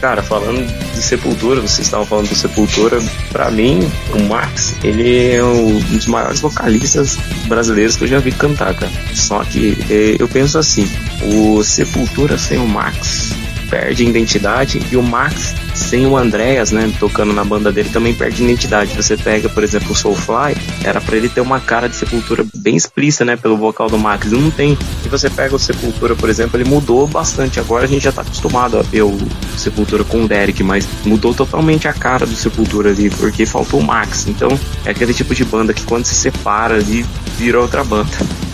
Cara, 0.00 0.22
falando 0.22 0.66
de 0.66 1.02
Sepultura, 1.02 1.62
vocês 1.62 1.86
estavam 1.86 2.04
falando 2.04 2.28
do 2.28 2.34
Sepultura, 2.34 2.98
pra 3.30 3.50
mim, 3.50 3.80
o 4.12 4.22
Max, 4.24 4.74
ele 4.84 5.30
é 5.30 5.42
um 5.42 5.78
dos 5.78 6.06
maiores 6.06 6.40
vocalistas 6.40 7.16
brasileiros 7.46 7.96
que 7.96 8.04
eu 8.04 8.08
já 8.08 8.18
vi 8.18 8.30
cantar, 8.30 8.74
cara. 8.74 8.92
Só 9.14 9.42
que 9.44 9.78
eh, 9.88 10.16
eu 10.18 10.28
penso 10.28 10.58
assim, 10.58 10.86
o 11.22 11.62
Sepultura 11.62 12.36
sem 12.36 12.58
o 12.58 12.68
Max 12.68 13.32
perde 13.70 14.04
identidade 14.04 14.78
e 14.92 14.96
o 14.96 15.02
Max 15.02 15.54
sem 15.84 16.06
o 16.06 16.16
Andreas, 16.16 16.72
né, 16.72 16.92
tocando 16.98 17.32
na 17.32 17.44
banda 17.44 17.70
dele 17.70 17.88
também 17.90 18.14
perde 18.14 18.42
identidade. 18.42 18.96
Você 18.96 19.16
pega, 19.16 19.48
por 19.48 19.62
exemplo, 19.62 19.92
o 19.92 19.94
Soulfly, 19.94 20.56
era 20.82 21.00
pra 21.00 21.16
ele 21.16 21.28
ter 21.28 21.40
uma 21.40 21.60
cara 21.60 21.88
de 21.88 21.96
Sepultura 21.96 22.44
bem 22.54 22.76
explícita, 22.76 23.24
né, 23.24 23.36
pelo 23.36 23.56
vocal 23.56 23.88
do 23.88 23.98
Max. 23.98 24.26
E 24.26 24.34
não 24.34 24.50
tem. 24.50 24.76
E 25.04 25.08
você 25.08 25.28
pega 25.28 25.54
o 25.54 25.58
Sepultura, 25.58 26.16
por 26.16 26.28
exemplo, 26.28 26.58
ele 26.58 26.68
mudou 26.68 27.06
bastante. 27.06 27.60
Agora 27.60 27.84
a 27.84 27.88
gente 27.88 28.02
já 28.02 28.12
tá 28.12 28.22
acostumado 28.22 28.78
a 28.78 28.82
ver 28.82 29.02
o 29.02 29.16
Sepultura 29.56 30.04
com 30.04 30.24
o 30.24 30.28
Derek, 30.28 30.62
mas 30.62 30.86
mudou 31.04 31.34
totalmente 31.34 31.86
a 31.86 31.92
cara 31.92 32.26
do 32.26 32.34
Sepultura 32.34 32.90
ali, 32.90 33.10
porque 33.10 33.46
faltou 33.46 33.80
o 33.80 33.84
Max. 33.84 34.26
Então, 34.26 34.48
é 34.84 34.90
aquele 34.90 35.12
tipo 35.12 35.34
de 35.34 35.44
banda 35.44 35.74
que 35.74 35.82
quando 35.84 36.04
se 36.04 36.14
separa 36.14 36.74
ali, 36.74 37.04
vira 37.36 37.60
outra 37.60 37.84
banda, 37.84 38.10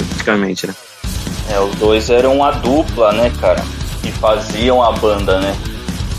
praticamente, 0.08 0.66
né? 0.66 0.74
É, 1.48 1.58
os 1.60 1.74
dois 1.76 2.10
eram 2.10 2.36
uma 2.36 2.50
dupla, 2.50 3.12
né, 3.12 3.32
cara? 3.40 3.64
Que 4.02 4.12
faziam 4.12 4.82
a 4.82 4.92
banda, 4.92 5.40
né? 5.40 5.56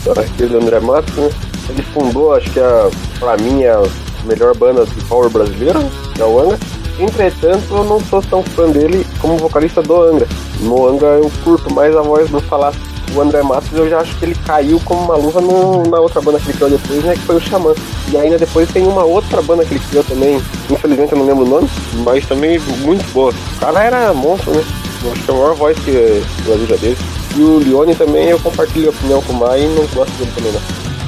Aquele 0.09 0.55
André 0.57 0.79
Matos, 0.79 1.13
né? 1.15 1.29
Ele 1.69 1.81
fundou, 1.93 2.33
acho 2.33 2.49
que 2.51 2.59
a, 2.59 2.89
pra 3.19 3.37
mim, 3.37 3.63
a 3.65 3.81
melhor 4.25 4.55
banda 4.55 4.85
de 4.85 5.03
power 5.05 5.29
brasileira, 5.29 5.79
que 6.15 6.21
é 6.21 6.25
o 6.25 6.39
Angra. 6.39 6.57
Entretanto, 6.99 7.63
eu 7.73 7.83
não 7.83 7.99
sou 7.99 8.21
tão 8.21 8.43
fã 8.43 8.69
dele 8.69 9.05
como 9.19 9.37
vocalista 9.37 9.81
do 9.81 10.01
Angra. 10.01 10.27
No 10.59 10.87
Angra 10.87 11.07
eu 11.19 11.31
curto 11.43 11.73
mais 11.73 11.95
a 11.95 12.01
voz 12.01 12.29
do 12.29 12.39
falar 12.41 12.73
o 13.15 13.21
André 13.21 13.41
Matos, 13.43 13.69
eu 13.73 13.89
já 13.89 13.99
acho 13.99 14.15
que 14.17 14.23
ele 14.25 14.35
caiu 14.45 14.79
como 14.85 15.01
uma 15.03 15.15
luva 15.17 15.41
no- 15.41 15.85
na 15.89 15.99
outra 15.99 16.21
banda 16.21 16.39
que 16.39 16.45
ele 16.49 16.53
criou 16.53 16.69
depois, 16.69 17.03
né? 17.03 17.13
Que 17.13 17.21
foi 17.21 17.35
o 17.35 17.41
Xamã. 17.41 17.73
E 18.09 18.17
ainda 18.17 18.37
depois 18.37 18.69
tem 18.71 18.85
uma 18.87 19.03
outra 19.03 19.41
banda 19.41 19.65
que 19.65 19.73
ele 19.73 19.83
criou 19.89 20.03
também, 20.03 20.41
infelizmente 20.69 21.11
eu 21.11 21.17
não 21.17 21.25
lembro 21.25 21.43
o 21.45 21.49
nome, 21.49 21.69
mas 22.05 22.25
também 22.25 22.57
muito 22.79 23.03
boa. 23.13 23.31
O 23.31 23.59
cara 23.59 23.83
era 23.83 24.13
monstro, 24.13 24.51
né? 24.53 24.63
Eu 25.03 25.11
acho 25.11 25.23
que 25.23 25.31
é 25.31 25.33
a 25.33 25.37
maior 25.37 25.55
voz 25.55 25.77
que 25.79 25.91
o 25.91 26.43
Brasil 26.45 26.67
já 26.67 26.77
teve. 26.77 26.97
E 27.36 27.41
o 27.41 27.60
Leone 27.60 27.96
também, 27.96 28.30
eu 28.30 28.39
compartilho 28.39 28.88
a 28.88 28.89
opinião 28.89 29.22
com 29.22 29.34
o 29.34 29.39
Mai 29.39 29.63
e 29.63 29.67
não 29.67 29.86
gosto 29.88 30.12
dele 30.17 30.32
também, 30.36 30.52
não. 30.52 30.62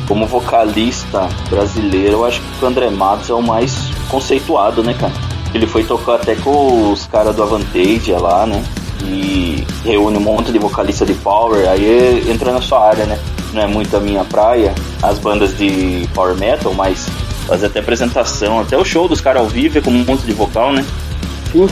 Como 0.07 0.27
vocalista 0.27 1.29
brasileiro, 1.49 2.13
eu 2.13 2.25
acho 2.25 2.41
que 2.41 2.65
o 2.65 2.67
André 2.67 2.89
Matos 2.89 3.29
é 3.29 3.33
o 3.33 3.41
mais 3.41 3.75
conceituado, 4.09 4.83
né, 4.83 4.93
cara? 4.93 5.13
Ele 5.53 5.67
foi 5.67 5.83
tocar 5.83 6.15
até 6.15 6.35
com 6.35 6.91
os 6.91 7.05
caras 7.05 7.35
do 7.35 7.43
Avantage 7.43 8.11
lá, 8.13 8.45
né? 8.45 8.63
E 9.05 9.65
reúne 9.83 10.17
um 10.17 10.21
monte 10.21 10.51
de 10.51 10.59
vocalista 10.59 11.05
de 11.05 11.13
power, 11.13 11.67
aí 11.69 12.23
entra 12.29 12.51
na 12.51 12.61
sua 12.61 12.87
área, 12.87 13.05
né? 13.05 13.19
Não 13.53 13.61
é 13.61 13.67
muito 13.67 13.95
a 13.95 13.99
minha 13.99 14.23
praia, 14.23 14.73
as 15.01 15.19
bandas 15.19 15.55
de 15.57 16.07
power 16.13 16.35
metal, 16.35 16.73
mas 16.73 17.07
fazer 17.45 17.67
até 17.67 17.79
apresentação, 17.79 18.59
até 18.59 18.77
o 18.77 18.85
show 18.85 19.07
dos 19.07 19.21
caras 19.21 19.41
ao 19.41 19.47
vivo 19.47 19.77
é 19.77 19.81
com 19.81 19.91
um 19.91 20.05
monte 20.05 20.25
de 20.25 20.33
vocal, 20.33 20.71
né? 20.71 20.85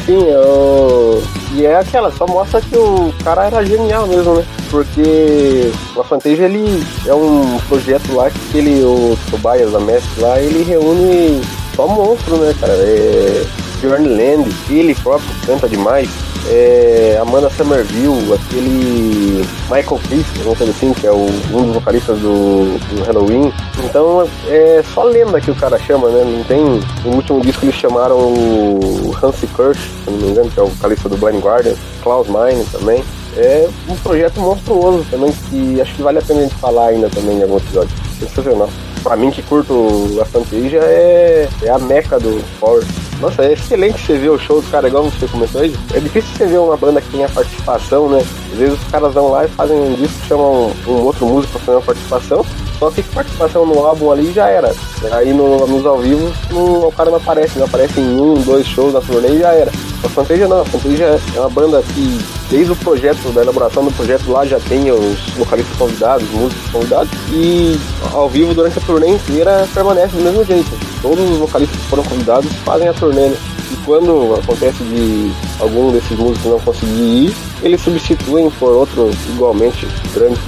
Sim, 0.06 0.28
eu... 0.28 1.24
e 1.54 1.66
é 1.66 1.76
aquela, 1.76 2.12
só 2.12 2.28
mostra 2.28 2.62
que 2.62 2.78
o 2.78 3.12
cara 3.24 3.48
era 3.48 3.66
genial 3.66 4.06
mesmo, 4.06 4.36
né? 4.36 4.46
Porque 4.70 5.72
o 5.96 6.02
Afantejo, 6.02 6.44
ele 6.44 6.84
é 7.08 7.14
um 7.16 7.58
projeto 7.68 8.14
lá 8.14 8.30
que 8.30 8.58
ele, 8.60 8.84
o 8.84 9.18
Tobias, 9.32 9.74
a 9.74 9.80
mestre 9.80 10.22
lá, 10.22 10.40
ele 10.40 10.64
reúne 10.64 11.42
só 11.76 11.88
monstro, 11.88 12.38
né, 12.38 12.56
cara? 12.60 12.74
É... 12.74 13.44
Bjorn 13.82 14.08
Land, 14.08 14.56
ele 14.70 14.94
próprio 14.94 15.28
canta 15.46 15.68
demais. 15.68 16.10
É... 16.50 17.18
Amanda 17.22 17.50
Somerville, 17.50 18.34
aquele 18.34 19.46
Michael 19.70 20.00
Chris, 20.08 20.26
alguma 20.38 20.56
coisa 20.56 20.72
assim, 20.72 20.94
que 20.94 21.08
é 21.08 21.12
o... 21.12 21.26
um 21.54 21.66
dos 21.66 21.76
vocalistas 21.76 22.18
do... 22.20 22.78
do 22.78 23.04
Halloween. 23.04 23.54
Então 23.84 24.28
é 24.48 24.84
só 24.94 25.04
lenda 25.04 25.40
que 25.40 25.52
o 25.52 25.56
cara 25.56 25.78
chama, 25.80 26.10
né? 26.10 26.24
Não 26.24 26.44
tem. 26.44 26.82
No 27.06 27.16
último 27.16 27.42
disco 27.42 27.66
eles 27.66 27.76
chamaram 27.76 28.18
o 28.18 29.16
Hansi 29.22 29.48
Kirsch, 29.48 29.80
se 30.04 30.12
não 30.12 30.18
me 30.18 30.30
engano, 30.30 30.50
que 30.50 30.60
é 30.60 30.64
o 30.64 30.68
vocalista 30.68 31.10
do 31.10 31.18
Blind 31.18 31.42
Guardian, 31.44 31.76
Klaus 32.04 32.28
Meine 32.28 32.64
também. 32.66 33.04
É 33.38 33.70
um 33.88 33.96
projeto 33.96 34.42
monstruoso 34.42 35.06
também, 35.10 35.32
que 35.50 35.80
acho 35.80 35.96
que 35.96 36.02
vale 36.02 36.20
a 36.20 36.22
pena 36.22 36.42
a 36.42 36.44
gente 36.44 36.56
falar 36.56 36.88
ainda 36.88 37.10
também 37.10 37.38
em 37.38 37.44
algum 37.44 37.58
episódio. 37.58 37.96
Sensacional. 38.20 38.70
Pra 39.04 39.16
mim 39.16 39.32
que 39.32 39.42
curto 39.42 40.14
bastante 40.16 40.54
aí 40.54 40.70
já 40.70 40.80
é, 40.80 41.50
é 41.64 41.70
a 41.70 41.80
meca 41.80 42.20
do 42.20 42.44
Power. 42.60 42.84
Nossa, 43.22 43.46
é 43.46 43.54
excelente 43.54 44.04
você 44.04 44.18
ver 44.18 44.30
o 44.32 44.40
show 44.40 44.60
dos 44.60 44.72
caras, 44.72 44.90
igual 44.90 45.04
você 45.04 45.28
começou 45.28 45.62
aí. 45.62 45.72
É 45.94 46.00
difícil 46.00 46.36
você 46.36 46.48
ver 46.48 46.58
uma 46.58 46.76
banda 46.76 47.00
que 47.00 47.12
tenha 47.12 47.30
participação, 47.30 48.10
né? 48.10 48.26
Às 48.52 48.58
vezes 48.58 48.80
os 48.82 48.92
caras 48.92 49.14
vão 49.14 49.32
lá 49.32 49.46
e 49.46 49.48
fazem 49.50 49.78
um 49.78 49.94
disco, 49.94 50.26
chamam 50.28 50.72
um, 50.88 50.92
outro 51.04 51.26
músico 51.26 51.54
pra 51.54 51.62
fazer 51.62 51.78
uma 51.78 51.86
participação. 51.86 52.46
Só 52.78 52.90
que 52.90 53.04
participação 53.04 53.66
no 53.66 53.86
álbum 53.86 54.12
ali 54.12 54.32
já 54.34 54.48
era. 54.48 54.74
Aí 55.12 55.34
no, 55.34 55.68
nos 55.68 55.86
ao 55.86 56.00
vivo 56.00 56.32
o 56.52 56.92
cara 56.92 57.12
não 57.12 57.18
aparece, 57.18 57.60
não 57.60 57.66
aparece 57.66 58.00
em 58.00 58.20
um, 58.20 58.34
dois 58.42 58.66
shows 58.66 58.94
da 58.94 59.02
turnê 59.02 59.36
e 59.36 59.40
já 59.40 59.54
era. 59.54 59.72
A 60.04 60.10
Fantasia 60.10 60.48
não, 60.48 60.62
a 60.62 60.66
Fantasia 60.66 61.20
é 61.36 61.40
uma 61.40 61.50
banda 61.50 61.84
que 61.94 62.20
desde 62.50 62.72
o 62.72 62.76
projeto, 62.76 63.32
da 63.34 63.44
elaboração 63.44 63.86
do 63.86 63.92
projeto 63.92 64.32
lá 64.32 64.46
já 64.46 64.60
tem 64.60 64.92
os 64.92 65.30
vocalistas 65.38 65.78
convidados, 65.78 66.28
os 66.28 66.36
músicos 66.36 66.72
convidados 66.72 67.12
e 67.32 67.80
ao 68.12 68.28
vivo 68.28 68.54
durante 68.54 68.80
a 68.80 68.82
turnê 68.82 69.10
inteira 69.10 69.68
permanece 69.74 70.18
do 70.18 70.24
mesmo 70.24 70.44
jeito. 70.44 70.72
Todos 71.02 71.30
os 71.30 71.38
vocalistas 71.38 71.80
que 71.80 71.88
foram 71.88 72.04
convidados 72.04 72.52
fazem 72.66 72.88
a 72.88 72.94
turnê. 72.94 73.30
né? 73.30 73.38
E 73.72 73.76
quando 73.86 74.36
acontece 74.36 74.84
de 74.84 75.32
algum 75.60 75.92
desses 75.92 76.18
músicos 76.18 76.52
não 76.52 76.60
conseguir 76.60 77.28
ir, 77.28 77.36
eles 77.64 77.80
substituem 77.82 78.50
por 78.60 78.74
outros 78.74 79.16
igualmente 79.30 79.88
grandes. 80.14 80.42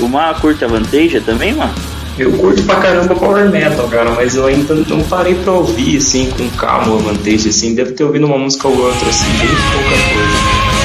Uma 0.00 0.34
curta 0.34 0.66
vantagem 0.66 1.20
também, 1.22 1.54
mano? 1.54 1.72
Eu 2.18 2.32
curto 2.32 2.62
pra 2.64 2.76
caramba 2.76 3.14
Power 3.14 3.50
Metal, 3.50 3.86
cara, 3.88 4.10
mas 4.10 4.34
eu 4.36 4.46
ainda 4.46 4.74
não 4.74 5.02
parei 5.02 5.34
pra 5.34 5.52
ouvir, 5.52 5.98
assim, 5.98 6.30
com 6.30 6.48
calma, 6.50 6.96
vantagem, 6.96 7.50
assim. 7.50 7.74
Devo 7.74 7.92
ter 7.92 8.04
ouvido 8.04 8.26
uma 8.26 8.38
música 8.38 8.68
ou 8.68 8.76
outra, 8.76 9.08
assim, 9.08 9.30
bem 9.38 9.48
pouca 9.48 9.90
coisa. 10.14 10.75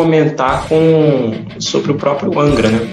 Comentar 0.00 0.66
com 0.66 1.34
sobre 1.58 1.92
o 1.92 1.94
próprio 1.94 2.38
Angra, 2.40 2.68
né? 2.70 2.88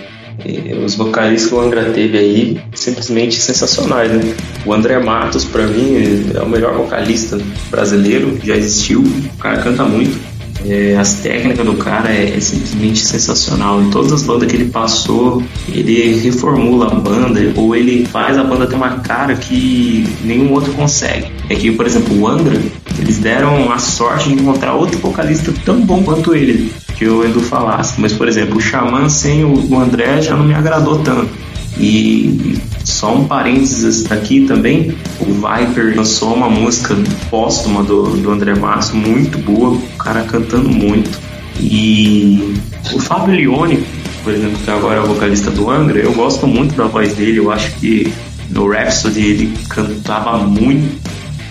E 0.46 0.74
os 0.74 0.96
vocalistas 0.96 1.50
que 1.50 1.56
o 1.56 1.60
Angra 1.60 1.86
teve 1.86 2.18
aí, 2.18 2.62
simplesmente 2.76 3.36
sensacionais, 3.36 4.12
né? 4.12 4.36
O 4.66 4.74
André 4.74 5.00
Matos, 5.00 5.46
pra 5.46 5.66
mim, 5.66 6.30
é 6.36 6.42
o 6.42 6.50
melhor 6.50 6.76
vocalista 6.76 7.40
brasileiro 7.72 8.34
que 8.34 8.48
já 8.48 8.56
existiu. 8.56 9.02
O 9.02 9.38
cara 9.38 9.58
canta 9.62 9.84
muito. 9.84 10.20
É, 10.66 10.96
as 10.98 11.16
técnicas 11.16 11.66
do 11.66 11.76
cara 11.76 12.12
é, 12.12 12.36
é 12.36 12.40
simplesmente 12.40 13.06
sensacional. 13.06 13.82
Em 13.82 13.90
todas 13.90 14.12
as 14.12 14.24
bandas 14.24 14.50
que 14.50 14.56
ele 14.56 14.70
passou, 14.70 15.44
ele 15.70 16.16
reformula 16.20 16.88
a 16.88 16.96
banda, 16.96 17.40
ou 17.56 17.76
ele 17.76 18.06
faz 18.06 18.38
a 18.38 18.44
banda 18.44 18.68
ter 18.68 18.76
uma 18.76 19.00
cara 19.00 19.36
que 19.36 20.08
nenhum 20.24 20.52
outro 20.52 20.74
consegue. 20.74 21.32
É 21.50 21.56
que, 21.56 21.72
por 21.72 21.86
exemplo, 21.86 22.20
o 22.20 22.28
Angra, 22.28 22.60
eles 23.00 23.18
deram 23.18 23.72
a 23.72 23.78
sorte 23.78 24.30
de 24.30 24.36
encontrar 24.36 24.74
outro 24.74 24.98
vocalista 25.00 25.54
tão 25.64 25.80
bom 25.82 26.04
quanto 26.04 26.36
ele, 26.36 26.72
que 26.96 27.08
o 27.08 27.24
Edu 27.24 27.40
falasse. 27.42 28.00
Mas, 28.00 28.14
por 28.14 28.28
exemplo, 28.28 28.58
o 28.58 28.62
Xamã 28.62 29.08
sem 29.10 29.44
o 29.44 29.80
André 29.80 30.22
já 30.22 30.36
não 30.36 30.46
me 30.46 30.54
agradou 30.54 31.00
tanto. 31.00 31.48
E 31.80 32.60
só 32.84 33.14
um 33.14 33.26
parênteses 33.26 34.12
aqui 34.12 34.46
também, 34.48 34.96
o 35.20 35.26
Viper 35.26 35.96
lançou 35.96 36.34
uma 36.34 36.50
música 36.50 36.96
póstuma 37.30 37.84
do, 37.84 38.18
do 38.18 38.32
André 38.32 38.56
Matos, 38.56 38.92
muito 38.92 39.38
boa, 39.38 39.70
o 39.70 39.82
cara 39.98 40.24
cantando 40.24 40.70
muito. 40.70 41.20
E 41.60 42.56
o 42.94 43.00
Fábio 43.00 43.36
Leone, 43.36 43.84
por 44.24 44.34
exemplo, 44.34 44.58
que 44.64 44.72
agora 44.72 44.98
é 44.98 45.02
o 45.02 45.08
vocalista 45.08 45.52
do 45.52 45.70
Angra, 45.70 46.00
eu 46.00 46.14
gosto 46.14 46.48
muito 46.48 46.76
da 46.76 46.86
voz 46.86 47.14
dele, 47.14 47.38
eu 47.38 47.52
acho 47.52 47.72
que 47.80 48.12
no 48.50 48.70
Rhapsody 48.70 49.26
ele 49.26 49.54
cantava 49.70 50.38
muito, 50.38 51.00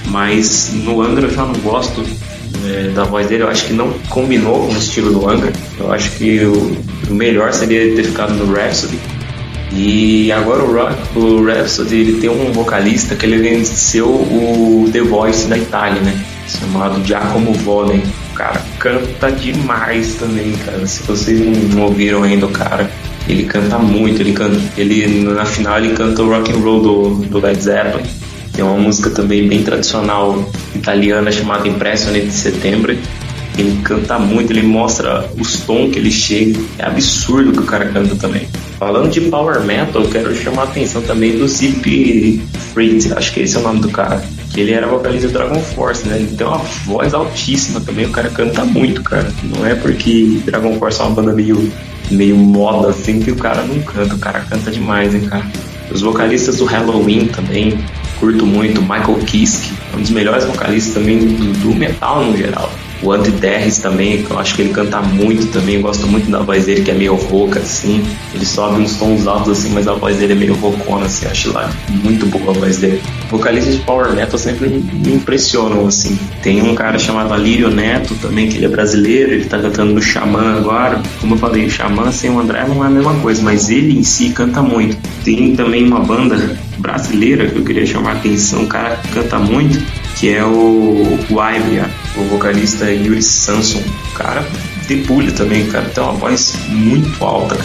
mas 0.09 0.73
no 0.85 1.03
Angra 1.03 1.27
eu 1.27 1.35
já 1.35 1.45
não 1.45 1.55
gosto 1.61 2.05
é, 2.67 2.91
da 2.95 3.05
voz 3.05 3.29
dele, 3.29 3.43
eu 3.45 3.49
acho 3.49 3.67
que 3.67 3.73
não 3.73 3.93
combinou 4.09 4.67
com 4.67 4.75
o 4.75 4.77
estilo 4.77 5.13
do 5.13 5.29
Angra, 5.29 5.53
eu 5.79 5.93
acho 5.93 6.11
que 6.13 6.41
o, 6.45 6.77
o 7.11 7.15
melhor 7.15 7.53
seria 7.53 7.95
ter 7.95 8.05
ficado 8.05 8.35
no 8.35 8.53
Rhapsody. 8.53 8.99
E 9.73 10.31
agora 10.31 10.63
o, 10.63 10.73
Rock, 10.73 11.19
o 11.19 11.45
Rhapsody 11.45 11.97
ele 11.97 12.21
tem 12.21 12.31
um 12.31 12.53
vocalista 12.53 13.17
que 13.17 13.27
ele 13.27 13.39
venceu 13.39 14.09
o 14.09 14.89
The 14.93 15.01
Voice 15.01 15.49
da 15.49 15.59
Itália, 15.59 16.01
né? 16.01 16.25
Chamado 16.47 17.05
Giacomo 17.05 17.53
Volen. 17.53 18.03
O 18.33 18.35
cara 18.35 18.63
canta 18.79 19.33
demais 19.33 20.15
também, 20.15 20.53
cara. 20.65 20.87
Se 20.87 21.03
vocês 21.03 21.41
não 21.75 21.83
ouviram 21.83 22.23
ainda 22.23 22.47
o 22.47 22.51
cara, 22.51 22.89
ele 23.29 23.45
canta 23.45 23.79
muito. 23.79 24.21
Ele 24.21 24.33
canta, 24.33 24.61
ele 24.77 25.25
na 25.25 25.45
final 25.45 25.79
ele 25.79 25.95
canta 25.95 26.23
o 26.23 26.29
Rock 26.29 26.53
and 26.53 26.59
Roll 26.59 26.83
do, 26.83 27.15
do 27.27 27.41
Led 27.41 27.61
Zeppelin. 27.61 28.07
Tem 28.53 28.65
uma 28.65 28.79
música 28.79 29.11
também 29.11 29.47
bem 29.49 29.63
tradicional 29.63 30.49
italiana 30.75 31.31
chamada 31.33 31.69
Impressione 31.69 32.21
de 32.21 32.33
Setembro. 32.33 32.97
Ele 33.59 33.81
canta 33.83 34.19
muito, 34.19 34.53
ele 34.53 34.63
mostra 34.63 35.29
os 35.39 35.61
tons 35.61 35.91
que 35.93 35.99
ele 35.99 36.11
chega. 36.11 36.59
É 36.79 36.87
absurdo 36.87 37.53
que 37.53 37.59
o 37.59 37.65
cara 37.65 37.87
canta 37.87 38.15
também. 38.15 38.47
Falando 38.79 39.11
de 39.11 39.23
power 39.23 39.63
metal, 39.63 40.03
eu 40.03 40.11
quero 40.11 40.35
chamar 40.35 40.63
a 40.63 40.65
atenção 40.65 41.01
também 41.01 41.39
do 41.39 41.49
Zip 41.49 42.43
Freight, 42.75 43.11
acho 43.15 43.33
que 43.33 43.41
esse 43.41 43.57
é 43.57 43.59
o 43.59 43.63
nome 43.63 43.81
do 43.81 43.89
cara. 43.89 44.23
Que 44.53 44.61
ele 44.61 44.73
era 44.73 44.87
vocalista 44.87 45.29
do 45.29 45.33
Dragon 45.33 45.61
Force, 45.61 46.07
né? 46.07 46.17
Ele 46.17 46.37
tem 46.37 46.47
uma 46.47 46.59
voz 46.59 47.15
altíssima 47.15 47.81
também, 47.81 48.05
o 48.05 48.11
cara 48.11 48.29
canta 48.29 48.67
muito, 48.67 49.03
cara. 49.03 49.33
Não 49.45 49.65
é 49.65 49.75
porque 49.75 50.41
Dragon 50.45 50.79
Force 50.79 51.01
é 51.01 51.05
uma 51.05 51.15
banda 51.15 51.33
meio, 51.33 51.73
meio 52.11 52.37
moda 52.37 52.91
assim 52.91 53.19
que 53.21 53.31
o 53.31 53.37
cara 53.37 53.63
não 53.63 53.81
canta, 53.81 54.15
o 54.15 54.19
cara 54.19 54.41
canta 54.41 54.71
demais, 54.71 55.15
hein, 55.15 55.23
cara. 55.23 55.47
Os 55.91 56.03
vocalistas 56.03 56.59
do 56.59 56.67
Halloween 56.67 57.29
também, 57.29 57.79
curto 58.21 58.45
muito. 58.45 58.83
Michael 58.83 59.19
Kiske, 59.25 59.73
um 59.97 60.03
dos 60.03 60.11
melhores 60.11 60.45
vocalistas 60.45 60.93
também 60.93 61.19
do, 61.19 61.53
do 61.61 61.75
metal 61.75 62.23
no 62.25 62.37
geral. 62.37 62.71
O 63.03 63.13
Andy 63.13 63.31
Derris 63.33 63.79
também, 63.79 64.23
que 64.23 64.31
eu 64.31 64.39
acho 64.39 64.55
que 64.55 64.63
ele 64.63 64.73
canta 64.73 65.01
muito 65.01 65.47
também, 65.49 65.77
eu 65.77 65.83
gosto 65.83 66.07
muito 66.07 66.31
da 66.31 66.41
voz 66.41 66.67
dele, 66.67 66.83
que 66.83 66.91
é 66.91 66.95
meio 66.95 67.15
rouca, 67.15 67.61
assim. 67.61 68.05
Ele 68.35 68.47
sobe 68.47 68.81
uns 68.81 68.97
tons 68.97 69.27
altos, 69.27 69.59
assim, 69.59 69.71
mas 69.71 69.87
a 69.87 69.95
voz 69.95 70.17
dele 70.17 70.33
é 70.33 70.37
meio 70.37 70.55
roucona, 70.55 71.07
assim, 71.07 71.27
acho 71.27 71.53
lá 71.53 71.71
muito 71.89 72.27
boa 72.27 72.51
a 72.51 72.59
voz 72.59 72.79
dele. 72.79 73.03
Vocalistas 73.31 73.75
de 73.75 73.81
Power 73.83 74.15
Metal 74.15 74.39
sempre 74.39 74.69
me 74.69 75.15
impressionam, 75.15 75.87
assim. 75.87 76.19
Tem 76.43 76.63
um 76.63 76.75
cara 76.75 76.99
chamado 76.99 77.33
Alírio 77.33 77.71
Neto 77.71 78.15
também, 78.17 78.49
que 78.49 78.57
ele 78.57 78.67
é 78.67 78.69
brasileiro, 78.69 79.33
ele 79.33 79.45
tá 79.45 79.59
cantando 79.59 79.93
no 79.93 80.03
Xamã 80.03 80.57
agora. 80.57 81.03
Como 81.21 81.35
eu 81.35 81.39
falei, 81.39 81.67
o 81.67 81.71
Xamã 81.71 82.11
sem 82.11 82.31
o 82.31 82.41
André 82.41 82.67
não 82.67 82.83
é 82.83 82.87
a 82.87 82.91
mesma 82.91 83.15
coisa, 83.21 83.43
mas 83.43 83.69
ele 83.69 83.99
em 83.99 84.03
si 84.03 84.31
canta 84.31 84.63
muito. 84.63 84.97
Tem 85.25 85.55
também 85.55 85.85
uma 85.85 86.01
banda 86.01 86.57
brasileira 86.79 87.47
que 87.47 87.57
eu 87.57 87.65
queria 87.65 87.87
chamar 87.87 88.11
a 88.11 88.15
atenção, 88.15 88.63
um 88.63 88.67
cara 88.67 88.97
que 88.97 89.09
canta 89.09 89.39
muito, 89.39 89.83
que 90.19 90.35
é 90.35 90.45
o, 90.45 91.19
o 91.31 91.51
Ibria, 91.51 91.91
o 92.17 92.23
vocalista 92.25 92.91
Yuri 92.91 93.23
Samson. 93.23 93.83
Cara 94.15 94.45
debulha 94.87 95.33
também, 95.33 95.67
cara, 95.67 95.89
tem 95.89 96.03
uma 96.03 96.13
voz 96.13 96.57
muito 96.69 97.25
alta. 97.25 97.57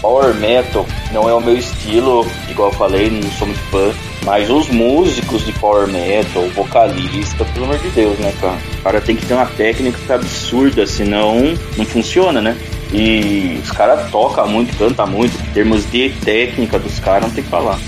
Power 0.00 0.34
Metal 0.34 0.86
não 1.12 1.28
é 1.28 1.34
o 1.34 1.40
meu 1.40 1.56
estilo, 1.56 2.26
igual 2.48 2.70
eu 2.70 2.76
falei, 2.76 3.10
não 3.10 3.30
sou 3.32 3.46
muito 3.46 3.62
fã. 3.70 3.92
Mas 4.22 4.50
os 4.50 4.68
músicos 4.68 5.44
de 5.44 5.52
Power 5.52 5.86
Metal, 5.88 6.42
o 6.42 6.50
vocalista, 6.50 7.44
pelo 7.46 7.66
amor 7.66 7.78
de 7.78 7.88
Deus, 7.90 8.18
né, 8.18 8.32
cara? 8.40 8.58
O 8.78 8.82
cara 8.82 9.00
tem 9.00 9.16
que 9.16 9.26
ter 9.26 9.34
uma 9.34 9.46
técnica 9.46 10.14
absurda, 10.14 10.86
senão 10.86 11.54
não 11.76 11.84
funciona, 11.84 12.40
né? 12.40 12.56
E 12.92 13.58
os 13.62 13.70
caras 13.70 14.10
tocam 14.10 14.46
muito, 14.46 14.76
cantam 14.76 15.06
muito. 15.06 15.34
Em 15.40 15.52
termos 15.52 15.90
de 15.90 16.10
técnica 16.22 16.78
dos 16.78 16.98
caras, 17.00 17.22
não 17.22 17.30
tem 17.30 17.42
que 17.42 17.50
falar. 17.50 17.78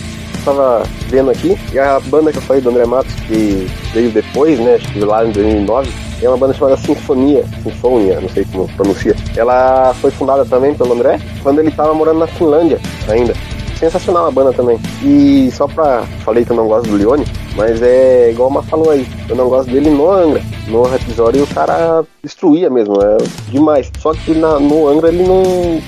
Tava 0.47 0.85
vendo 1.09 1.29
aqui, 1.33 1.59
e 1.73 1.79
a 1.79 1.99
banda 1.99 2.31
que 2.31 2.39
eu 2.39 2.43
falei 2.43 2.63
do 2.63 2.71
André 2.71 2.87
Matos, 2.87 3.13
que 3.27 3.67
veio 3.93 4.11
depois, 4.11 4.61
né, 4.61 4.77
acho 4.77 4.93
que 4.93 5.01
lá 5.01 5.27
em 5.27 5.33
2009, 5.33 5.91
é 6.23 6.29
uma 6.29 6.39
banda 6.39 6.55
chamada 6.55 6.77
Sinfonia, 6.77 7.45
Sinfonia, 7.65 8.21
não 8.21 8.29
sei 8.29 8.45
como 8.45 8.69
pronuncia. 8.69 9.17
Ela 9.37 9.93
foi 9.95 10.13
fundada 10.13 10.45
também 10.45 10.73
pelo 10.73 10.93
André, 10.93 11.19
quando 11.43 11.59
ele 11.59 11.73
tava 11.73 11.93
morando 11.93 12.21
na 12.21 12.29
Finlândia 12.29 12.79
ainda. 13.09 13.35
Sensacional 13.77 14.27
a 14.27 14.31
banda 14.31 14.53
também. 14.53 14.79
E 15.03 15.51
só 15.53 15.67
pra. 15.67 16.05
Falei 16.25 16.45
que 16.45 16.53
eu 16.53 16.57
não 16.57 16.69
gosto 16.69 16.89
do 16.89 16.97
Leone, 16.97 17.27
mas 17.57 17.83
é 17.83 18.31
igual 18.31 18.49
Má 18.49 18.63
falou 18.63 18.91
aí. 18.91 19.07
Eu 19.29 19.37
não 19.37 19.49
gosto 19.49 19.71
dele 19.71 19.91
no 19.91 20.11
Angra. 20.11 20.43
No 20.69 20.95
episódio 20.95 21.43
o 21.43 21.47
cara 21.49 22.03
destruía 22.27 22.69
mesmo, 22.69 22.95
é 23.03 23.17
demais. 23.51 23.91
Só 24.01 24.13
que 24.13 24.35
na, 24.35 24.59
no 24.59 24.89
Angra 24.89 25.09
ele 25.09 25.23
não 25.23 25.43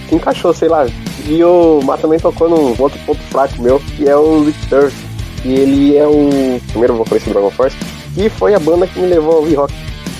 se 0.08 0.14
encaixou, 0.14 0.54
sei 0.54 0.68
lá. 0.68 0.86
E 1.26 1.44
o 1.44 1.80
Má 1.82 1.96
também 1.96 2.18
tocou 2.18 2.48
num 2.48 2.74
outro 2.78 2.98
ponto 3.04 3.20
fraco 3.24 3.60
meu, 3.60 3.80
que 3.80 4.08
é 4.08 4.16
o 4.16 4.44
Rick. 4.44 4.58
E 5.44 5.52
ele 5.52 5.96
é 5.96 6.06
o 6.06 6.60
primeiro 6.68 6.94
vocalista 6.94 7.30
do 7.30 7.34
Dragon 7.34 7.50
Force. 7.50 7.76
E 8.16 8.28
foi 8.28 8.54
a 8.54 8.58
banda 8.58 8.86
que 8.86 8.98
me 8.98 9.06
levou 9.06 9.34
a 9.34 9.36
ouvir 9.36 9.54
rock. 9.54 9.74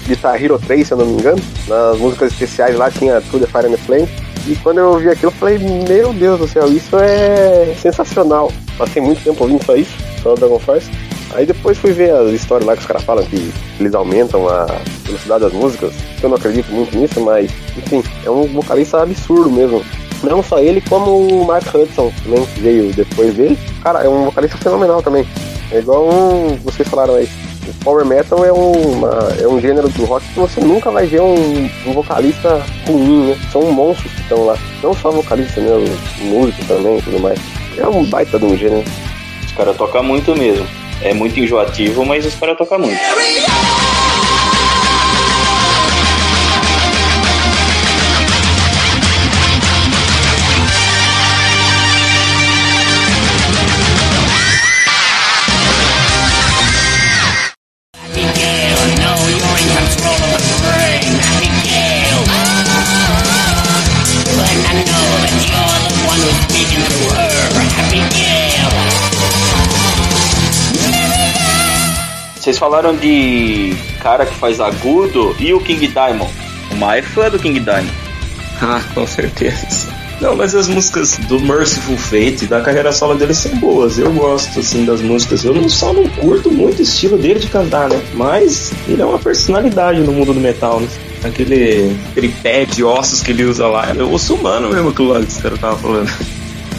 Guitar 0.07 0.43
Hero 0.43 0.59
3, 0.59 0.87
se 0.87 0.93
eu 0.93 0.99
não 0.99 1.07
me 1.07 1.13
engano. 1.15 1.43
Nas 1.67 1.99
músicas 1.99 2.33
especiais 2.33 2.77
lá 2.77 2.91
tinha 2.91 3.21
To 3.21 3.39
The 3.39 3.47
Fire 3.47 3.67
and 3.67 3.73
the 3.73 3.77
Flame. 3.79 4.09
E 4.47 4.57
quando 4.57 4.79
eu 4.79 4.91
ouvi 4.91 5.09
aquilo, 5.09 5.31
eu 5.31 5.37
falei, 5.37 5.59
meu 5.59 6.13
Deus 6.13 6.39
do 6.39 6.49
céu, 6.49 6.73
isso 6.73 6.97
é 6.99 7.75
sensacional. 7.81 8.51
Passei 8.79 9.03
muito 9.03 9.23
tempo 9.23 9.43
ouvindo 9.43 9.63
só 9.65 9.77
isso, 9.77 9.93
só 10.23 10.33
o 10.33 10.37
Dragon 10.37 10.59
Force. 10.59 10.91
Aí 11.39 11.47
depois 11.47 11.79
fui 11.79 11.93
ver 11.93 12.11
as 12.11 12.33
histórias 12.33 12.67
lá 12.67 12.75
que 12.75 12.81
os 12.81 12.87
caras 12.87 13.05
falam 13.05 13.25
que 13.25 13.53
eles 13.79 13.95
aumentam 13.95 14.49
a 14.49 14.67
velocidade 15.05 15.45
das 15.45 15.53
músicas. 15.53 15.95
Eu 16.21 16.31
não 16.31 16.37
acredito 16.37 16.69
muito 16.73 16.99
nisso, 16.99 17.21
mas 17.21 17.49
enfim, 17.77 18.03
é 18.25 18.29
um 18.29 18.43
vocalista 18.49 19.01
absurdo 19.01 19.49
mesmo. 19.49 19.81
Não 20.25 20.43
só 20.43 20.59
ele, 20.59 20.81
como 20.81 21.29
o 21.29 21.47
Mark 21.47 21.73
Hudson 21.73 22.13
também, 22.25 22.45
que 22.45 22.61
veio 22.61 22.93
depois 22.93 23.35
dele. 23.35 23.57
Cara, 23.85 24.01
é 24.01 24.09
um 24.09 24.25
vocalista 24.25 24.59
fenomenal 24.59 25.01
também. 25.01 25.25
É 25.71 25.79
igual 25.79 26.09
um, 26.09 26.57
vocês 26.57 26.89
falaram 26.89 27.15
aí, 27.15 27.29
o 27.69 27.85
Power 27.85 28.05
Metal 28.05 28.45
é, 28.45 28.51
uma, 28.51 29.33
é 29.41 29.47
um 29.47 29.61
gênero 29.61 29.89
do 29.91 30.07
rock 30.07 30.27
que 30.27 30.41
você 30.41 30.61
nunca 30.61 30.91
vai 30.91 31.07
ver 31.07 31.21
um, 31.21 31.71
um 31.87 31.93
vocalista 31.93 32.61
ruim, 32.85 33.29
né? 33.29 33.39
São 33.53 33.63
monstros 33.71 34.13
que 34.13 34.23
estão 34.23 34.45
lá. 34.45 34.59
Não 34.83 34.93
só 34.93 35.13
vocalista, 35.13 35.61
né? 35.61 35.71
Músico 36.21 36.65
também 36.65 36.99
e 36.99 37.03
tudo 37.03 37.21
mais. 37.21 37.39
É 37.77 37.87
um 37.87 38.05
baita 38.07 38.41
de 38.41 38.45
um 38.45 38.57
gênero. 38.57 38.83
Os 39.47 39.53
caras 39.53 39.77
tocam 39.77 40.03
muito 40.03 40.35
mesmo. 40.35 40.67
É 41.03 41.15
muito 41.15 41.39
enjoativo, 41.39 42.05
mas 42.05 42.27
os 42.27 42.35
tocam 42.57 42.79
muito. 42.79 43.01
Vocês 72.59 72.71
falaram 72.71 72.97
de 72.97 73.73
cara 74.01 74.27
que 74.27 74.35
faz 74.35 74.59
agudo 74.59 75.33
e 75.39 75.55
o 75.55 75.61
King 75.61 75.87
Diamond. 75.87 76.29
O 76.73 76.75
Mai 76.75 76.99
é 76.99 77.03
fã 77.03 77.31
do 77.31 77.39
King 77.39 77.61
Diamond. 77.61 77.93
Ah, 78.61 78.83
com 78.93 79.07
certeza. 79.07 79.95
Não, 80.21 80.35
mas 80.35 80.57
as 80.57 80.67
músicas 80.67 81.17
do 81.29 81.39
Merciful 81.39 81.97
Fate, 81.97 82.49
da 82.49 82.61
carreira 82.61 82.91
solo 82.91 83.15
dele 83.15 83.33
são 83.33 83.57
boas. 83.59 83.97
Eu 83.97 84.13
gosto, 84.13 84.59
assim, 84.59 84.85
das 84.85 85.01
músicas. 85.01 85.45
Eu 85.45 85.55
não, 85.55 85.69
só 85.69 85.93
não 85.93 86.09
curto 86.09 86.51
muito 86.51 86.81
o 86.81 86.83
estilo 86.83 87.17
dele 87.17 87.39
de 87.39 87.47
cantar, 87.47 87.89
né? 87.89 88.03
Mas 88.15 88.73
ele 88.89 89.03
é 89.03 89.05
uma 89.05 89.21
personalidade 89.21 90.01
no 90.01 90.11
mundo 90.11 90.35
do 90.35 90.41
metal, 90.41 90.81
né? 90.81 90.89
Aquele, 91.23 91.97
aquele 92.11 92.29
pé 92.43 92.65
de 92.65 92.83
ossos 92.83 93.23
que 93.23 93.31
ele 93.31 93.45
usa 93.45 93.69
lá. 93.69 93.95
Eu 93.95 94.11
ouço 94.11 94.35
humano 94.35 94.69
mesmo, 94.69 94.93
que 94.93 95.01
o 95.01 95.17
esse 95.23 95.41
cara 95.41 95.57
tava 95.57 95.77
falando. 95.77 96.11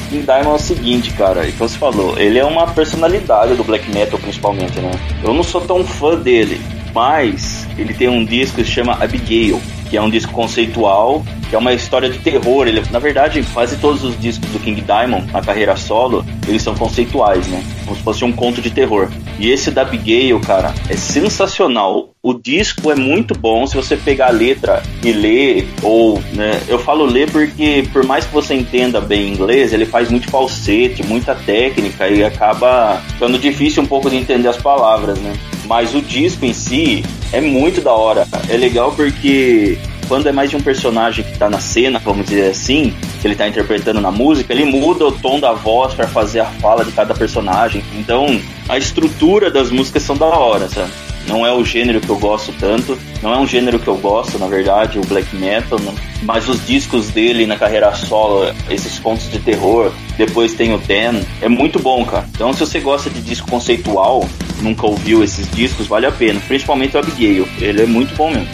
King 0.09 0.25
Diamond 0.25 0.47
é 0.47 0.53
o 0.53 0.59
seguinte, 0.59 1.11
cara, 1.13 1.47
e 1.47 1.51
como 1.51 1.69
você 1.69 1.77
falou, 1.77 2.17
ele 2.17 2.39
é 2.39 2.43
uma 2.43 2.67
personalidade 2.67 3.53
do 3.55 3.63
black 3.63 3.89
metal 3.91 4.19
principalmente, 4.19 4.79
né? 4.79 4.91
Eu 5.23 5.33
não 5.33 5.43
sou 5.43 5.61
tão 5.61 5.83
fã 5.85 6.15
dele, 6.15 6.59
mas 6.93 7.67
ele 7.77 7.93
tem 7.93 8.09
um 8.09 8.25
disco 8.25 8.57
que 8.57 8.63
se 8.63 8.71
chama 8.71 8.97
Abigail, 9.01 9.61
que 9.89 9.97
é 9.97 10.01
um 10.01 10.09
disco 10.09 10.31
conceitual, 10.31 11.23
que 11.49 11.55
é 11.55 11.57
uma 11.57 11.73
história 11.73 12.09
de 12.09 12.19
terror. 12.19 12.67
Ele, 12.67 12.83
na 12.91 12.99
verdade, 12.99 13.43
quase 13.53 13.77
todos 13.77 14.03
os 14.03 14.19
discos 14.19 14.49
do 14.49 14.59
King 14.59 14.81
Diamond, 14.81 15.31
na 15.31 15.41
carreira 15.41 15.75
solo, 15.75 16.23
eles 16.47 16.61
são 16.61 16.75
conceituais, 16.75 17.47
né? 17.47 17.63
Como 17.85 17.97
se 17.97 18.03
fosse 18.03 18.23
um 18.23 18.31
conto 18.31 18.61
de 18.61 18.69
terror. 18.69 19.09
E 19.39 19.49
esse 19.49 19.71
da 19.71 19.81
Abigail, 19.81 20.39
cara, 20.39 20.73
é 20.89 20.95
sensacional. 20.95 22.09
O 22.21 22.33
disco 22.33 22.91
é 22.91 22.95
muito 22.95 23.33
bom 23.33 23.65
se 23.65 23.75
você 23.75 23.95
pegar 23.95 24.27
a 24.27 24.31
letra 24.31 24.83
e 25.03 25.11
ler, 25.11 25.67
ou, 25.81 26.21
né, 26.33 26.61
eu 26.67 26.77
falo 26.77 27.05
ler 27.05 27.31
porque, 27.31 27.87
por 27.93 28.05
mais 28.05 28.25
que 28.25 28.33
você 28.33 28.53
entenda 28.53 28.99
bem 28.99 29.29
inglês, 29.29 29.71
ele 29.71 29.85
faz 29.85 30.11
muito 30.11 30.29
falsete, 30.29 31.05
muita 31.05 31.33
técnica 31.33 32.09
e 32.09 32.23
acaba 32.23 33.01
ficando 33.13 33.39
difícil 33.39 33.81
um 33.81 33.85
pouco 33.85 34.09
de 34.09 34.17
entender 34.17 34.49
as 34.49 34.57
palavras, 34.57 35.17
né? 35.19 35.33
Mas 35.65 35.95
o 35.95 36.01
disco 36.01 36.45
em 36.45 36.53
si 36.53 37.03
é 37.31 37.41
muito 37.41 37.81
da 37.81 37.91
hora. 37.91 38.27
É 38.49 38.57
legal 38.57 38.91
porque 38.93 39.77
quando 40.07 40.27
é 40.27 40.31
mais 40.31 40.49
de 40.49 40.55
um 40.55 40.61
personagem 40.61 41.23
que 41.23 41.37
tá 41.37 41.49
na 41.49 41.59
cena, 41.59 41.99
vamos 41.99 42.25
dizer 42.25 42.49
assim, 42.49 42.93
que 43.21 43.27
ele 43.27 43.35
tá 43.35 43.47
interpretando 43.47 44.01
na 44.01 44.09
música, 44.09 44.51
ele 44.51 44.65
muda 44.65 45.05
o 45.05 45.11
tom 45.11 45.39
da 45.39 45.53
voz 45.53 45.93
para 45.93 46.07
fazer 46.07 46.39
a 46.39 46.45
fala 46.45 46.83
de 46.83 46.91
cada 46.91 47.13
personagem. 47.13 47.83
Então, 47.93 48.41
a 48.67 48.77
estrutura 48.77 49.51
das 49.51 49.69
músicas 49.69 50.01
são 50.01 50.17
da 50.17 50.25
hora, 50.25 50.67
sabe? 50.67 50.91
Não 51.29 51.45
é 51.45 51.53
o 51.53 51.63
gênero 51.63 52.01
que 52.01 52.09
eu 52.09 52.17
gosto 52.17 52.51
tanto, 52.59 52.97
não 53.21 53.31
é 53.31 53.37
um 53.37 53.45
gênero 53.45 53.77
que 53.77 53.87
eu 53.87 53.95
gosto, 53.95 54.39
na 54.39 54.47
verdade, 54.47 54.97
o 54.97 55.05
black 55.05 55.35
metal, 55.35 55.79
mas 56.23 56.49
os 56.49 56.65
discos 56.65 57.09
dele 57.09 57.45
na 57.45 57.55
carreira 57.55 57.93
solo, 57.93 58.51
esses 58.67 58.97
contos 58.97 59.29
de 59.31 59.37
terror, 59.37 59.93
depois 60.17 60.55
tem 60.55 60.73
o 60.73 60.79
Dan, 60.79 61.21
é 61.39 61.47
muito 61.47 61.79
bom, 61.79 62.03
cara. 62.03 62.27
Então, 62.33 62.51
se 62.51 62.61
você 62.61 62.79
gosta 62.79 63.11
de 63.11 63.21
disco 63.21 63.47
conceitual, 63.47 64.27
nunca 64.61 64.87
ouviu 64.87 65.23
esses 65.23 65.49
discos, 65.51 65.85
vale 65.85 66.07
a 66.07 66.11
pena, 66.11 66.41
principalmente 66.47 66.97
o 66.97 66.99
Abigail, 66.99 67.47
ele 67.59 67.83
é 67.83 67.85
muito 67.85 68.15
bom 68.15 68.31
mesmo. 68.31 68.49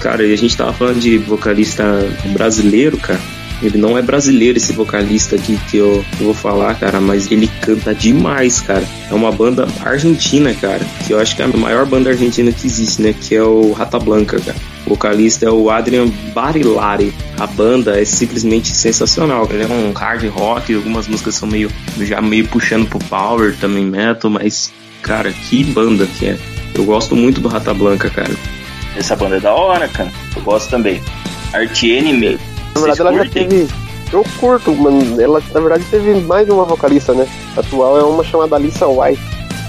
Cara, 0.00 0.24
e 0.24 0.32
a 0.32 0.36
gente 0.36 0.56
tava 0.56 0.72
falando 0.72 1.00
de 1.00 1.18
vocalista 1.18 1.84
brasileiro, 2.26 2.96
cara. 2.96 3.20
Ele 3.66 3.78
não 3.78 3.96
é 3.96 4.02
brasileiro 4.02 4.58
esse 4.58 4.72
vocalista 4.72 5.36
aqui 5.36 5.58
que 5.70 5.78
eu, 5.78 6.04
que 6.16 6.20
eu 6.20 6.26
vou 6.26 6.34
falar, 6.34 6.74
cara, 6.74 7.00
mas 7.00 7.30
ele 7.30 7.48
canta 7.62 7.94
demais, 7.94 8.60
cara. 8.60 8.84
É 9.10 9.14
uma 9.14 9.32
banda 9.32 9.66
argentina, 9.82 10.52
cara, 10.54 10.84
que 11.06 11.12
eu 11.12 11.18
acho 11.18 11.34
que 11.34 11.42
é 11.42 11.46
a 11.46 11.48
maior 11.48 11.86
banda 11.86 12.10
argentina 12.10 12.52
que 12.52 12.66
existe, 12.66 13.00
né? 13.00 13.14
Que 13.18 13.36
é 13.36 13.42
o 13.42 13.72
Rata 13.72 13.98
Blanca, 13.98 14.38
cara. 14.38 14.56
O 14.86 14.90
vocalista 14.90 15.46
é 15.46 15.50
o 15.50 15.70
Adrian 15.70 16.08
Barilari. 16.34 17.12
A 17.38 17.46
banda 17.46 17.98
é 17.98 18.04
simplesmente 18.04 18.70
sensacional. 18.70 19.48
Ele 19.50 19.62
é 19.62 19.66
um 19.66 19.92
hard 19.92 20.24
rock, 20.28 20.74
algumas 20.74 21.08
músicas 21.08 21.34
são 21.34 21.48
meio 21.48 21.70
já 22.00 22.20
meio 22.20 22.46
puxando 22.46 22.86
pro 22.86 22.98
power, 22.98 23.56
também 23.56 23.86
metal, 23.86 24.30
mas 24.30 24.72
cara, 25.02 25.32
que 25.32 25.64
banda 25.64 26.06
que 26.06 26.26
é. 26.26 26.38
Eu 26.74 26.84
gosto 26.84 27.14
muito 27.14 27.40
do 27.40 27.48
Rata 27.48 27.72
Blanca, 27.72 28.10
cara. 28.10 28.34
Essa 28.96 29.16
banda 29.16 29.36
é 29.36 29.40
da 29.40 29.54
hora, 29.54 29.88
cara. 29.88 30.10
Eu 30.36 30.42
gosto 30.42 30.70
também. 30.70 31.00
Artiene 31.52 32.12
mesmo. 32.12 32.53
Na 32.74 32.80
verdade, 32.80 33.00
ela 33.00 33.14
já 33.14 33.30
teve. 33.30 33.68
Eu 34.12 34.24
curto, 34.38 34.74
mano. 34.74 35.20
Ela, 35.20 35.42
na 35.52 35.60
verdade, 35.60 35.84
teve 35.90 36.14
mais 36.20 36.46
de 36.46 36.52
uma 36.52 36.64
vocalista, 36.64 37.12
né? 37.14 37.26
Atual 37.56 37.98
é 37.98 38.02
uma 38.02 38.22
chamada 38.24 38.56
Alissa 38.56 38.86
White. 38.86 39.20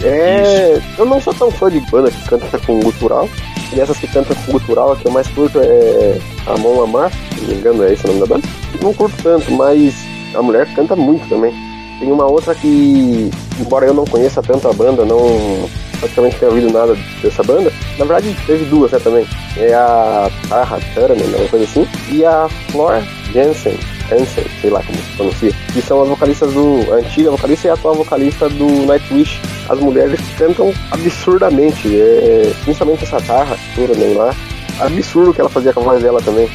É. 0.03 0.79
Eu 0.97 1.05
não 1.05 1.21
sou 1.21 1.33
tão 1.33 1.49
fã 1.51 1.69
de 1.69 1.79
banda 1.91 2.11
que 2.11 2.27
canta 2.27 2.59
com 2.59 2.79
gutural. 2.79 3.29
E 3.73 3.79
essas 3.79 3.97
que 3.97 4.07
cantam 4.07 4.35
com 4.45 4.53
gutural, 4.53 4.91
a 4.91 4.95
que 4.95 5.07
eu 5.07 5.11
mais 5.11 5.27
curto 5.27 5.59
é 5.59 6.19
a 6.45 6.57
Mon 6.57 6.81
Lamar, 6.81 7.11
se 7.11 7.41
não 7.41 7.47
me 7.47 7.55
engano, 7.55 7.83
é 7.83 7.93
esse 7.93 8.05
o 8.05 8.07
nome 8.07 8.19
da 8.19 8.25
banda. 8.25 8.47
Não 8.81 8.93
curto 8.93 9.15
tanto, 9.23 9.51
mas 9.51 9.95
a 10.35 10.41
mulher 10.41 10.71
canta 10.75 10.95
muito 10.95 11.27
também. 11.27 11.53
Tem 11.99 12.11
uma 12.11 12.25
outra 12.25 12.53
que, 12.53 13.31
embora 13.59 13.85
eu 13.85 13.93
não 13.93 14.05
conheça 14.05 14.41
tanto 14.41 14.67
a 14.67 14.73
banda, 14.73 15.03
não 15.03 15.67
praticamente 16.05 16.37
tenha 16.37 16.51
ouvido 16.51 16.71
nada 16.71 16.95
dessa 17.21 17.43
banda, 17.43 17.71
na 17.97 18.05
verdade 18.05 18.35
teve 18.45 18.65
duas 18.65 18.91
né, 18.91 18.99
também. 18.99 19.25
É 19.57 19.73
a 19.73 20.29
Tarha 20.49 20.79
Turner, 20.93 21.25
uma 21.27 21.49
coisa 21.49 21.65
assim, 21.65 21.87
e 22.11 22.25
a 22.25 22.47
Flor 22.71 23.01
Jensen, 23.33 23.77
Hansen, 24.11 24.45
sei 24.61 24.69
lá 24.69 24.81
como 24.83 24.97
se 24.97 25.15
pronuncia, 25.15 25.51
que 25.73 25.81
são 25.81 26.01
as 26.03 26.09
vocalistas 26.09 26.53
do. 26.53 26.93
A 26.93 26.97
antiga 26.97 27.31
vocalista 27.31 27.67
e 27.67 27.71
a 27.71 27.73
atual 27.73 27.95
vocalista 27.95 28.49
do 28.49 28.85
Nightwish. 28.85 29.39
As 29.69 29.79
mulheres 29.79 30.19
cantam 30.37 30.73
absurdamente, 30.91 31.87
é, 31.95 32.53
principalmente 32.63 33.03
essa 33.03 33.19
Tarha 33.21 33.57
Turner 33.73 34.17
lá. 34.17 34.35
Absurdo 34.79 35.31
o 35.31 35.33
que 35.33 35.39
ela 35.39 35.49
fazia 35.49 35.73
com 35.73 35.81
a 35.81 35.83
voz 35.83 36.03
dela 36.03 36.21
também. 36.21 36.49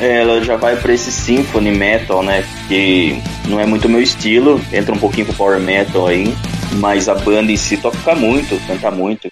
É, 0.00 0.22
ela 0.22 0.42
já 0.42 0.56
vai 0.56 0.76
pra 0.76 0.92
esse 0.92 1.10
symphony 1.10 1.72
metal, 1.72 2.22
né? 2.22 2.44
Que 2.68 3.20
não 3.46 3.60
é 3.60 3.66
muito 3.66 3.88
meu 3.88 4.00
estilo, 4.00 4.60
entra 4.72 4.94
um 4.94 4.98
pouquinho 4.98 5.26
pro 5.26 5.36
power 5.36 5.60
metal 5.60 6.06
aí, 6.06 6.34
mas 6.76 7.08
a 7.08 7.14
banda 7.14 7.50
em 7.50 7.56
si 7.56 7.76
toca 7.76 8.14
muito, 8.14 8.58
canta 8.66 8.90
muito. 8.90 9.28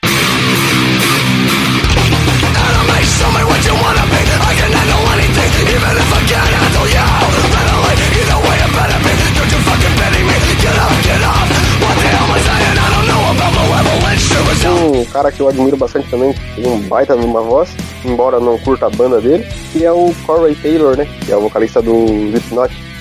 Um 14.67 15.05
cara 15.07 15.31
que 15.31 15.41
eu 15.41 15.49
admiro 15.49 15.77
bastante 15.77 16.09
também, 16.11 16.35
tem 16.55 16.67
um 16.67 16.81
baita 16.89 17.15
numa 17.15 17.41
voz, 17.41 17.71
embora 18.05 18.41
não 18.41 18.59
curta 18.59 18.87
a 18.87 18.91
banda 18.91 19.21
dele, 19.21 19.47
que 19.73 19.85
é 19.85 19.93
o 19.93 20.15
Corey 20.27 20.55
Taylor, 20.55 20.97
né? 20.97 21.07
Que 21.25 21.33
é 21.33 21.37
o 21.37 21.41
vocalista 21.41 21.81
do 21.81 22.05
Slipknot. 22.07 22.96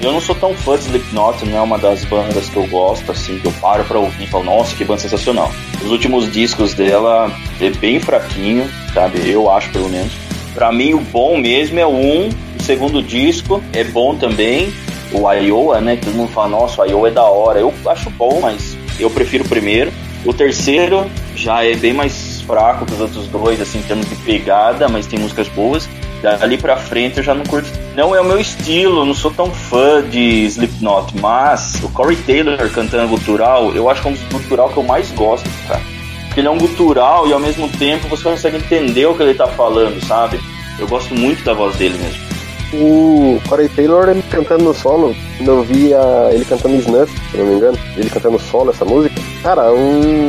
Eu 0.00 0.12
não 0.12 0.20
sou 0.20 0.34
tão 0.34 0.54
fã 0.54 0.76
de 0.76 0.84
Slipknot, 0.84 1.44
não 1.44 1.58
é 1.58 1.60
uma 1.60 1.76
das 1.76 2.04
bandas 2.04 2.48
que 2.48 2.56
eu 2.56 2.66
gosto, 2.68 3.10
assim, 3.10 3.36
que 3.38 3.46
eu 3.46 3.52
paro 3.60 3.84
pra 3.84 3.98
ouvir 3.98 4.24
e 4.24 4.26
falo, 4.28 4.44
nossa, 4.44 4.76
que 4.76 4.84
banda 4.84 5.00
sensacional. 5.00 5.50
Os 5.82 5.90
últimos 5.90 6.30
discos 6.30 6.72
dela 6.72 7.32
é 7.60 7.68
bem 7.70 7.98
fraquinho, 7.98 8.70
sabe? 8.94 9.28
Eu 9.28 9.50
acho, 9.50 9.70
pelo 9.70 9.88
menos. 9.88 10.12
Pra 10.54 10.70
mim, 10.70 10.94
o 10.94 11.00
bom 11.00 11.36
mesmo 11.36 11.80
é 11.80 11.86
o 11.86 11.90
um, 11.90 12.28
o 12.28 12.62
segundo 12.62 13.02
disco 13.02 13.62
é 13.72 13.82
bom 13.82 14.14
também. 14.14 14.72
O 15.10 15.30
Iowa, 15.32 15.80
né? 15.80 15.96
Todo 15.96 16.14
mundo 16.14 16.30
fala, 16.30 16.48
nossa, 16.48 16.82
o 16.82 16.84
Iowa 16.84 17.08
é 17.08 17.10
da 17.10 17.24
hora. 17.24 17.58
Eu 17.58 17.74
acho 17.86 18.08
bom, 18.10 18.40
mas 18.40 18.76
eu 19.00 19.10
prefiro 19.10 19.44
o 19.44 19.48
primeiro. 19.48 19.92
O 20.24 20.32
terceiro 20.32 21.10
já 21.34 21.64
é 21.64 21.74
bem 21.74 21.92
mais 21.92 22.40
fraco 22.42 22.86
que 22.86 22.92
os 22.92 23.00
outros 23.00 23.26
dois, 23.28 23.60
assim, 23.60 23.78
em 23.78 23.82
termos 23.82 24.08
de 24.08 24.14
pegada, 24.16 24.88
mas 24.88 25.06
tem 25.06 25.18
músicas 25.18 25.48
boas. 25.48 25.88
Dali 26.22 26.58
pra 26.58 26.76
frente 26.76 27.18
eu 27.18 27.22
já 27.22 27.34
não 27.34 27.44
curto. 27.44 27.68
Não 27.94 28.14
é 28.14 28.20
o 28.20 28.24
meu 28.24 28.40
estilo, 28.40 29.00
eu 29.02 29.06
não 29.06 29.14
sou 29.14 29.30
tão 29.30 29.50
fã 29.52 30.02
de 30.02 30.44
Slipknot, 30.46 31.16
mas 31.20 31.74
o 31.82 31.88
Corey 31.90 32.16
Taylor 32.16 32.58
cantando 32.70 33.08
gutural, 33.08 33.72
eu 33.74 33.88
acho 33.88 34.02
que 34.02 34.08
é 34.08 34.10
um 34.10 34.16
gutural 34.32 34.68
que 34.70 34.76
eu 34.76 34.82
mais 34.82 35.10
gosto, 35.12 35.48
cara. 35.68 35.80
Porque 36.26 36.40
ele 36.40 36.48
é 36.48 36.50
um 36.50 36.58
gutural 36.58 37.26
e 37.28 37.32
ao 37.32 37.40
mesmo 37.40 37.68
tempo 37.68 38.08
você 38.08 38.22
consegue 38.24 38.56
entender 38.56 39.06
o 39.06 39.14
que 39.14 39.22
ele 39.22 39.34
tá 39.34 39.46
falando, 39.46 40.04
sabe? 40.06 40.40
Eu 40.78 40.86
gosto 40.88 41.14
muito 41.14 41.42
da 41.44 41.54
voz 41.54 41.74
dele 41.76 41.96
mesmo. 41.98 42.28
O 42.74 43.40
Corey 43.48 43.68
Taylor, 43.68 44.08
ele 44.08 44.22
cantando 44.30 44.62
no 44.64 44.74
solo, 44.74 45.16
quando 45.38 45.48
eu 45.50 45.62
vi 45.62 45.94
a- 45.94 46.28
ele 46.32 46.44
cantando 46.44 46.76
Snuff, 46.76 47.12
se 47.30 47.36
não 47.38 47.46
me 47.46 47.54
engano, 47.54 47.78
ele 47.96 48.10
cantando 48.10 48.38
solo 48.38 48.70
essa 48.70 48.84
música, 48.84 49.14
cara, 49.42 49.72
um 49.72 50.28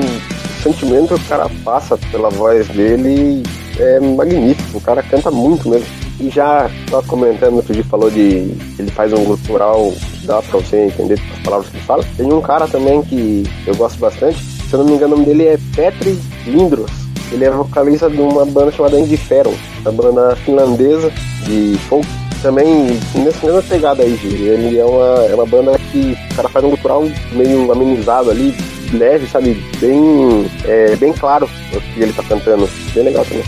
sentimento 0.62 1.16
que 1.16 1.26
o 1.26 1.28
cara 1.28 1.50
passa 1.64 1.98
pela 2.12 2.30
voz 2.30 2.68
dele 2.70 3.44
é 3.78 4.00
magnífico. 4.00 4.78
O 4.78 4.82
cara 4.82 5.02
canta 5.02 5.32
muito 5.32 5.70
mesmo. 5.70 5.88
E 6.20 6.30
já 6.30 6.70
tava 6.90 7.02
comentando, 7.08 7.56
outro 7.56 7.74
dia 7.74 7.84
falou 7.86 8.10
de. 8.12 8.54
Ele 8.78 8.92
faz 8.92 9.14
um 9.14 9.24
cultural, 9.24 9.94
dá 10.24 10.42
pra 10.42 10.60
você 10.60 10.86
entender 10.86 11.20
as 11.34 11.40
palavras 11.40 11.70
que 11.70 11.78
ele 11.78 11.86
fala. 11.86 12.04
Tem 12.18 12.32
um 12.32 12.42
cara 12.42 12.68
também 12.68 13.02
que 13.04 13.44
eu 13.66 13.76
gosto 13.76 13.98
bastante. 14.00 14.38
Se 14.44 14.74
eu 14.74 14.80
não 14.80 14.86
me 14.86 14.94
engano, 14.94 15.16
o 15.16 15.18
nome 15.18 15.26
dele 15.26 15.48
é 15.48 15.58
Petri 15.76 16.20
Lindros. 16.46 16.92
Ele 17.32 17.46
é 17.46 17.50
vocalista 17.50 18.10
de 18.10 18.20
uma 18.20 18.46
banda 18.46 18.72
chamada 18.72 19.00
Indiferon, 19.00 19.54
uma 19.82 19.92
banda 19.92 20.36
finlandesa 20.38 21.12
de 21.46 21.78
folk. 21.88 22.08
Também 22.42 22.98
nessa 23.16 23.46
mesma 23.46 23.62
pegada 23.64 24.02
aí, 24.02 24.16
Gi. 24.16 24.28
Ele 24.28 24.78
é 24.78 24.86
uma, 24.86 25.26
é 25.26 25.36
uma 25.36 25.46
banda 25.46 25.78
que 25.92 26.18
o 26.32 26.36
cara 26.36 26.50
faz 26.50 26.66
um 26.66 26.70
cultural 26.70 27.04
meio 27.34 27.72
amenizado 27.72 28.32
ali, 28.32 28.56
leve, 28.92 29.28
sabe? 29.28 29.54
Bem, 29.80 30.50
é, 30.66 30.96
bem 30.96 31.14
claro 31.14 31.50
o 31.74 31.82
que 31.82 32.02
ele 32.02 32.14
tá 32.14 32.24
cantando. 32.24 32.70
Bem 32.94 33.04
legal 33.04 33.26
também. 33.26 33.44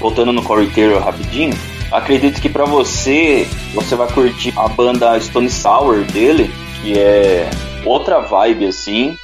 Voltando 0.00 0.32
no 0.32 0.42
Corey 0.42 0.68
Taylor 0.68 1.02
rapidinho, 1.02 1.54
acredito 1.90 2.40
que 2.40 2.48
pra 2.48 2.64
você, 2.64 3.46
você 3.74 3.94
vai 3.96 4.08
curtir 4.08 4.52
a 4.56 4.68
banda 4.68 5.18
Stone 5.20 5.50
Sour 5.50 6.04
dele, 6.04 6.50
que 6.82 6.98
é 6.98 7.48
outra 7.84 8.20
vibe 8.20 8.66
assim. 8.66 9.16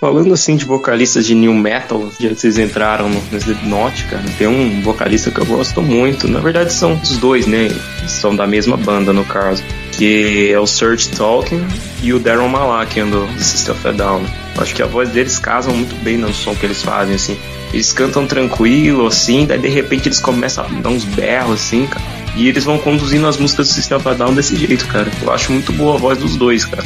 Falando 0.00 0.34
assim 0.34 0.56
de 0.56 0.66
vocalistas 0.66 1.24
de 1.24 1.34
new 1.34 1.54
metal, 1.54 2.10
já 2.20 2.28
que 2.28 2.34
vocês 2.34 2.58
entraram 2.58 3.08
no 3.08 3.22
no 3.32 3.38
Slipknot, 3.38 4.04
cara, 4.04 4.24
tem 4.36 4.46
um 4.46 4.82
vocalista 4.82 5.30
que 5.30 5.40
eu 5.40 5.46
gosto 5.46 5.80
muito. 5.80 6.28
Na 6.28 6.40
verdade 6.40 6.72
são 6.72 6.92
os 7.02 7.16
dois, 7.16 7.46
né? 7.46 7.68
São 8.06 8.36
da 8.36 8.46
mesma 8.46 8.76
banda 8.76 9.12
no 9.12 9.24
caso. 9.24 9.62
Que 9.92 10.52
é 10.52 10.58
o 10.58 10.66
Serge 10.66 11.08
Tolkien 11.08 11.64
e 12.02 12.12
o 12.12 12.18
Darren 12.18 12.48
Malakian 12.48 13.06
do 13.06 13.26
do 13.26 13.42
System 13.42 13.74
of 13.74 13.88
a 13.88 13.92
Down. 13.92 14.43
Acho 14.56 14.74
que 14.74 14.82
a 14.82 14.86
voz 14.86 15.08
deles 15.10 15.38
casam 15.38 15.74
muito 15.74 15.94
bem 15.96 16.16
no 16.16 16.32
som 16.32 16.54
que 16.54 16.64
eles 16.64 16.82
fazem, 16.82 17.14
assim. 17.14 17.38
Eles 17.72 17.92
cantam 17.92 18.26
tranquilo, 18.26 19.06
assim, 19.06 19.46
daí 19.46 19.58
de 19.58 19.68
repente 19.68 20.08
eles 20.08 20.20
começam 20.20 20.64
a 20.64 20.68
dar 20.68 20.90
uns 20.90 21.04
berros, 21.04 21.54
assim, 21.54 21.86
cara. 21.86 22.04
E 22.36 22.48
eles 22.48 22.64
vão 22.64 22.78
conduzindo 22.78 23.26
as 23.26 23.36
músicas 23.36 23.68
do 23.68 23.74
System 23.74 23.96
of 23.96 24.08
a 24.08 24.14
Down 24.14 24.34
desse 24.34 24.56
jeito, 24.56 24.86
cara. 24.86 25.10
Eu 25.22 25.32
acho 25.32 25.52
muito 25.52 25.72
boa 25.72 25.96
a 25.96 25.98
voz 25.98 26.18
dos 26.18 26.36
dois, 26.36 26.64
cara. 26.64 26.84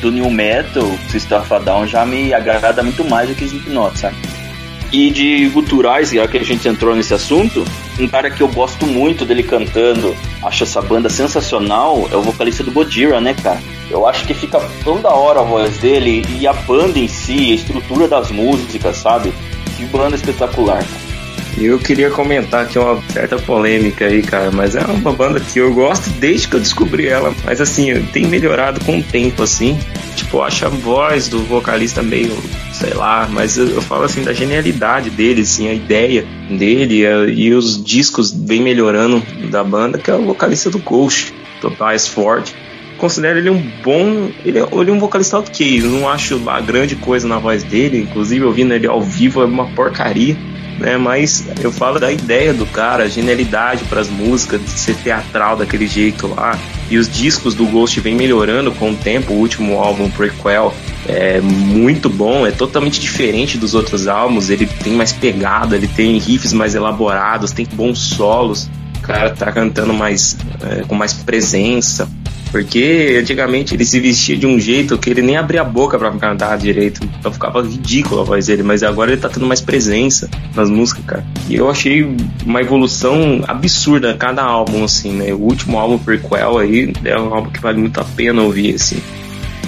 do 0.00 0.10
New 0.12 0.30
Metal, 0.30 0.90
System 1.08 1.40
Down 1.64 1.86
já 1.86 2.06
me 2.06 2.32
agrada 2.32 2.82
muito 2.82 3.04
mais 3.04 3.28
do 3.28 3.34
que 3.34 3.44
Slipknot, 3.44 3.98
sabe? 3.98 4.16
E 4.90 5.10
de 5.10 5.48
guturais, 5.50 6.10
já 6.10 6.26
que 6.26 6.38
a 6.38 6.42
gente 6.42 6.66
entrou 6.66 6.96
nesse 6.96 7.12
assunto, 7.12 7.64
um 7.98 8.08
cara 8.08 8.30
que 8.30 8.42
eu 8.42 8.48
gosto 8.48 8.86
muito 8.86 9.24
dele 9.24 9.42
cantando, 9.42 10.16
acho 10.42 10.62
essa 10.62 10.80
banda 10.80 11.10
sensacional, 11.10 12.08
é 12.10 12.16
o 12.16 12.22
vocalista 12.22 12.64
do 12.64 12.70
Gojira, 12.70 13.20
né, 13.20 13.34
cara? 13.34 13.60
Eu 13.90 14.06
acho 14.06 14.26
que 14.26 14.32
fica 14.32 14.58
tão 14.82 15.00
da 15.00 15.10
hora 15.10 15.40
a 15.40 15.44
voz 15.44 15.76
dele 15.78 16.24
e 16.38 16.46
a 16.46 16.52
banda 16.52 16.98
em 16.98 17.08
si, 17.08 17.50
a 17.50 17.54
estrutura 17.54 18.08
das 18.08 18.30
músicas, 18.30 18.96
sabe? 18.96 19.32
Que 19.76 19.84
banda 19.84 20.16
espetacular, 20.16 20.78
cara. 20.78 21.07
E 21.56 21.66
eu 21.66 21.78
queria 21.78 22.10
comentar 22.10 22.64
aqui 22.64 22.78
uma 22.78 23.02
certa 23.10 23.36
polêmica 23.36 24.06
aí, 24.06 24.22
cara, 24.22 24.50
mas 24.50 24.76
é 24.76 24.84
uma 24.84 25.12
banda 25.12 25.40
que 25.40 25.58
eu 25.58 25.72
gosto 25.72 26.08
desde 26.10 26.48
que 26.48 26.56
eu 26.56 26.60
descobri 26.60 27.08
ela. 27.08 27.34
Mas 27.44 27.60
assim, 27.60 28.02
tem 28.12 28.26
melhorado 28.26 28.84
com 28.84 28.98
o 28.98 29.02
tempo, 29.02 29.42
assim. 29.42 29.78
Tipo, 30.14 30.38
eu 30.38 30.44
acho 30.44 30.66
a 30.66 30.68
voz 30.68 31.28
do 31.28 31.42
vocalista 31.44 32.02
meio, 32.02 32.36
sei 32.72 32.92
lá, 32.94 33.28
mas 33.30 33.56
eu, 33.56 33.68
eu 33.68 33.82
falo 33.82 34.04
assim 34.04 34.22
da 34.22 34.32
genialidade 34.32 35.10
dele, 35.10 35.42
assim, 35.42 35.68
a 35.68 35.74
ideia 35.74 36.24
dele 36.50 37.04
e 37.32 37.52
os 37.52 37.82
discos 37.82 38.30
vem 38.30 38.60
melhorando 38.60 39.22
da 39.50 39.64
banda, 39.64 39.98
que 39.98 40.10
é 40.10 40.14
o 40.14 40.24
vocalista 40.24 40.70
do 40.70 40.78
Ghost, 40.78 41.32
Tobias 41.60 42.06
Ford. 42.06 42.48
Considero 42.98 43.38
ele 43.38 43.48
um 43.48 43.62
bom. 43.82 44.28
Ele 44.44 44.58
é, 44.58 44.68
ele 44.72 44.90
é 44.90 44.92
um 44.92 44.98
vocalista 44.98 45.38
ok. 45.38 45.80
Eu 45.80 45.88
não 45.88 46.08
acho 46.08 46.42
lá 46.42 46.60
grande 46.60 46.96
coisa 46.96 47.28
na 47.28 47.38
voz 47.38 47.62
dele. 47.62 48.02
Inclusive, 48.02 48.44
ouvindo 48.44 48.74
ele 48.74 48.88
ao 48.88 49.00
vivo 49.00 49.40
é 49.40 49.44
uma 49.44 49.66
porcaria 49.68 50.36
né? 50.78 50.96
Mas 50.96 51.44
eu 51.60 51.72
falo 51.72 51.98
da 51.98 52.10
ideia 52.10 52.54
do 52.54 52.66
cara, 52.66 53.04
a 53.04 53.08
genialidade 53.08 53.84
para 53.84 54.00
as 54.00 54.08
músicas, 54.08 54.60
de 54.60 54.70
ser 54.70 54.96
teatral 54.96 55.56
daquele 55.56 55.86
jeito 55.86 56.26
lá. 56.28 56.58
E 56.90 56.96
os 56.96 57.08
discos 57.08 57.54
do 57.54 57.66
Ghost 57.66 58.00
vem 58.00 58.14
melhorando 58.14 58.72
com 58.72 58.92
o 58.92 58.96
tempo. 58.96 59.32
O 59.34 59.36
último 59.36 59.78
álbum, 59.78 60.10
Prequel, 60.10 60.74
é 61.06 61.40
muito 61.40 62.08
bom, 62.08 62.46
é 62.46 62.50
totalmente 62.50 63.00
diferente 63.00 63.58
dos 63.58 63.74
outros 63.74 64.08
álbuns. 64.08 64.50
Ele 64.50 64.66
tem 64.66 64.92
mais 64.94 65.12
pegada, 65.12 65.76
ele 65.76 65.88
tem 65.88 66.16
riffs 66.18 66.52
mais 66.52 66.74
elaborados, 66.74 67.52
tem 67.52 67.66
bons 67.72 67.98
solos. 67.98 68.70
O 68.98 69.00
cara 69.02 69.30
tá 69.30 69.50
cantando 69.52 69.94
mais 69.94 70.36
é, 70.62 70.82
com 70.82 70.94
mais 70.94 71.12
presença. 71.12 72.08
Porque 72.50 73.18
antigamente 73.20 73.74
ele 73.74 73.84
se 73.84 74.00
vestia 74.00 74.36
de 74.36 74.46
um 74.46 74.58
jeito 74.58 74.96
que 74.96 75.10
ele 75.10 75.22
nem 75.22 75.36
abria 75.36 75.60
a 75.60 75.64
boca 75.64 75.98
pra 75.98 76.10
cantar 76.12 76.56
direito. 76.56 77.00
Então 77.18 77.32
ficava 77.32 77.60
ridículo 77.62 78.22
a 78.22 78.24
voz 78.24 78.46
dele. 78.46 78.62
Mas 78.62 78.82
agora 78.82 79.12
ele 79.12 79.20
tá 79.20 79.28
tendo 79.28 79.46
mais 79.46 79.60
presença 79.60 80.30
nas 80.54 80.70
músicas, 80.70 81.04
cara. 81.04 81.26
E 81.48 81.56
eu 81.56 81.70
achei 81.70 82.08
uma 82.44 82.60
evolução 82.60 83.42
absurda 83.46 84.14
cada 84.14 84.42
álbum, 84.42 84.84
assim, 84.84 85.12
né? 85.12 85.32
O 85.32 85.38
último 85.38 85.78
álbum, 85.78 85.98
Prequel, 85.98 86.58
aí, 86.58 86.92
é 87.04 87.18
um 87.18 87.34
álbum 87.34 87.50
que 87.50 87.60
vale 87.60 87.78
muito 87.78 88.00
a 88.00 88.04
pena 88.04 88.42
ouvir, 88.42 88.74
assim. 88.74 89.00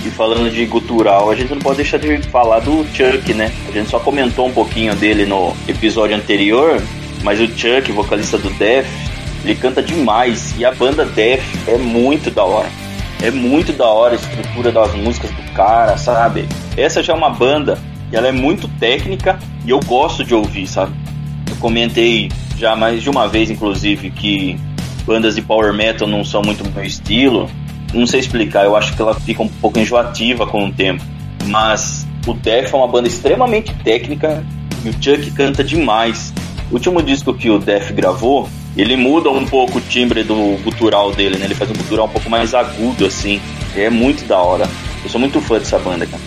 E 0.05 0.09
falando 0.09 0.51
de 0.51 0.64
gutural, 0.64 1.31
a 1.31 1.37
gente 1.37 1.51
não 1.51 1.59
pode 1.59 1.76
deixar 1.76 1.99
de 1.99 2.22
falar 2.28 2.61
do 2.61 2.87
Chuck, 2.95 3.35
né? 3.35 3.53
A 3.68 3.72
gente 3.72 3.91
só 3.91 3.99
comentou 3.99 4.49
um 4.49 4.53
pouquinho 4.53 4.95
dele 4.95 5.26
no 5.26 5.55
episódio 5.68 6.16
anterior, 6.16 6.81
mas 7.22 7.39
o 7.39 7.47
Chuck, 7.47 7.93
vocalista 7.93 8.39
do 8.39 8.49
Def, 8.51 8.87
ele 9.45 9.55
canta 9.55 9.82
demais. 9.82 10.55
E 10.59 10.64
a 10.64 10.72
banda 10.72 11.05
Def 11.05 11.68
é 11.68 11.76
muito 11.76 12.30
da 12.30 12.45
hora. 12.45 12.68
É 13.22 13.30
muito 13.30 13.72
da 13.72 13.86
hora 13.86 14.14
a 14.14 14.16
estrutura 14.16 14.72
das 14.72 14.95
músicas 14.95 15.30
do 15.30 15.53
cara, 15.53 15.97
sabe? 15.99 16.47
Essa 16.76 17.03
já 17.03 17.12
é 17.12 17.16
uma 17.16 17.30
banda 17.30 17.78
e 18.11 18.16
ela 18.16 18.28
é 18.28 18.32
muito 18.32 18.66
técnica 18.78 19.38
e 19.64 19.70
eu 19.70 19.80
gosto 19.80 20.24
de 20.24 20.34
ouvir, 20.34 20.66
sabe? 20.66 20.93
Eu 21.49 21.57
comentei 21.57 22.30
já 22.57 22.74
mais 22.74 23.03
de 23.03 23.11
uma 23.11 23.28
vez, 23.28 23.51
inclusive, 23.51 24.11
que 24.11 24.59
bandas 25.05 25.34
de 25.34 25.43
power 25.43 25.72
metal 25.72 26.09
não 26.09 26.24
são 26.24 26.43
muito 26.43 26.64
meu 26.70 26.84
estilo. 26.84 27.51
Não 27.93 28.07
sei 28.07 28.20
explicar, 28.20 28.64
eu 28.64 28.76
acho 28.76 28.95
que 28.95 29.03
ela 29.03 29.14
fica 29.14 29.43
um 29.43 29.49
pouco 29.49 29.78
enjoativa 29.78 30.47
com 30.47 30.66
o 30.66 30.72
tempo. 30.72 31.03
Mas 31.47 32.07
o 32.26 32.34
Def 32.34 32.72
é 32.72 32.76
uma 32.76 32.88
banda 32.88 33.09
extremamente 33.09 33.74
técnica 33.82 34.45
e 34.84 34.88
o 34.88 34.93
Chuck 34.93 35.30
canta 35.32 35.62
demais. 35.62 36.32
O 36.70 36.74
último 36.74 37.03
disco 37.03 37.34
que 37.34 37.51
o 37.51 37.59
Def 37.59 37.91
gravou, 37.93 38.49
ele 38.76 38.96
muda 38.96 39.30
um 39.30 39.44
pouco 39.44 39.78
o 39.78 39.80
timbre 39.80 40.22
do 40.22 40.58
gutural 40.62 41.12
dele, 41.12 41.36
né? 41.36 41.46
Ele 41.46 41.54
faz 41.54 41.70
um 41.70 41.74
gutural 41.74 42.06
um 42.06 42.10
pouco 42.10 42.30
mais 42.30 42.54
agudo, 42.54 43.06
assim. 43.06 43.40
É 43.76 43.90
muito 43.90 44.24
da 44.26 44.38
hora. 44.38 44.68
Eu 45.02 45.10
sou 45.10 45.20
muito 45.20 45.40
fã 45.40 45.58
dessa 45.58 45.78
banda, 45.78 46.06
cara. 46.06 46.22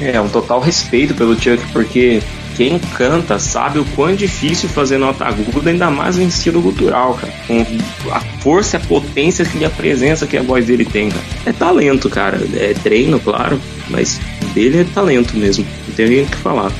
É, 0.00 0.20
um 0.20 0.28
total 0.28 0.60
respeito 0.60 1.14
pelo 1.14 1.34
Chuck, 1.34 1.62
porque 1.72 2.22
quem 2.56 2.78
canta 2.78 3.38
sabe 3.38 3.78
o 3.78 3.84
quão 3.94 4.14
difícil 4.14 4.68
fazer 4.68 4.98
nota 4.98 5.24
aguda, 5.24 5.70
ainda 5.70 5.90
mais 5.90 6.18
em 6.18 6.26
estilo 6.26 6.60
gutural, 6.60 7.14
cara. 7.14 7.32
Com 7.46 7.64
a 8.10 8.20
força 8.40 8.76
e 8.76 8.78
a 8.78 8.80
potência 8.80 9.44
que 9.44 9.64
a 9.64 9.70
presença 9.70 10.26
que 10.26 10.36
a 10.36 10.42
voz 10.42 10.66
dele 10.66 10.84
tem, 10.84 11.08
cara. 11.08 11.24
É 11.46 11.52
talento, 11.52 12.10
cara. 12.10 12.40
É 12.54 12.74
treino, 12.74 13.20
claro, 13.20 13.60
mas 13.88 14.20
dele 14.54 14.80
é 14.80 14.84
talento 14.84 15.36
mesmo. 15.36 15.64
Não 15.86 15.94
tem 15.94 16.22
o 16.22 16.26
que 16.26 16.36
falar. 16.36 16.72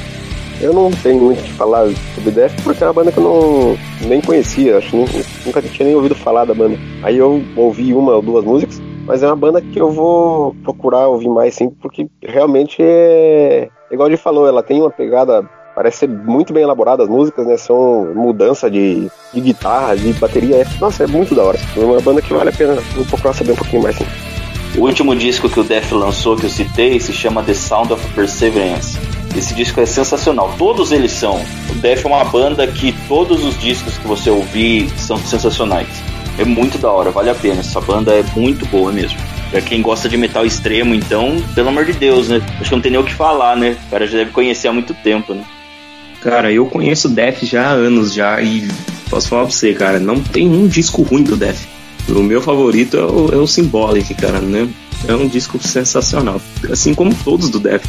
Eu 0.62 0.72
não 0.72 0.90
tenho 0.92 1.20
muito 1.20 1.40
o 1.40 1.42
que 1.42 1.52
falar 1.54 1.88
sobre 2.14 2.30
Def 2.30 2.54
porque 2.62 2.84
é 2.84 2.86
uma 2.86 2.92
banda 2.92 3.10
que 3.10 3.18
eu 3.18 3.24
não 3.24 4.08
nem 4.08 4.20
conhecia, 4.20 4.78
acho 4.78 4.96
nunca 5.44 5.60
tinha 5.60 5.86
nem 5.86 5.96
ouvido 5.96 6.14
falar 6.14 6.44
da 6.44 6.54
banda. 6.54 6.78
Aí 7.02 7.18
eu 7.18 7.42
ouvi 7.56 7.92
uma 7.92 8.12
ou 8.12 8.22
duas 8.22 8.44
músicas, 8.44 8.80
mas 9.04 9.22
é 9.22 9.26
uma 9.26 9.34
banda 9.34 9.60
que 9.60 9.80
eu 9.80 9.90
vou 9.90 10.54
procurar 10.62 11.08
ouvir 11.08 11.28
mais 11.28 11.54
sim, 11.54 11.68
porque 11.68 12.06
realmente 12.22 12.76
é. 12.80 13.68
Igual 13.90 14.08
ele 14.08 14.16
falou, 14.16 14.46
ela 14.46 14.62
tem 14.62 14.80
uma 14.80 14.90
pegada. 14.90 15.44
Parece 15.74 15.98
ser 15.98 16.08
muito 16.08 16.52
bem 16.52 16.62
elaborada 16.62 17.02
as 17.02 17.08
músicas, 17.08 17.46
né? 17.46 17.56
São 17.56 18.12
mudança 18.14 18.70
de, 18.70 19.10
de 19.32 19.40
guitarra, 19.40 19.96
de 19.96 20.12
bateria. 20.12 20.56
É, 20.56 20.66
nossa, 20.78 21.04
é 21.04 21.06
muito 21.06 21.34
da 21.34 21.42
hora. 21.42 21.58
É 21.76 21.80
uma 21.80 22.00
banda 22.00 22.22
que 22.22 22.32
vale 22.32 22.50
a 22.50 22.52
pena. 22.52 22.74
Vou 22.94 23.06
procurar 23.06 23.32
saber 23.32 23.52
um 23.52 23.56
pouquinho 23.56 23.82
mais 23.82 23.96
sim. 23.96 24.04
O 24.76 24.82
último 24.82 25.16
disco 25.16 25.48
que 25.48 25.60
o 25.60 25.64
Def 25.64 25.92
lançou, 25.92 26.36
que 26.36 26.44
eu 26.44 26.50
citei, 26.50 27.00
se 27.00 27.12
chama 27.12 27.42
The 27.42 27.54
Sound 27.54 27.92
of 27.92 28.06
Perseverance. 28.14 28.98
Esse 29.36 29.54
disco 29.54 29.80
é 29.80 29.86
sensacional, 29.86 30.54
todos 30.58 30.92
eles 30.92 31.12
são. 31.12 31.42
O 31.70 31.74
Def 31.76 32.04
é 32.04 32.08
uma 32.08 32.24
banda 32.24 32.66
que 32.66 32.92
todos 33.08 33.42
os 33.42 33.58
discos 33.58 33.96
que 33.96 34.06
você 34.06 34.28
ouvir 34.28 34.90
são 34.98 35.16
sensacionais. 35.16 35.88
É 36.38 36.44
muito 36.44 36.78
da 36.78 36.90
hora, 36.90 37.10
vale 37.10 37.30
a 37.30 37.34
pena. 37.34 37.60
Essa 37.60 37.80
banda 37.80 38.12
é 38.12 38.24
muito 38.36 38.66
boa 38.66 38.92
mesmo. 38.92 39.18
Pra 39.50 39.60
quem 39.60 39.82
gosta 39.82 40.08
de 40.08 40.16
metal 40.16 40.46
extremo, 40.46 40.94
então, 40.94 41.36
pelo 41.54 41.68
amor 41.68 41.84
de 41.84 41.92
Deus, 41.92 42.28
né? 42.28 42.40
Acho 42.58 42.70
que 42.70 42.74
não 42.74 42.82
tem 42.82 42.92
nem 42.92 43.00
o 43.00 43.04
que 43.04 43.12
falar, 43.12 43.56
né? 43.56 43.76
O 43.86 43.90
cara 43.90 44.06
já 44.06 44.18
deve 44.18 44.30
conhecer 44.30 44.68
há 44.68 44.72
muito 44.72 44.94
tempo, 44.94 45.34
né? 45.34 45.44
Cara, 46.22 46.52
eu 46.52 46.66
conheço 46.66 47.08
o 47.08 47.10
Def 47.10 47.42
já 47.42 47.66
há 47.66 47.72
anos 47.72 48.14
já 48.14 48.40
e 48.40 48.68
posso 49.10 49.28
falar 49.28 49.42
pra 49.42 49.50
você, 49.50 49.74
cara, 49.74 49.98
não 49.98 50.20
tem 50.20 50.48
um 50.48 50.66
disco 50.66 51.02
ruim 51.02 51.22
do 51.22 51.36
Def. 51.36 51.66
O 52.08 52.22
meu 52.22 52.40
favorito 52.40 52.96
é 52.96 53.04
o, 53.04 53.28
é 53.32 53.36
o 53.36 53.46
Symbolic, 53.46 54.14
cara, 54.14 54.40
né? 54.40 54.68
É 55.06 55.14
um 55.14 55.26
disco 55.26 55.58
sensacional. 55.62 56.40
Assim 56.70 56.94
como 56.94 57.14
todos 57.14 57.50
do 57.50 57.60
Def. 57.60 57.84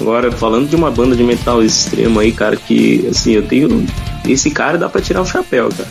Agora, 0.00 0.32
falando 0.32 0.68
de 0.68 0.74
uma 0.76 0.90
banda 0.90 1.14
de 1.14 1.22
metal 1.22 1.62
extremo 1.62 2.20
aí, 2.20 2.32
cara, 2.32 2.56
que 2.56 3.06
assim, 3.10 3.32
eu 3.32 3.42
tenho. 3.42 3.86
Esse 4.26 4.50
cara 4.50 4.78
dá 4.78 4.88
pra 4.88 5.00
tirar 5.00 5.20
o 5.22 5.26
chapéu, 5.26 5.68
cara. 5.68 5.88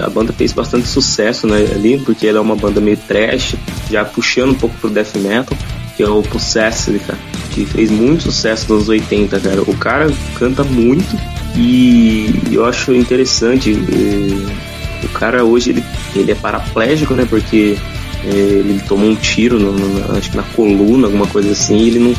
A 0.00 0.10
banda 0.10 0.32
fez 0.32 0.52
bastante 0.52 0.86
sucesso 0.88 1.46
né, 1.46 1.56
ali, 1.74 1.98
porque 1.98 2.26
ela 2.26 2.38
é 2.38 2.40
uma 2.40 2.56
banda 2.56 2.80
meio 2.80 2.96
trash, 2.96 3.54
já 3.90 4.04
puxando 4.04 4.50
um 4.50 4.54
pouco 4.54 4.74
pro 4.80 4.90
death 4.90 5.14
metal, 5.16 5.56
que 5.96 6.02
é 6.02 6.08
o 6.08 6.20
Possessed, 6.22 6.98
cara, 7.00 7.18
que 7.52 7.64
fez 7.64 7.88
muito 7.90 8.24
sucesso 8.24 8.72
nos 8.72 8.88
80, 8.88 9.38
cara. 9.40 9.62
O 9.62 9.76
cara 9.76 10.08
canta 10.36 10.64
muito 10.64 11.16
e 11.56 12.32
eu 12.52 12.64
acho 12.64 12.92
interessante. 12.92 13.72
eh, 13.72 14.68
o 15.04 15.08
cara 15.10 15.44
hoje 15.44 15.70
ele, 15.70 15.84
ele 16.16 16.32
é 16.32 16.34
paraplégico, 16.34 17.14
né? 17.14 17.24
Porque 17.28 17.76
eh, 18.24 18.28
ele 18.28 18.80
tomou 18.88 19.08
um 19.08 19.14
tiro, 19.14 19.58
no, 19.60 19.72
no- 19.72 20.16
acho 20.18 20.30
que 20.30 20.36
na 20.36 20.42
coluna, 20.42 21.06
alguma 21.06 21.26
coisa 21.28 21.52
assim, 21.52 21.76
e 21.78 21.88
ele 21.88 21.98
não, 22.00 22.14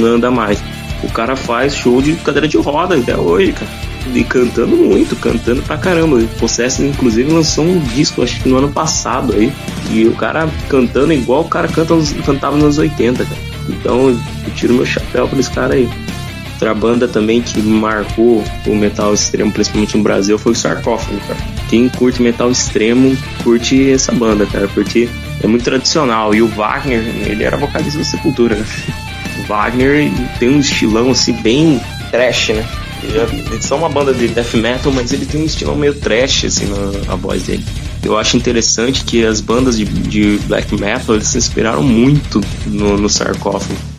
não 0.00 0.06
anda 0.14 0.28
mais. 0.30 0.58
O 1.06 1.12
cara 1.12 1.36
faz 1.36 1.74
show 1.74 2.02
de 2.02 2.14
cadeira 2.16 2.48
de 2.48 2.56
roda 2.56 2.96
até 2.96 3.16
hoje, 3.16 3.52
cara. 3.52 3.70
E 4.12 4.24
cantando 4.24 4.76
muito, 4.76 5.14
cantando 5.16 5.62
pra 5.62 5.78
caramba. 5.78 6.16
O 6.16 6.28
Possessed, 6.38 6.84
inclusive, 6.84 7.32
lançou 7.32 7.64
um 7.64 7.78
disco, 7.78 8.22
acho 8.22 8.40
que 8.42 8.48
no 8.48 8.58
ano 8.58 8.70
passado 8.72 9.32
aí. 9.32 9.52
E 9.90 10.04
o 10.04 10.12
cara 10.12 10.48
cantando 10.68 11.12
igual 11.12 11.42
o 11.42 11.48
cara 11.48 11.68
canta, 11.68 11.94
cantava 12.24 12.56
nos 12.56 12.76
80, 12.76 13.24
cara. 13.24 13.40
Então 13.68 14.10
eu 14.10 14.54
tiro 14.54 14.74
meu 14.74 14.84
chapéu 14.84 15.28
pra 15.28 15.38
esse 15.38 15.50
cara 15.50 15.74
aí. 15.74 15.88
Outra 16.54 16.74
banda 16.74 17.06
também 17.06 17.42
que 17.42 17.60
marcou 17.60 18.42
o 18.66 18.74
metal 18.74 19.12
extremo, 19.12 19.52
principalmente 19.52 19.96
no 19.96 20.02
Brasil, 20.02 20.38
foi 20.38 20.52
o 20.52 20.54
Sarcófago, 20.54 21.20
cara. 21.28 21.38
Quem 21.68 21.88
curte 21.88 22.22
metal 22.22 22.50
extremo, 22.50 23.16
curte 23.44 23.90
essa 23.90 24.10
banda, 24.10 24.46
cara, 24.46 24.66
porque 24.68 25.08
é 25.42 25.46
muito 25.46 25.64
tradicional. 25.64 26.34
E 26.34 26.40
o 26.40 26.48
Wagner, 26.48 27.04
ele 27.26 27.44
era 27.44 27.56
vocalista 27.58 27.98
da 27.98 28.04
Sepultura, 28.04 28.56
né? 28.56 28.64
Wagner 29.46 30.10
tem 30.38 30.48
um 30.48 30.60
estilão, 30.60 31.10
assim, 31.10 31.32
bem 31.32 31.80
trash, 32.10 32.50
né? 32.50 32.66
É- 33.04 33.60
são 33.60 33.78
uma 33.78 33.88
banda 33.88 34.12
de 34.12 34.28
death 34.28 34.54
metal, 34.54 34.92
mas 34.92 35.12
ele 35.12 35.26
tem 35.26 35.42
um 35.42 35.44
estilão 35.44 35.76
meio 35.76 35.94
trash, 35.94 36.46
assim, 36.46 36.66
na, 36.66 37.08
na 37.08 37.14
voz 37.14 37.44
dele. 37.44 37.64
Eu 38.02 38.16
acho 38.16 38.36
interessante 38.36 39.04
que 39.04 39.24
as 39.24 39.40
bandas 39.40 39.76
de, 39.76 39.84
de 39.84 40.38
black 40.46 40.74
metal, 40.76 41.20
se 41.20 41.36
inspiraram 41.36 41.82
muito 41.82 42.40
no, 42.66 42.96
no 42.96 43.08
Sarcófago. 43.08 43.95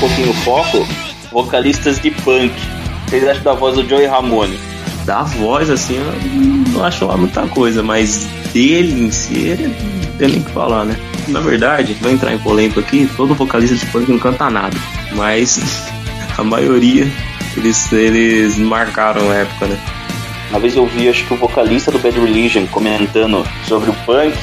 Pouquinho 0.00 0.30
o 0.30 0.34
foco, 0.34 0.88
vocalistas 1.30 2.00
de 2.00 2.10
punk. 2.10 2.54
Vocês 3.06 3.28
acham 3.28 3.42
da 3.44 3.54
voz 3.54 3.76
do 3.76 3.88
Joey 3.88 4.06
Ramone? 4.06 4.58
da 5.04 5.22
voz, 5.22 5.70
assim, 5.70 5.96
eu 5.96 6.72
não 6.72 6.84
acho 6.84 7.06
lá 7.06 7.16
muita 7.16 7.46
coisa, 7.48 7.82
mas 7.82 8.28
dele 8.52 9.06
em 9.06 9.10
si, 9.10 9.38
ele 9.38 9.74
tem 10.18 10.28
nem 10.28 10.40
o 10.40 10.44
que 10.44 10.50
falar, 10.50 10.84
né? 10.84 10.96
Na 11.28 11.40
verdade, 11.40 11.94
vai 11.94 12.12
entrar 12.12 12.32
em 12.32 12.38
polêmica 12.38 12.80
aqui, 12.80 13.08
todo 13.16 13.34
vocalista 13.34 13.74
de 13.74 13.86
punk 13.86 14.10
não 14.10 14.18
canta 14.18 14.50
nada, 14.50 14.76
mas 15.12 15.90
a 16.36 16.44
maioria, 16.44 17.10
eles, 17.56 17.92
eles 17.92 18.56
marcaram 18.58 19.30
a 19.30 19.34
época, 19.34 19.66
né? 19.66 19.78
Uma 20.50 20.60
vez 20.60 20.76
eu 20.76 20.86
vi, 20.86 21.08
acho 21.08 21.24
que 21.26 21.34
o 21.34 21.36
vocalista 21.36 21.90
do 21.90 21.98
Bad 21.98 22.18
Religion 22.18 22.66
comentando 22.66 23.46
sobre 23.66 23.90
o 23.90 23.94
punk, 24.04 24.36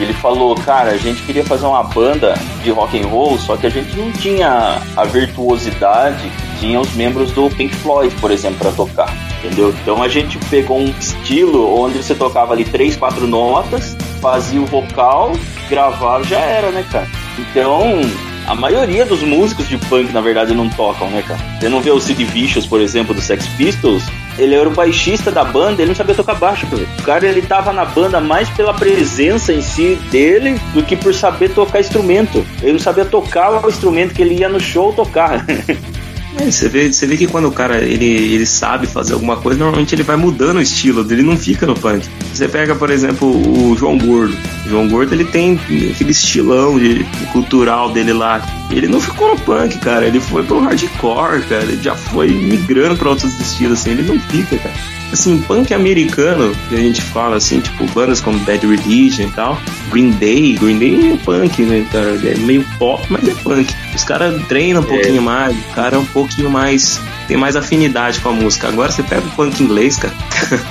e 0.00 0.02
ele 0.02 0.14
falou, 0.14 0.54
cara, 0.54 0.92
a 0.92 0.96
gente 0.96 1.22
queria 1.24 1.44
fazer 1.44 1.66
uma 1.66 1.82
banda 1.82 2.32
de 2.64 2.70
rock 2.70 2.98
and 2.98 3.06
roll, 3.06 3.36
só 3.38 3.54
que 3.54 3.66
a 3.66 3.70
gente 3.70 3.94
não 3.94 4.10
tinha 4.12 4.80
a 4.96 5.04
virtuosidade 5.04 6.26
que 6.30 6.60
tinha 6.60 6.80
os 6.80 6.90
membros 6.94 7.30
do 7.32 7.50
Pink 7.50 7.74
Floyd, 7.76 8.14
por 8.18 8.30
exemplo, 8.30 8.60
para 8.60 8.72
tocar. 8.72 9.14
Entendeu? 9.44 9.74
Então 9.82 10.02
a 10.02 10.08
gente 10.08 10.38
pegou 10.48 10.78
um 10.78 10.88
estilo 10.98 11.78
onde 11.78 11.98
você 11.98 12.14
tocava 12.14 12.54
ali 12.54 12.64
três, 12.64 12.96
quatro 12.96 13.26
notas, 13.26 13.94
fazia 14.22 14.62
o 14.62 14.64
vocal, 14.64 15.32
gravava, 15.68 16.24
já 16.24 16.38
era, 16.38 16.70
né, 16.70 16.82
cara? 16.90 17.06
Então, 17.38 18.00
a 18.46 18.54
maioria 18.54 19.04
dos 19.04 19.22
músicos 19.22 19.68
de 19.68 19.76
punk, 19.76 20.12
na 20.14 20.22
verdade, 20.22 20.54
não 20.54 20.70
tocam, 20.70 21.10
né, 21.10 21.22
cara? 21.22 21.40
Você 21.60 21.68
não 21.68 21.82
vê 21.82 21.90
o 21.90 22.00
Sid 22.00 22.24
Vicious, 22.24 22.66
por 22.66 22.80
exemplo, 22.80 23.14
do 23.14 23.20
Sex 23.20 23.46
Pistols, 23.48 24.04
ele 24.40 24.54
era 24.54 24.68
o 24.68 24.72
baixista 24.72 25.30
da 25.30 25.44
banda, 25.44 25.82
ele 25.82 25.88
não 25.88 25.94
sabia 25.94 26.14
tocar 26.14 26.34
baixo, 26.34 26.66
cara. 26.66 26.82
O 26.98 27.02
cara, 27.02 27.26
ele 27.26 27.42
tava 27.42 27.72
na 27.72 27.84
banda 27.84 28.20
mais 28.20 28.48
pela 28.50 28.72
presença 28.72 29.52
em 29.52 29.60
si 29.60 29.96
dele 30.10 30.58
do 30.72 30.82
que 30.82 30.96
por 30.96 31.14
saber 31.14 31.50
tocar 31.50 31.80
instrumento. 31.80 32.44
Ele 32.62 32.72
não 32.72 32.78
sabia 32.78 33.04
tocar 33.04 33.64
o 33.64 33.68
instrumento 33.68 34.14
que 34.14 34.22
ele 34.22 34.34
ia 34.34 34.48
no 34.48 34.58
show 34.58 34.92
tocar. 34.92 35.44
É, 36.38 36.50
você, 36.50 36.68
vê, 36.68 36.92
você 36.92 37.06
vê 37.06 37.16
que 37.16 37.26
quando 37.26 37.48
o 37.48 37.52
cara 37.52 37.82
ele, 37.82 38.06
ele 38.06 38.46
sabe 38.46 38.86
fazer 38.86 39.14
alguma 39.14 39.36
coisa, 39.36 39.58
normalmente 39.58 39.94
ele 39.94 40.02
vai 40.02 40.16
mudando 40.16 40.58
o 40.58 40.62
estilo 40.62 41.02
dele, 41.02 41.22
não 41.22 41.36
fica 41.36 41.66
no 41.66 41.74
punk. 41.74 42.08
Você 42.32 42.48
pega, 42.48 42.74
por 42.74 42.90
exemplo, 42.90 43.28
o 43.28 43.76
João 43.76 43.98
Gordo. 43.98 44.36
O 44.64 44.68
João 44.68 44.88
Gordo 44.88 45.12
ele 45.12 45.24
tem 45.24 45.58
aquele 45.92 46.10
estilão 46.10 46.78
de, 46.78 47.04
cultural 47.32 47.92
dele 47.92 48.12
lá. 48.12 48.40
Ele 48.70 48.86
não 48.86 49.00
ficou 49.00 49.34
no 49.34 49.40
punk, 49.40 49.78
cara. 49.78 50.06
Ele 50.06 50.20
foi 50.20 50.44
pro 50.44 50.60
hardcore, 50.60 51.42
cara. 51.48 51.64
Ele 51.64 51.82
já 51.82 51.94
foi 51.96 52.28
migrando 52.28 52.96
pra 52.96 53.10
outros 53.10 53.38
estilos, 53.40 53.80
assim. 53.80 53.90
Ele 53.90 54.02
não 54.02 54.18
fica, 54.20 54.56
cara. 54.56 54.99
Assim, 55.12 55.42
punk 55.42 55.74
americano, 55.74 56.54
que 56.68 56.76
a 56.76 56.78
gente 56.78 57.02
fala 57.02 57.36
assim, 57.36 57.60
tipo, 57.60 57.84
bandas 57.86 58.20
como 58.20 58.38
Bad 58.40 58.64
Religion 58.64 59.26
e 59.26 59.30
tal. 59.32 59.58
Green 59.90 60.10
Day, 60.12 60.54
Green 60.54 60.78
Day 60.78 61.12
é 61.12 61.16
punk, 61.16 61.62
né, 61.62 61.86
cara? 61.90 62.16
É 62.24 62.36
meio 62.38 62.64
pop, 62.78 63.04
mas 63.10 63.26
é 63.26 63.34
punk. 63.42 63.74
Os 63.94 64.04
caras 64.04 64.40
treinam 64.46 64.82
um 64.82 64.84
pouquinho 64.84 65.22
mais, 65.22 65.56
o 65.56 65.74
cara 65.74 65.96
é 65.96 65.98
um 65.98 66.06
pouquinho 66.06 66.50
mais. 66.50 67.00
tem 67.26 67.36
mais 67.36 67.56
afinidade 67.56 68.20
com 68.20 68.28
a 68.28 68.32
música. 68.32 68.68
Agora 68.68 68.92
você 68.92 69.02
pega 69.02 69.26
o 69.26 69.30
punk 69.30 69.60
inglês, 69.62 69.96
cara. 69.96 70.14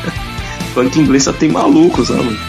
punk 0.73 0.97
inglês 0.97 1.23
só 1.23 1.33
tem 1.33 1.49
maluco, 1.49 2.05
sabe? 2.05 2.39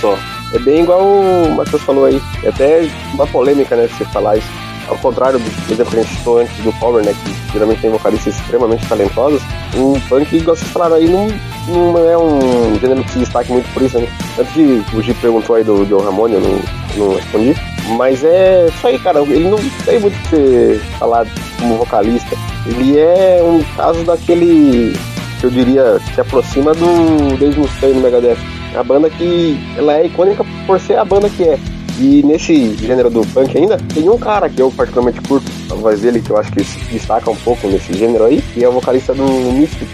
Só. 0.00 0.16
É 0.52 0.58
bem 0.58 0.82
igual 0.82 1.00
o 1.02 1.54
Matheus 1.56 1.82
falou 1.82 2.04
aí. 2.04 2.20
É 2.44 2.50
até 2.50 2.88
uma 3.14 3.26
polêmica, 3.26 3.74
né, 3.74 3.88
você 3.88 4.04
falar 4.06 4.36
isso. 4.36 4.61
Ao 4.88 4.98
contrário 4.98 5.38
do 5.38 5.76
que 5.76 5.80
a 5.80 5.84
gente 5.84 6.16
citou 6.16 6.38
antes 6.40 6.56
do 6.58 6.72
Power, 6.74 7.04
né, 7.04 7.14
que 7.14 7.52
geralmente 7.52 7.80
tem 7.80 7.90
vocalistas 7.90 8.34
extremamente 8.34 8.86
talentosos, 8.88 9.42
o 9.76 9.98
punk, 10.08 10.36
igual 10.36 10.56
vocês 10.56 10.70
falaram 10.70 10.96
aí, 10.96 11.08
não, 11.08 11.28
não 11.68 12.10
é 12.10 12.18
um 12.18 12.78
gênero 12.78 13.02
que 13.04 13.10
se 13.12 13.18
destaque 13.20 13.52
muito 13.52 13.72
por 13.72 13.82
isso, 13.82 13.98
né? 13.98 14.08
Tanto 14.36 14.52
que 14.52 14.84
o 14.94 15.02
Gi 15.02 15.14
perguntou 15.14 15.56
aí 15.56 15.64
do 15.64 15.86
John 15.86 16.02
Ramone, 16.02 16.34
eu 16.34 16.40
não, 16.40 16.60
não 16.96 17.14
respondi. 17.14 17.54
Mas 17.96 18.22
é 18.24 18.66
isso 18.68 18.86
aí, 18.86 18.98
cara. 18.98 19.20
Ele 19.20 19.48
não 19.48 19.58
tem 19.84 19.98
muito 19.98 20.16
o 20.16 20.22
que 20.22 20.28
ser 20.28 20.80
falado 20.98 21.28
como 21.58 21.76
vocalista. 21.78 22.36
Ele 22.66 22.98
é 22.98 23.42
um 23.42 23.62
caso 23.76 24.04
daquele 24.04 24.92
que 25.40 25.46
eu 25.46 25.50
diria 25.50 25.98
se 26.14 26.20
aproxima 26.20 26.72
do 26.72 27.36
Dave 27.38 27.58
Mustaine 27.58 27.94
no 27.94 28.00
Megadeth. 28.00 28.38
A 28.74 28.82
banda 28.82 29.10
que 29.10 29.58
ela 29.76 29.98
é 29.98 30.06
icônica 30.06 30.44
por 30.66 30.80
ser 30.80 30.96
a 30.96 31.04
banda 31.04 31.28
que 31.28 31.42
é. 31.44 31.58
E 31.98 32.22
nesse 32.22 32.74
gênero 32.76 33.10
do 33.10 33.26
punk 33.28 33.56
ainda, 33.56 33.76
tem 33.76 34.08
um 34.08 34.18
cara 34.18 34.48
que 34.48 34.60
eu 34.60 34.70
particularmente 34.70 35.20
curto, 35.26 35.50
a 35.70 35.74
voz 35.74 36.00
dele, 36.00 36.20
que 36.20 36.30
eu 36.30 36.38
acho 36.38 36.50
que 36.52 36.64
se 36.64 36.78
destaca 36.86 37.30
um 37.30 37.36
pouco 37.36 37.68
nesse 37.68 37.92
gênero 37.92 38.24
aí, 38.24 38.40
que 38.40 38.64
é 38.64 38.68
o 38.68 38.72
vocalista 38.72 39.14
do 39.14 39.24
Mystic. 39.52 39.88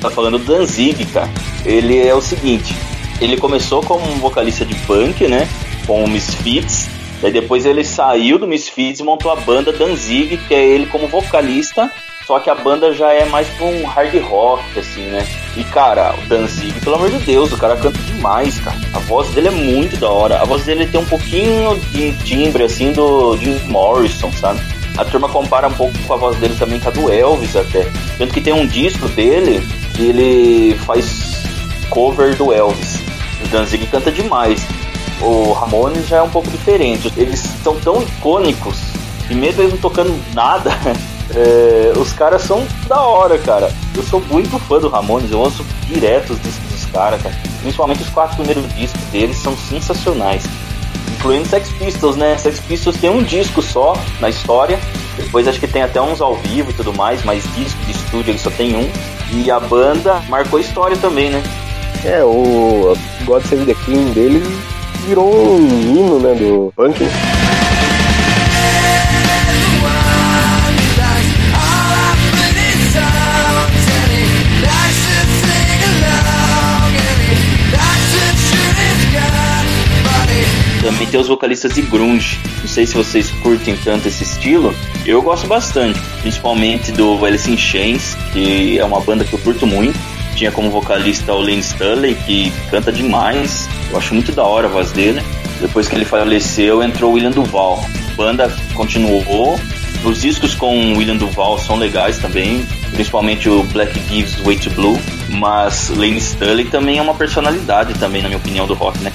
tá 0.00 0.10
falando 0.10 0.38
do 0.38 0.44
Danzig, 0.44 1.04
cara. 1.06 1.30
Ele 1.64 1.98
é 1.98 2.14
o 2.14 2.20
seguinte, 2.20 2.74
ele 3.20 3.36
começou 3.36 3.82
como 3.82 4.04
um 4.04 4.16
vocalista 4.16 4.64
de 4.64 4.74
punk, 4.86 5.26
né? 5.28 5.48
Com 5.86 6.04
o 6.04 6.08
Misfits. 6.08 6.88
Daí 7.20 7.30
depois 7.30 7.64
ele 7.64 7.84
saiu 7.84 8.36
do 8.36 8.48
Misfits 8.48 8.98
e 8.98 9.04
montou 9.04 9.30
a 9.30 9.36
banda 9.36 9.72
Danzig, 9.72 10.36
que 10.36 10.54
é 10.54 10.64
ele 10.64 10.86
como 10.86 11.06
vocalista. 11.06 11.90
Só 12.26 12.38
que 12.38 12.48
a 12.48 12.54
banda 12.54 12.92
já 12.92 13.12
é 13.12 13.24
mais 13.24 13.48
pra 13.48 13.66
um 13.66 13.84
hard 13.84 14.14
rock, 14.22 14.78
assim, 14.78 15.02
né? 15.06 15.26
E, 15.56 15.64
cara, 15.64 16.14
o 16.14 16.28
Danzig, 16.28 16.80
pelo 16.80 16.96
amor 16.96 17.10
de 17.10 17.18
Deus, 17.18 17.52
o 17.52 17.58
cara 17.58 17.76
canta 17.76 17.98
demais, 17.98 18.58
cara. 18.60 18.78
A 18.94 18.98
voz 19.00 19.28
dele 19.30 19.48
é 19.48 19.50
muito 19.50 19.96
da 19.96 20.08
hora. 20.08 20.40
A 20.40 20.44
voz 20.44 20.64
dele 20.64 20.86
tem 20.86 21.00
um 21.00 21.04
pouquinho 21.04 21.76
de 21.90 22.12
timbre, 22.24 22.64
assim, 22.64 22.92
do 22.92 23.36
Jim 23.36 23.58
Morrison, 23.68 24.30
sabe? 24.32 24.60
A 24.96 25.04
turma 25.04 25.28
compara 25.28 25.68
um 25.68 25.72
pouco 25.72 25.98
com 26.06 26.14
a 26.14 26.16
voz 26.16 26.36
dele 26.36 26.54
também 26.58 26.78
com 26.78 26.88
a 26.88 26.92
do 26.92 27.10
Elvis 27.10 27.56
até. 27.56 27.90
Tanto 28.18 28.32
que 28.32 28.40
tem 28.40 28.52
um 28.52 28.66
disco 28.66 29.08
dele 29.08 29.66
que 29.94 30.02
ele 30.02 30.76
faz 30.80 31.44
cover 31.90 32.36
do 32.36 32.52
Elvis. 32.52 33.00
O 33.44 33.48
Danzig 33.48 33.86
canta 33.86 34.12
demais. 34.12 34.64
O 35.20 35.52
Ramones 35.52 36.06
já 36.08 36.18
é 36.18 36.22
um 36.22 36.30
pouco 36.30 36.50
diferente. 36.50 37.12
Eles 37.16 37.40
são 37.62 37.74
tão 37.80 38.02
icônicos 38.02 38.78
e 39.30 39.34
mesmo 39.34 39.62
eles 39.62 39.72
não 39.72 39.80
tocando 39.80 40.14
nada, 40.34 40.70
é, 41.34 41.92
os 41.98 42.12
caras 42.12 42.42
são 42.42 42.66
da 42.88 43.00
hora, 43.00 43.38
cara. 43.38 43.72
Eu 43.96 44.02
sou 44.02 44.20
muito 44.30 44.58
fã 44.60 44.78
do 44.78 44.88
Ramones, 44.88 45.30
eu 45.30 45.38
ouço 45.38 45.64
direto 45.86 46.32
os 46.32 46.42
discos 46.42 46.70
dos 46.70 46.84
caras, 46.86 47.22
cara. 47.22 47.34
Principalmente 47.60 48.02
os 48.02 48.08
quatro 48.10 48.36
primeiros 48.36 48.72
discos 48.74 49.00
deles 49.10 49.36
são 49.36 49.56
sensacionais. 49.56 50.44
Incluindo 51.14 51.48
Sex 51.48 51.70
Pistols, 51.70 52.16
né? 52.16 52.36
Sex 52.36 52.60
Pistols 52.60 52.96
tem 52.96 53.10
um 53.10 53.22
disco 53.22 53.62
só 53.62 53.96
na 54.20 54.28
história. 54.28 54.78
Depois 55.16 55.46
acho 55.46 55.60
que 55.60 55.68
tem 55.68 55.82
até 55.82 56.00
uns 56.00 56.20
ao 56.20 56.34
vivo 56.36 56.70
e 56.70 56.74
tudo 56.74 56.92
mais, 56.92 57.22
mas 57.24 57.44
disco 57.54 57.78
de 57.84 57.92
estúdio 57.92 58.32
ele 58.32 58.38
só 58.38 58.50
tem 58.50 58.76
um. 58.76 58.90
E 59.30 59.50
a 59.50 59.60
banda 59.60 60.22
marcou 60.28 60.58
história 60.58 60.96
também, 60.96 61.30
né? 61.30 61.42
É, 62.04 62.24
o 62.24 62.94
God 63.24 63.44
Save 63.44 63.64
the 63.64 63.74
King 63.84 64.10
dele 64.10 64.42
virou 65.06 65.52
um 65.52 65.68
hino, 65.80 66.18
né, 66.18 66.34
do 66.34 66.72
punk. 66.74 67.04
Também 81.02 81.10
tem 81.10 81.20
os 81.20 81.26
vocalistas 81.26 81.74
de 81.74 81.82
grunge. 81.82 82.38
Não 82.60 82.68
sei 82.68 82.86
se 82.86 82.94
vocês 82.94 83.28
curtem 83.42 83.76
tanto 83.76 84.06
esse 84.06 84.22
estilo. 84.22 84.72
Eu 85.04 85.20
gosto 85.20 85.48
bastante, 85.48 85.98
principalmente 86.20 86.92
do 86.92 87.24
Alice 87.24 87.50
in 87.50 87.56
Chains, 87.56 88.14
que 88.32 88.78
é 88.78 88.84
uma 88.84 89.00
banda 89.00 89.24
que 89.24 89.32
eu 89.32 89.38
curto 89.40 89.66
muito. 89.66 89.98
Tinha 90.36 90.52
como 90.52 90.70
vocalista 90.70 91.34
o 91.34 91.40
Lane 91.40 91.58
Stanley, 91.58 92.14
que 92.14 92.52
canta 92.70 92.92
demais. 92.92 93.68
Eu 93.90 93.98
acho 93.98 94.14
muito 94.14 94.30
da 94.30 94.44
hora 94.44 94.68
a 94.68 94.70
voz 94.70 94.92
dele. 94.92 95.20
Depois 95.60 95.88
que 95.88 95.96
ele 95.96 96.04
faleceu, 96.04 96.84
entrou 96.84 97.10
o 97.10 97.14
William 97.14 97.32
Duval. 97.32 97.84
A 98.12 98.14
banda 98.14 98.56
continuou. 98.74 99.58
Os 100.04 100.20
discos 100.20 100.54
com 100.54 100.92
o 100.92 100.98
William 100.98 101.16
Duval 101.16 101.58
são 101.58 101.76
legais 101.76 102.18
também, 102.18 102.64
principalmente 102.92 103.48
o 103.48 103.64
Black 103.64 103.98
Gives 104.08 104.36
Way 104.36 104.56
to 104.56 104.70
Blue. 104.70 105.00
Mas 105.30 105.88
Lane 105.88 106.18
Stanley 106.18 106.66
também 106.66 106.98
é 106.98 107.02
uma 107.02 107.14
personalidade 107.14 107.94
também, 107.94 108.22
na 108.22 108.28
minha 108.28 108.38
opinião, 108.38 108.68
do 108.68 108.74
rock, 108.74 109.00
né? 109.00 109.12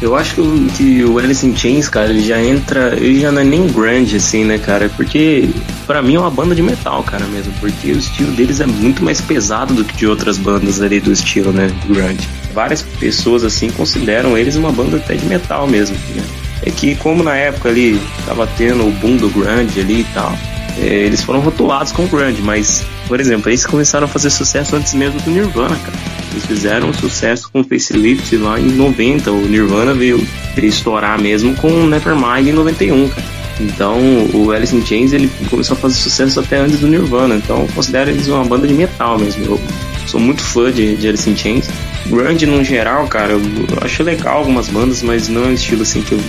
Eu 0.00 0.14
acho 0.14 0.34
que 0.76 1.04
o, 1.04 1.18
Alice 1.18 1.46
in 1.46 1.56
Chains, 1.56 1.88
cara, 1.88 2.10
ele 2.10 2.22
já 2.22 2.40
entra. 2.42 2.94
Ele 2.96 3.20
já 3.20 3.32
não 3.32 3.40
é 3.40 3.44
nem 3.44 3.66
grunge, 3.66 4.16
assim, 4.16 4.44
né, 4.44 4.58
cara? 4.58 4.90
Porque 4.90 5.48
pra 5.86 6.02
mim 6.02 6.16
é 6.16 6.20
uma 6.20 6.30
banda 6.30 6.54
de 6.54 6.62
metal, 6.62 7.02
cara, 7.02 7.24
mesmo. 7.26 7.52
Porque 7.58 7.92
o 7.92 7.98
estilo 7.98 8.32
deles 8.32 8.60
é 8.60 8.66
muito 8.66 9.02
mais 9.02 9.20
pesado 9.20 9.72
do 9.74 9.84
que 9.84 9.96
de 9.96 10.06
outras 10.06 10.36
bandas 10.36 10.82
ali 10.82 11.00
do 11.00 11.10
estilo, 11.12 11.50
né? 11.50 11.70
Grunge. 11.86 12.28
Várias 12.52 12.82
pessoas, 12.82 13.42
assim, 13.42 13.70
consideram 13.70 14.36
eles 14.36 14.56
uma 14.56 14.70
banda 14.70 14.98
até 14.98 15.14
de 15.14 15.24
metal 15.24 15.66
mesmo, 15.66 15.96
né? 16.14 16.22
É 16.62 16.70
que, 16.70 16.94
como 16.96 17.22
na 17.22 17.36
época 17.36 17.68
ali 17.68 18.00
tava 18.26 18.46
tendo 18.46 18.86
o 18.86 18.90
boom 18.90 19.16
do 19.16 19.28
grunge 19.30 19.80
ali 19.80 20.00
e 20.00 20.06
tal, 20.12 20.36
é, 20.78 20.84
eles 20.84 21.22
foram 21.22 21.40
rotulados 21.40 21.92
com 21.92 22.06
grunge, 22.06 22.42
mas, 22.42 22.84
por 23.06 23.20
exemplo, 23.20 23.50
eles 23.50 23.64
começaram 23.64 24.06
a 24.06 24.08
fazer 24.08 24.30
sucesso 24.30 24.76
antes 24.76 24.94
mesmo 24.94 25.20
do 25.20 25.30
Nirvana, 25.30 25.76
cara. 25.76 25.98
Eles 26.32 26.44
fizeram 26.44 26.92
sucesso 26.92 27.48
com 27.52 27.64
Facelift 27.64 28.36
lá 28.36 28.58
em 28.58 28.72
90, 28.72 29.30
o 29.30 29.46
Nirvana 29.46 29.94
veio, 29.94 30.24
veio 30.54 30.68
estourar 30.68 31.20
mesmo 31.20 31.54
com 31.56 31.70
Nevermind 31.86 32.48
em 32.48 32.52
91, 32.52 33.08
cara. 33.08 33.26
Então, 33.58 33.96
o 34.34 34.50
Alice 34.50 34.74
in 34.76 34.84
Chains 34.84 35.12
ele 35.12 35.30
começou 35.48 35.76
a 35.76 35.80
fazer 35.80 35.94
sucesso 35.94 36.40
até 36.40 36.58
antes 36.58 36.80
do 36.80 36.86
Nirvana, 36.86 37.36
então 37.36 37.62
eu 37.62 37.68
considero 37.74 38.10
eles 38.10 38.28
uma 38.28 38.44
banda 38.44 38.66
de 38.66 38.74
metal 38.74 39.18
mesmo. 39.18 39.44
Eu 39.46 39.60
sou 40.06 40.20
muito 40.20 40.42
fã 40.42 40.70
de, 40.70 40.96
de 40.96 41.08
Alice 41.08 41.28
in 41.28 41.36
Chains. 41.36 41.68
Grunge, 42.06 42.44
no 42.44 42.62
geral, 42.62 43.06
cara, 43.06 43.32
eu 43.32 43.40
acho 43.80 44.02
legal 44.02 44.38
algumas 44.38 44.68
bandas, 44.68 45.02
mas 45.02 45.28
não 45.28 45.44
é 45.44 45.46
um 45.48 45.52
estilo 45.52 45.82
assim 45.82 46.02
que 46.02 46.12
eu 46.12 46.20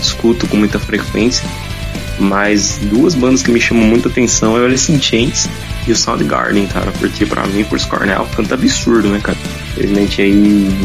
escuto 0.00 0.46
com 0.48 0.56
muita 0.56 0.78
frequência. 0.78 1.48
Mas 2.18 2.78
duas 2.82 3.14
bandas 3.14 3.42
que 3.42 3.50
me 3.50 3.60
chamam 3.60 3.84
muita 3.84 4.08
atenção 4.08 4.56
é 4.56 4.60
o 4.60 4.64
Alice 4.64 4.92
in 4.92 5.00
Chains 5.00 5.48
e 5.86 5.92
o 5.92 5.96
Soundgarden, 5.96 6.66
cara, 6.66 6.92
porque 6.98 7.26
pra 7.26 7.46
mim, 7.46 7.64
por 7.64 7.80
Cornell, 7.86 8.26
canta 8.36 8.54
absurdo, 8.54 9.08
né, 9.08 9.18
cara? 9.22 9.38
Infelizmente 9.72 10.22
aí 10.22 10.32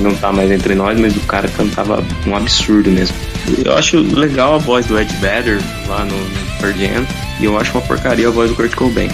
não 0.01 0.15
tá 0.15 0.32
mais 0.32 0.49
entre 0.49 0.73
nós, 0.73 0.99
mas 0.99 1.15
o 1.15 1.19
cara 1.21 1.47
cantava 1.49 2.03
um 2.25 2.36
absurdo 2.36 2.89
mesmo. 2.89 3.15
Eu 3.63 3.75
acho 3.75 3.99
legal 3.99 4.55
a 4.55 4.57
voz 4.57 4.86
do 4.86 4.99
Ed 4.99 5.13
Vedder 5.17 5.59
lá 5.88 6.03
no, 6.05 6.15
Pearl 6.59 7.05
e 7.39 7.45
eu 7.45 7.57
acho 7.57 7.71
uma 7.71 7.82
porcaria 7.82 8.28
a 8.28 8.32
voz 8.32 8.49
do 8.49 8.55
Kurt 8.55 8.73
Cobain. 8.75 9.09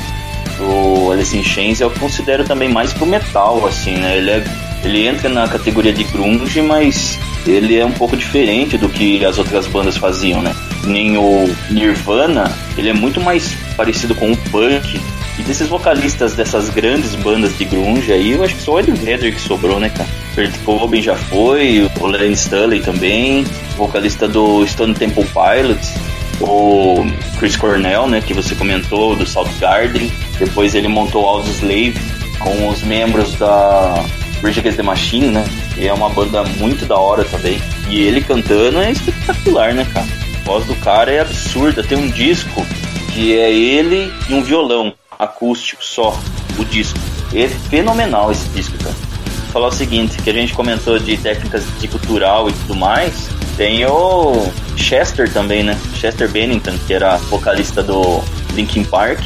O 0.60 1.12
Alice 1.12 1.38
in 1.38 1.44
Chains 1.44 1.82
eu 1.82 1.90
considero 1.92 2.44
também 2.44 2.70
mais 2.70 2.94
pro 2.94 3.06
metal, 3.06 3.66
assim, 3.68 3.98
né? 3.98 4.18
Ele, 4.18 4.30
é, 4.30 4.44
ele 4.84 5.08
entra 5.08 5.30
na 5.30 5.48
categoria 5.48 5.92
de 5.92 6.04
grunge, 6.06 6.62
mas 6.62 7.20
ele 7.46 7.78
é 7.78 7.86
um 7.86 7.92
pouco 7.92 8.16
diferente 8.16 8.78
do 8.78 8.90
que 8.90 9.24
as 9.26 9.38
outras 9.38 9.68
bandas 9.68 9.98
faziam, 9.98 10.42
né? 10.42 10.56
Nem 10.86 11.18
o 11.18 11.50
Nirvana, 11.70 12.52
ele 12.78 12.90
é 12.90 12.94
muito 12.94 13.22
mais 13.22 13.56
parecido 13.76 14.16
com 14.16 14.32
o 14.32 14.38
punk. 14.38 15.00
E 15.38 15.42
desses 15.42 15.68
vocalistas 15.68 16.34
dessas 16.34 16.70
grandes 16.70 17.16
bandas 17.16 17.58
de 17.58 17.66
grunge 17.66 18.12
aí, 18.12 18.32
eu 18.32 18.44
acho 18.44 18.56
que 18.56 18.62
só 18.62 18.74
o 18.74 18.80
Ed 18.80 18.92
Vedder 18.92 19.34
que 19.34 19.42
sobrou, 19.42 19.80
né, 19.80 19.90
cara? 19.90 20.08
Kurt 20.36 20.58
Cobain 20.64 21.02
já 21.02 21.16
foi, 21.16 21.90
o 22.00 22.06
Lane 22.06 22.34
Stanley 22.34 22.82
também, 22.82 23.44
vocalista 23.76 24.28
do 24.28 24.66
Stone 24.68 24.94
Temple 24.94 25.26
Pilots, 25.26 25.94
o 26.40 27.06
Chris 27.40 27.56
Cornell, 27.56 28.08
né, 28.08 28.22
que 28.22 28.34
você 28.34 28.54
comentou, 28.56 29.16
do 29.16 29.26
Soundgarden. 29.26 30.12
Depois 30.38 30.76
ele 30.76 30.88
montou 30.88 31.28
Audioslave 31.28 31.96
com 32.40 32.68
os 32.68 32.84
membros 32.84 33.34
da 33.36 34.04
Rage 34.44 34.60
Against 34.60 34.78
the 34.78 34.84
Machine, 34.84 35.28
né? 35.30 35.46
E 35.78 35.88
é 35.88 35.94
uma 35.94 36.10
banda 36.10 36.44
muito 36.44 36.86
da 36.86 36.98
hora 36.98 37.24
também. 37.24 37.62
E 37.90 38.02
ele 38.02 38.22
cantando 38.22 38.80
é 38.80 38.92
espetacular, 38.92 39.74
né, 39.74 39.88
cara? 39.94 40.06
A 40.42 40.46
voz 40.46 40.66
do 40.66 40.76
cara 40.76 41.10
é 41.10 41.22
absurda. 41.22 41.82
Tem 41.82 41.98
um 41.98 42.10
disco 42.10 42.66
que 43.14 43.38
é 43.38 43.52
ele 43.52 44.12
e 44.28 44.34
um 44.34 44.44
violão 44.44 44.94
acústico 45.18 45.84
só, 45.84 46.20
o 46.60 46.66
disco. 46.66 47.00
É 47.34 47.48
fenomenal 47.48 48.32
esse 48.32 48.48
disco, 48.50 48.78
cara. 48.78 48.94
Vou 48.94 49.52
falar 49.54 49.68
o 49.68 49.72
seguinte, 49.72 50.22
que 50.22 50.30
a 50.30 50.34
gente 50.34 50.54
comentou 50.54 51.00
de 51.00 51.16
técnicas 51.18 51.64
de 51.80 51.88
cultural 51.88 52.50
e 52.50 52.54
tudo 52.54 52.76
mais. 52.76 53.30
Tem 53.56 53.86
o 53.86 54.52
Chester 54.76 55.32
também, 55.32 55.64
né? 55.64 55.80
Chester 55.96 56.30
Bennington, 56.30 56.78
que 56.86 56.94
era 56.94 57.18
vocalista 57.18 57.82
do 57.82 58.22
Linkin 58.54 58.84
Park. 58.84 59.22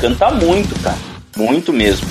Canta 0.00 0.30
muito, 0.30 0.74
cara. 0.82 0.98
Muito 1.36 1.72
mesmo. 1.72 2.08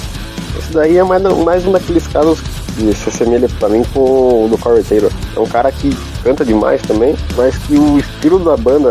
Daí 0.72 0.98
é 0.98 1.04
mais, 1.04 1.22
mais 1.44 1.66
um 1.66 1.72
daqueles 1.72 2.06
casos 2.08 2.40
que 2.76 2.94
se 2.94 3.10
assemelha 3.10 3.50
pra 3.60 3.70
mim 3.70 3.84
com 3.94 4.46
o 4.46 4.48
do 4.50 4.58
Corey 4.58 4.84
Taylor. 4.84 5.12
É 5.36 5.40
um 5.40 5.48
cara 5.48 5.72
que 5.72 5.90
canta 6.24 6.46
demais 6.46 6.82
também, 6.82 7.16
mas 7.36 7.58
que 7.58 7.76
o 7.76 7.98
estilo 7.98 8.40
da 8.40 8.56
banda 8.56 8.90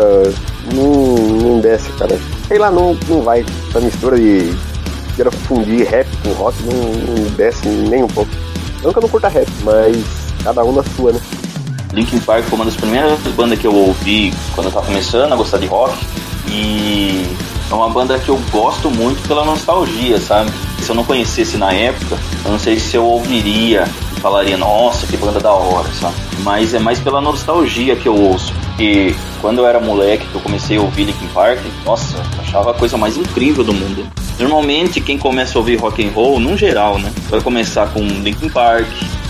não, 0.73 1.15
não 1.37 1.59
desce, 1.59 1.89
cara. 1.93 2.19
Sei 2.47 2.57
lá, 2.57 2.69
não, 2.69 2.97
não 3.07 3.21
vai. 3.21 3.45
Essa 3.69 3.79
mistura 3.79 4.17
de 4.17 4.53
queira 5.15 5.31
fundir 5.31 5.87
rap 5.87 6.07
com 6.23 6.29
rock 6.33 6.57
não, 6.63 6.73
não 6.73 7.31
desce 7.35 7.67
nem 7.67 8.03
um 8.03 8.07
pouco. 8.07 8.31
Não 8.83 8.91
que 8.91 8.97
eu 8.97 9.01
não 9.01 9.09
curta 9.09 9.27
rap, 9.27 9.47
mas 9.63 9.97
cada 10.43 10.63
um 10.63 10.73
na 10.73 10.83
sua, 10.83 11.13
né? 11.13 11.21
Linkin 11.93 12.19
Park 12.19 12.43
foi 12.45 12.55
uma 12.55 12.65
das 12.65 12.75
primeiras 12.75 13.19
bandas 13.35 13.57
que 13.57 13.65
eu 13.65 13.73
ouvi 13.73 14.33
quando 14.53 14.67
eu 14.67 14.73
tava 14.73 14.85
começando 14.85 15.31
a 15.31 15.35
gostar 15.35 15.57
de 15.57 15.65
rock. 15.65 15.93
E 16.47 17.25
é 17.69 17.73
uma 17.73 17.89
banda 17.89 18.17
que 18.19 18.29
eu 18.29 18.39
gosto 18.51 18.89
muito 18.89 19.27
pela 19.27 19.45
nostalgia, 19.45 20.19
sabe? 20.19 20.51
Se 20.81 20.89
eu 20.89 20.95
não 20.95 21.03
conhecesse 21.03 21.57
na 21.57 21.71
época, 21.71 22.17
eu 22.43 22.51
não 22.51 22.59
sei 22.59 22.79
se 22.79 22.95
eu 22.95 23.05
ouviria 23.05 23.87
falaria, 24.19 24.57
nossa, 24.57 25.07
que 25.07 25.17
banda 25.17 25.39
da 25.39 25.51
hora, 25.51 25.87
sabe? 25.93 26.15
Mas 26.43 26.73
é 26.73 26.79
mais 26.79 26.99
pela 26.99 27.21
nostalgia 27.21 27.95
que 27.95 28.07
eu 28.07 28.15
ouço. 28.15 28.53
Porque 28.53 29.15
quando 29.41 29.59
eu 29.59 29.67
era 29.67 29.79
moleque, 29.79 30.25
que 30.27 30.35
eu 30.35 30.41
comecei 30.41 30.77
a 30.77 30.81
ouvir 30.81 31.05
Linkin 31.05 31.27
Park, 31.27 31.59
nossa, 31.85 32.17
eu 32.17 32.41
achava 32.41 32.71
a 32.71 32.73
coisa 32.73 32.97
mais 32.97 33.17
incrível 33.17 33.63
do 33.63 33.73
mundo. 33.73 34.05
Normalmente, 34.37 35.01
quem 35.01 35.17
começa 35.17 35.57
a 35.57 35.59
ouvir 35.59 35.77
rock 35.77 36.05
and 36.05 36.11
roll, 36.11 36.39
num 36.39 36.57
geral, 36.57 36.97
né? 36.99 37.11
Vai 37.29 37.41
começar 37.41 37.87
com 37.87 37.99
Linkin 37.99 38.49
Park, 38.49 38.87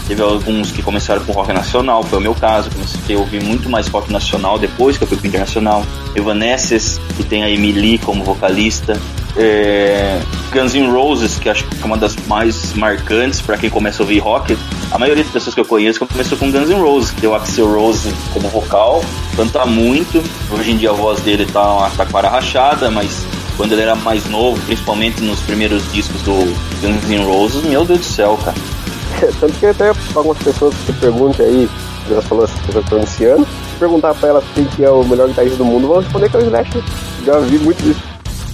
Teve 0.10 0.24
alguns 0.24 0.72
que 0.72 0.82
começaram 0.82 1.24
com 1.24 1.32
rock 1.34 1.54
nacional, 1.54 2.02
foi 2.02 2.18
o 2.18 2.22
meu 2.22 2.34
caso. 2.34 2.72
Comecei 2.72 3.16
a 3.16 3.20
ouvir 3.20 3.44
muito 3.44 3.70
mais 3.70 3.88
rock 3.90 4.12
nacional 4.12 4.58
depois 4.58 4.98
que 4.98 5.04
eu 5.04 5.08
fui 5.08 5.16
pro 5.16 5.28
internacional. 5.28 5.86
Evanescence, 6.16 7.00
que 7.16 7.24
tem 7.24 7.44
a 7.44 7.50
Emily 7.50 8.00
como 8.00 8.24
vocalista. 8.24 9.00
É... 9.38 10.20
Guns 10.52 10.74
N' 10.74 10.92
Roses, 10.92 11.38
que 11.38 11.48
acho 11.48 11.64
que 11.64 11.80
é 11.80 11.86
uma 11.86 11.96
das 11.96 12.16
mais 12.26 12.74
marcantes 12.74 13.40
para 13.40 13.56
quem 13.56 13.70
começa 13.70 14.02
a 14.02 14.04
ouvir 14.04 14.18
rock. 14.18 14.58
A 14.92 14.98
maioria 14.98 15.24
das 15.24 15.32
pessoas 15.32 15.54
que 15.54 15.62
eu 15.62 15.66
conheço 15.66 16.04
começou 16.04 16.36
com 16.40 16.52
Guns 16.52 16.70
N' 16.70 16.82
Roses, 16.82 17.12
que 17.12 17.22
tem 17.22 17.30
o 17.30 17.36
Axel 17.36 17.72
Rose 17.72 18.12
como 18.34 18.50
vocal, 18.50 19.06
canta 19.36 19.64
muito. 19.68 20.24
Hoje 20.50 20.72
em 20.72 20.78
dia 20.78 20.90
a 20.90 20.94
voz 20.94 21.22
dele 21.22 21.46
tá 21.46 21.72
uma 21.72 21.90
taquara 21.92 22.30
rachada, 22.30 22.90
mas 22.90 23.28
quando 23.56 23.74
ele 23.74 23.84
era 23.84 23.94
mais 23.94 24.28
novo, 24.28 24.60
principalmente 24.66 25.22
nos 25.22 25.40
primeiros 25.42 25.84
discos 25.94 26.20
do 26.24 26.34
Guns 26.82 27.08
N' 27.08 27.24
Roses, 27.26 27.62
meu 27.64 27.86
Deus 27.86 28.00
do 28.00 28.06
céu, 28.06 28.40
cara. 28.44 28.58
Tanto 29.40 29.54
que 29.60 29.66
até 29.66 29.92
algumas 30.16 30.38
pessoas 30.38 30.74
que 30.86 30.94
perguntam 30.94 31.46
aí, 31.46 31.70
já 32.10 32.22
falou 32.22 32.44
essas 32.46 32.60
pessoas 32.62 32.86
que 32.86 32.96
estão 32.96 32.98
iniciando, 33.00 33.46
se 33.46 33.80
perguntar 33.80 34.14
pra 34.16 34.30
elas 34.30 34.44
quem 34.54 34.66
que 34.66 34.84
é 34.84 34.90
o 34.90 35.04
melhor 35.04 35.28
guitarrista 35.28 35.58
do 35.58 35.66
mundo, 35.66 35.88
vão 35.88 36.00
responder 36.00 36.30
que 36.30 36.38
é 36.38 36.40
o 36.40 36.44
Slash. 36.44 36.78
né? 36.78 36.84
Já 37.26 37.40
vi 37.40 37.58
muito 37.60 37.84
disso. 37.84 38.02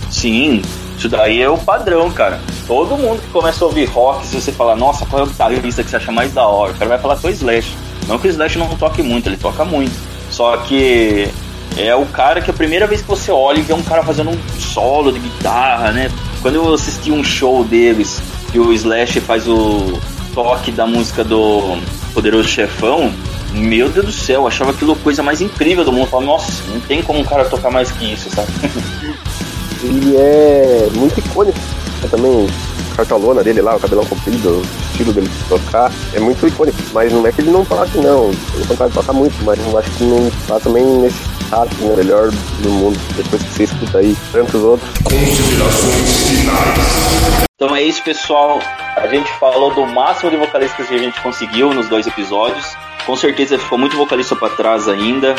Sim, 0.10 0.62
isso 0.98 1.10
daí 1.10 1.42
é 1.42 1.50
o 1.50 1.58
padrão, 1.58 2.10
cara. 2.12 2.40
Todo 2.68 2.98
mundo 2.98 3.22
que 3.22 3.30
começa 3.30 3.64
a 3.64 3.68
ouvir 3.68 3.86
rock, 3.86 4.26
se 4.26 4.40
você 4.40 4.52
falar, 4.52 4.76
nossa, 4.76 5.06
qual 5.06 5.22
é 5.22 5.26
o 5.26 5.28
guitarrista 5.28 5.84
que 5.84 5.90
você 5.90 5.98
acha 5.98 6.12
mais 6.12 6.34
da 6.34 6.46
hora? 6.46 6.72
O 6.72 6.76
cara 6.76 6.90
vai 6.90 7.00
falar 7.00 7.18
que 7.18 7.28
é 7.28 7.30
o 7.30 7.34
Slash. 7.34 7.76
Não 8.08 8.18
que 8.18 8.28
o 8.28 8.30
Slash 8.30 8.58
não 8.58 8.68
toque 8.76 9.02
muito, 9.02 9.30
ele 9.30 9.38
toca 9.38 9.64
muito. 9.66 9.94
Só 10.30 10.58
que 10.58 11.30
é 11.78 11.96
o 11.96 12.06
cara 12.06 12.42
que 12.42 12.50
a 12.50 12.54
primeira 12.54 12.88
vez 12.88 13.02
que 13.02 13.08
você 13.08 13.32
olha 13.32 13.60
e 13.60 13.62
vê 13.62 13.74
um 13.74 13.84
cara 13.84 14.04
fazendo 14.04 14.32
um 14.32 14.60
solo 14.60 15.12
de 15.12 15.20
guitarra, 15.20 15.92
né? 15.92 16.10
Quando 16.42 16.56
eu 16.56 16.74
assisti 16.74 17.12
um 17.12 17.24
show 17.24 17.64
deles, 17.64 18.22
que 18.52 18.60
o 18.60 18.72
Slash 18.74 19.20
faz 19.22 19.48
o 19.48 20.00
toque 20.36 20.70
da 20.70 20.86
música 20.86 21.24
do 21.24 21.78
Poderoso 22.14 22.50
Chefão, 22.50 23.12
meu 23.54 23.90
Deus 23.90 24.06
do 24.06 24.12
céu, 24.12 24.42
eu 24.42 24.48
achava 24.48 24.72
aquilo 24.72 24.94
coisa 24.98 25.24
mais 25.24 25.40
incrível 25.40 25.86
do 25.86 25.92
mundo. 25.94 26.04
Eu 26.04 26.08
falava, 26.08 26.30
nossa, 26.30 26.62
não 26.70 26.80
tem 26.82 27.02
como 27.02 27.20
um 27.20 27.24
cara 27.24 27.46
tocar 27.46 27.72
mais 27.72 27.90
que 27.90 28.14
isso, 28.14 28.30
sabe? 28.30 28.52
Ele 29.82 30.18
é 30.18 30.90
muito 30.94 31.18
icônico. 31.20 31.58
É 32.04 32.08
também 32.08 32.48
cartolona 32.96 33.44
dele 33.44 33.62
lá, 33.62 33.76
o 33.76 33.80
cabelão 33.80 34.06
comprido, 34.06 34.50
o 34.50 34.66
estilo 34.92 35.14
dele 35.14 35.28
de 35.28 35.44
tocar, 35.50 35.92
é 36.14 36.20
muito 36.20 36.46
icônico. 36.48 36.78
Mas 36.94 37.12
não 37.12 37.26
é 37.26 37.32
que 37.32 37.42
ele 37.42 37.52
não 37.52 37.64
toque, 37.64 37.98
não. 37.98 38.32
Pelo 38.52 38.68
contrário, 38.68 38.94
toca 38.94 39.14
muito, 39.14 39.36
mas 39.44 39.60
eu 39.60 39.78
acho 39.78 39.92
que 39.92 40.04
não 40.04 40.32
tá 40.48 40.60
também 40.60 40.84
nesse 40.84 41.35
né? 41.52 41.96
Melhor 41.96 42.32
do 42.32 42.70
mundo. 42.70 43.00
Depois 43.16 43.42
que 43.42 43.50
você 43.50 43.64
escuta 43.64 43.98
aí 44.00 44.16
tantos 44.32 44.62
outros. 44.62 44.90
Então 47.56 47.76
é 47.76 47.82
isso, 47.82 48.04
pessoal. 48.04 48.60
A 48.96 49.08
gente 49.08 49.32
falou 49.40 49.74
do 49.74 49.86
máximo 49.86 50.30
de 50.32 50.38
vocalistas 50.38 50.88
que 50.88 50.94
a 50.94 50.98
gente 50.98 51.20
conseguiu 51.22 51.74
nos 51.74 51.88
dois 51.88 52.06
episódios. 52.08 52.66
Com 53.06 53.16
certeza 53.16 53.58
ficou 53.58 53.78
muito 53.78 53.96
vocalista 53.96 54.36
para 54.36 54.56
trás 54.56 54.88
ainda. 54.88 55.36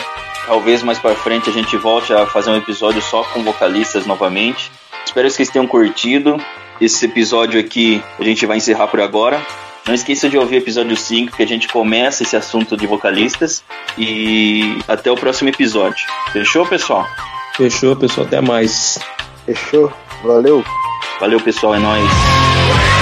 Talvez 0.46 0.82
mais 0.82 0.98
pra 0.98 1.14
frente 1.14 1.50
a 1.50 1.52
gente 1.52 1.76
volte 1.76 2.12
a 2.12 2.24
fazer 2.26 2.50
um 2.50 2.56
episódio 2.56 3.02
só 3.02 3.24
com 3.24 3.42
vocalistas 3.42 4.06
novamente. 4.06 4.70
Espero 5.04 5.26
que 5.28 5.34
vocês 5.34 5.50
tenham 5.50 5.66
curtido. 5.66 6.36
Esse 6.80 7.06
episódio 7.06 7.58
aqui 7.58 8.02
a 8.18 8.22
gente 8.22 8.46
vai 8.46 8.58
encerrar 8.58 8.86
por 8.86 9.00
agora. 9.00 9.44
Não 9.86 9.94
esqueça 9.94 10.28
de 10.28 10.36
ouvir 10.36 10.56
o 10.56 10.58
episódio 10.58 10.96
5, 10.96 11.36
que 11.36 11.42
a 11.42 11.46
gente 11.46 11.68
começa 11.68 12.24
esse 12.24 12.36
assunto 12.36 12.76
de 12.76 12.86
vocalistas. 12.86 13.62
E 13.96 14.78
até 14.88 15.10
o 15.10 15.14
próximo 15.14 15.48
episódio. 15.48 16.04
Fechou, 16.32 16.66
pessoal? 16.66 17.06
Fechou, 17.56 17.94
pessoal. 17.94 18.26
Até 18.26 18.40
mais. 18.40 18.98
Fechou? 19.44 19.92
Valeu. 20.24 20.64
Valeu, 21.20 21.40
pessoal. 21.40 21.76
É 21.76 21.78
nóis. 21.78 22.95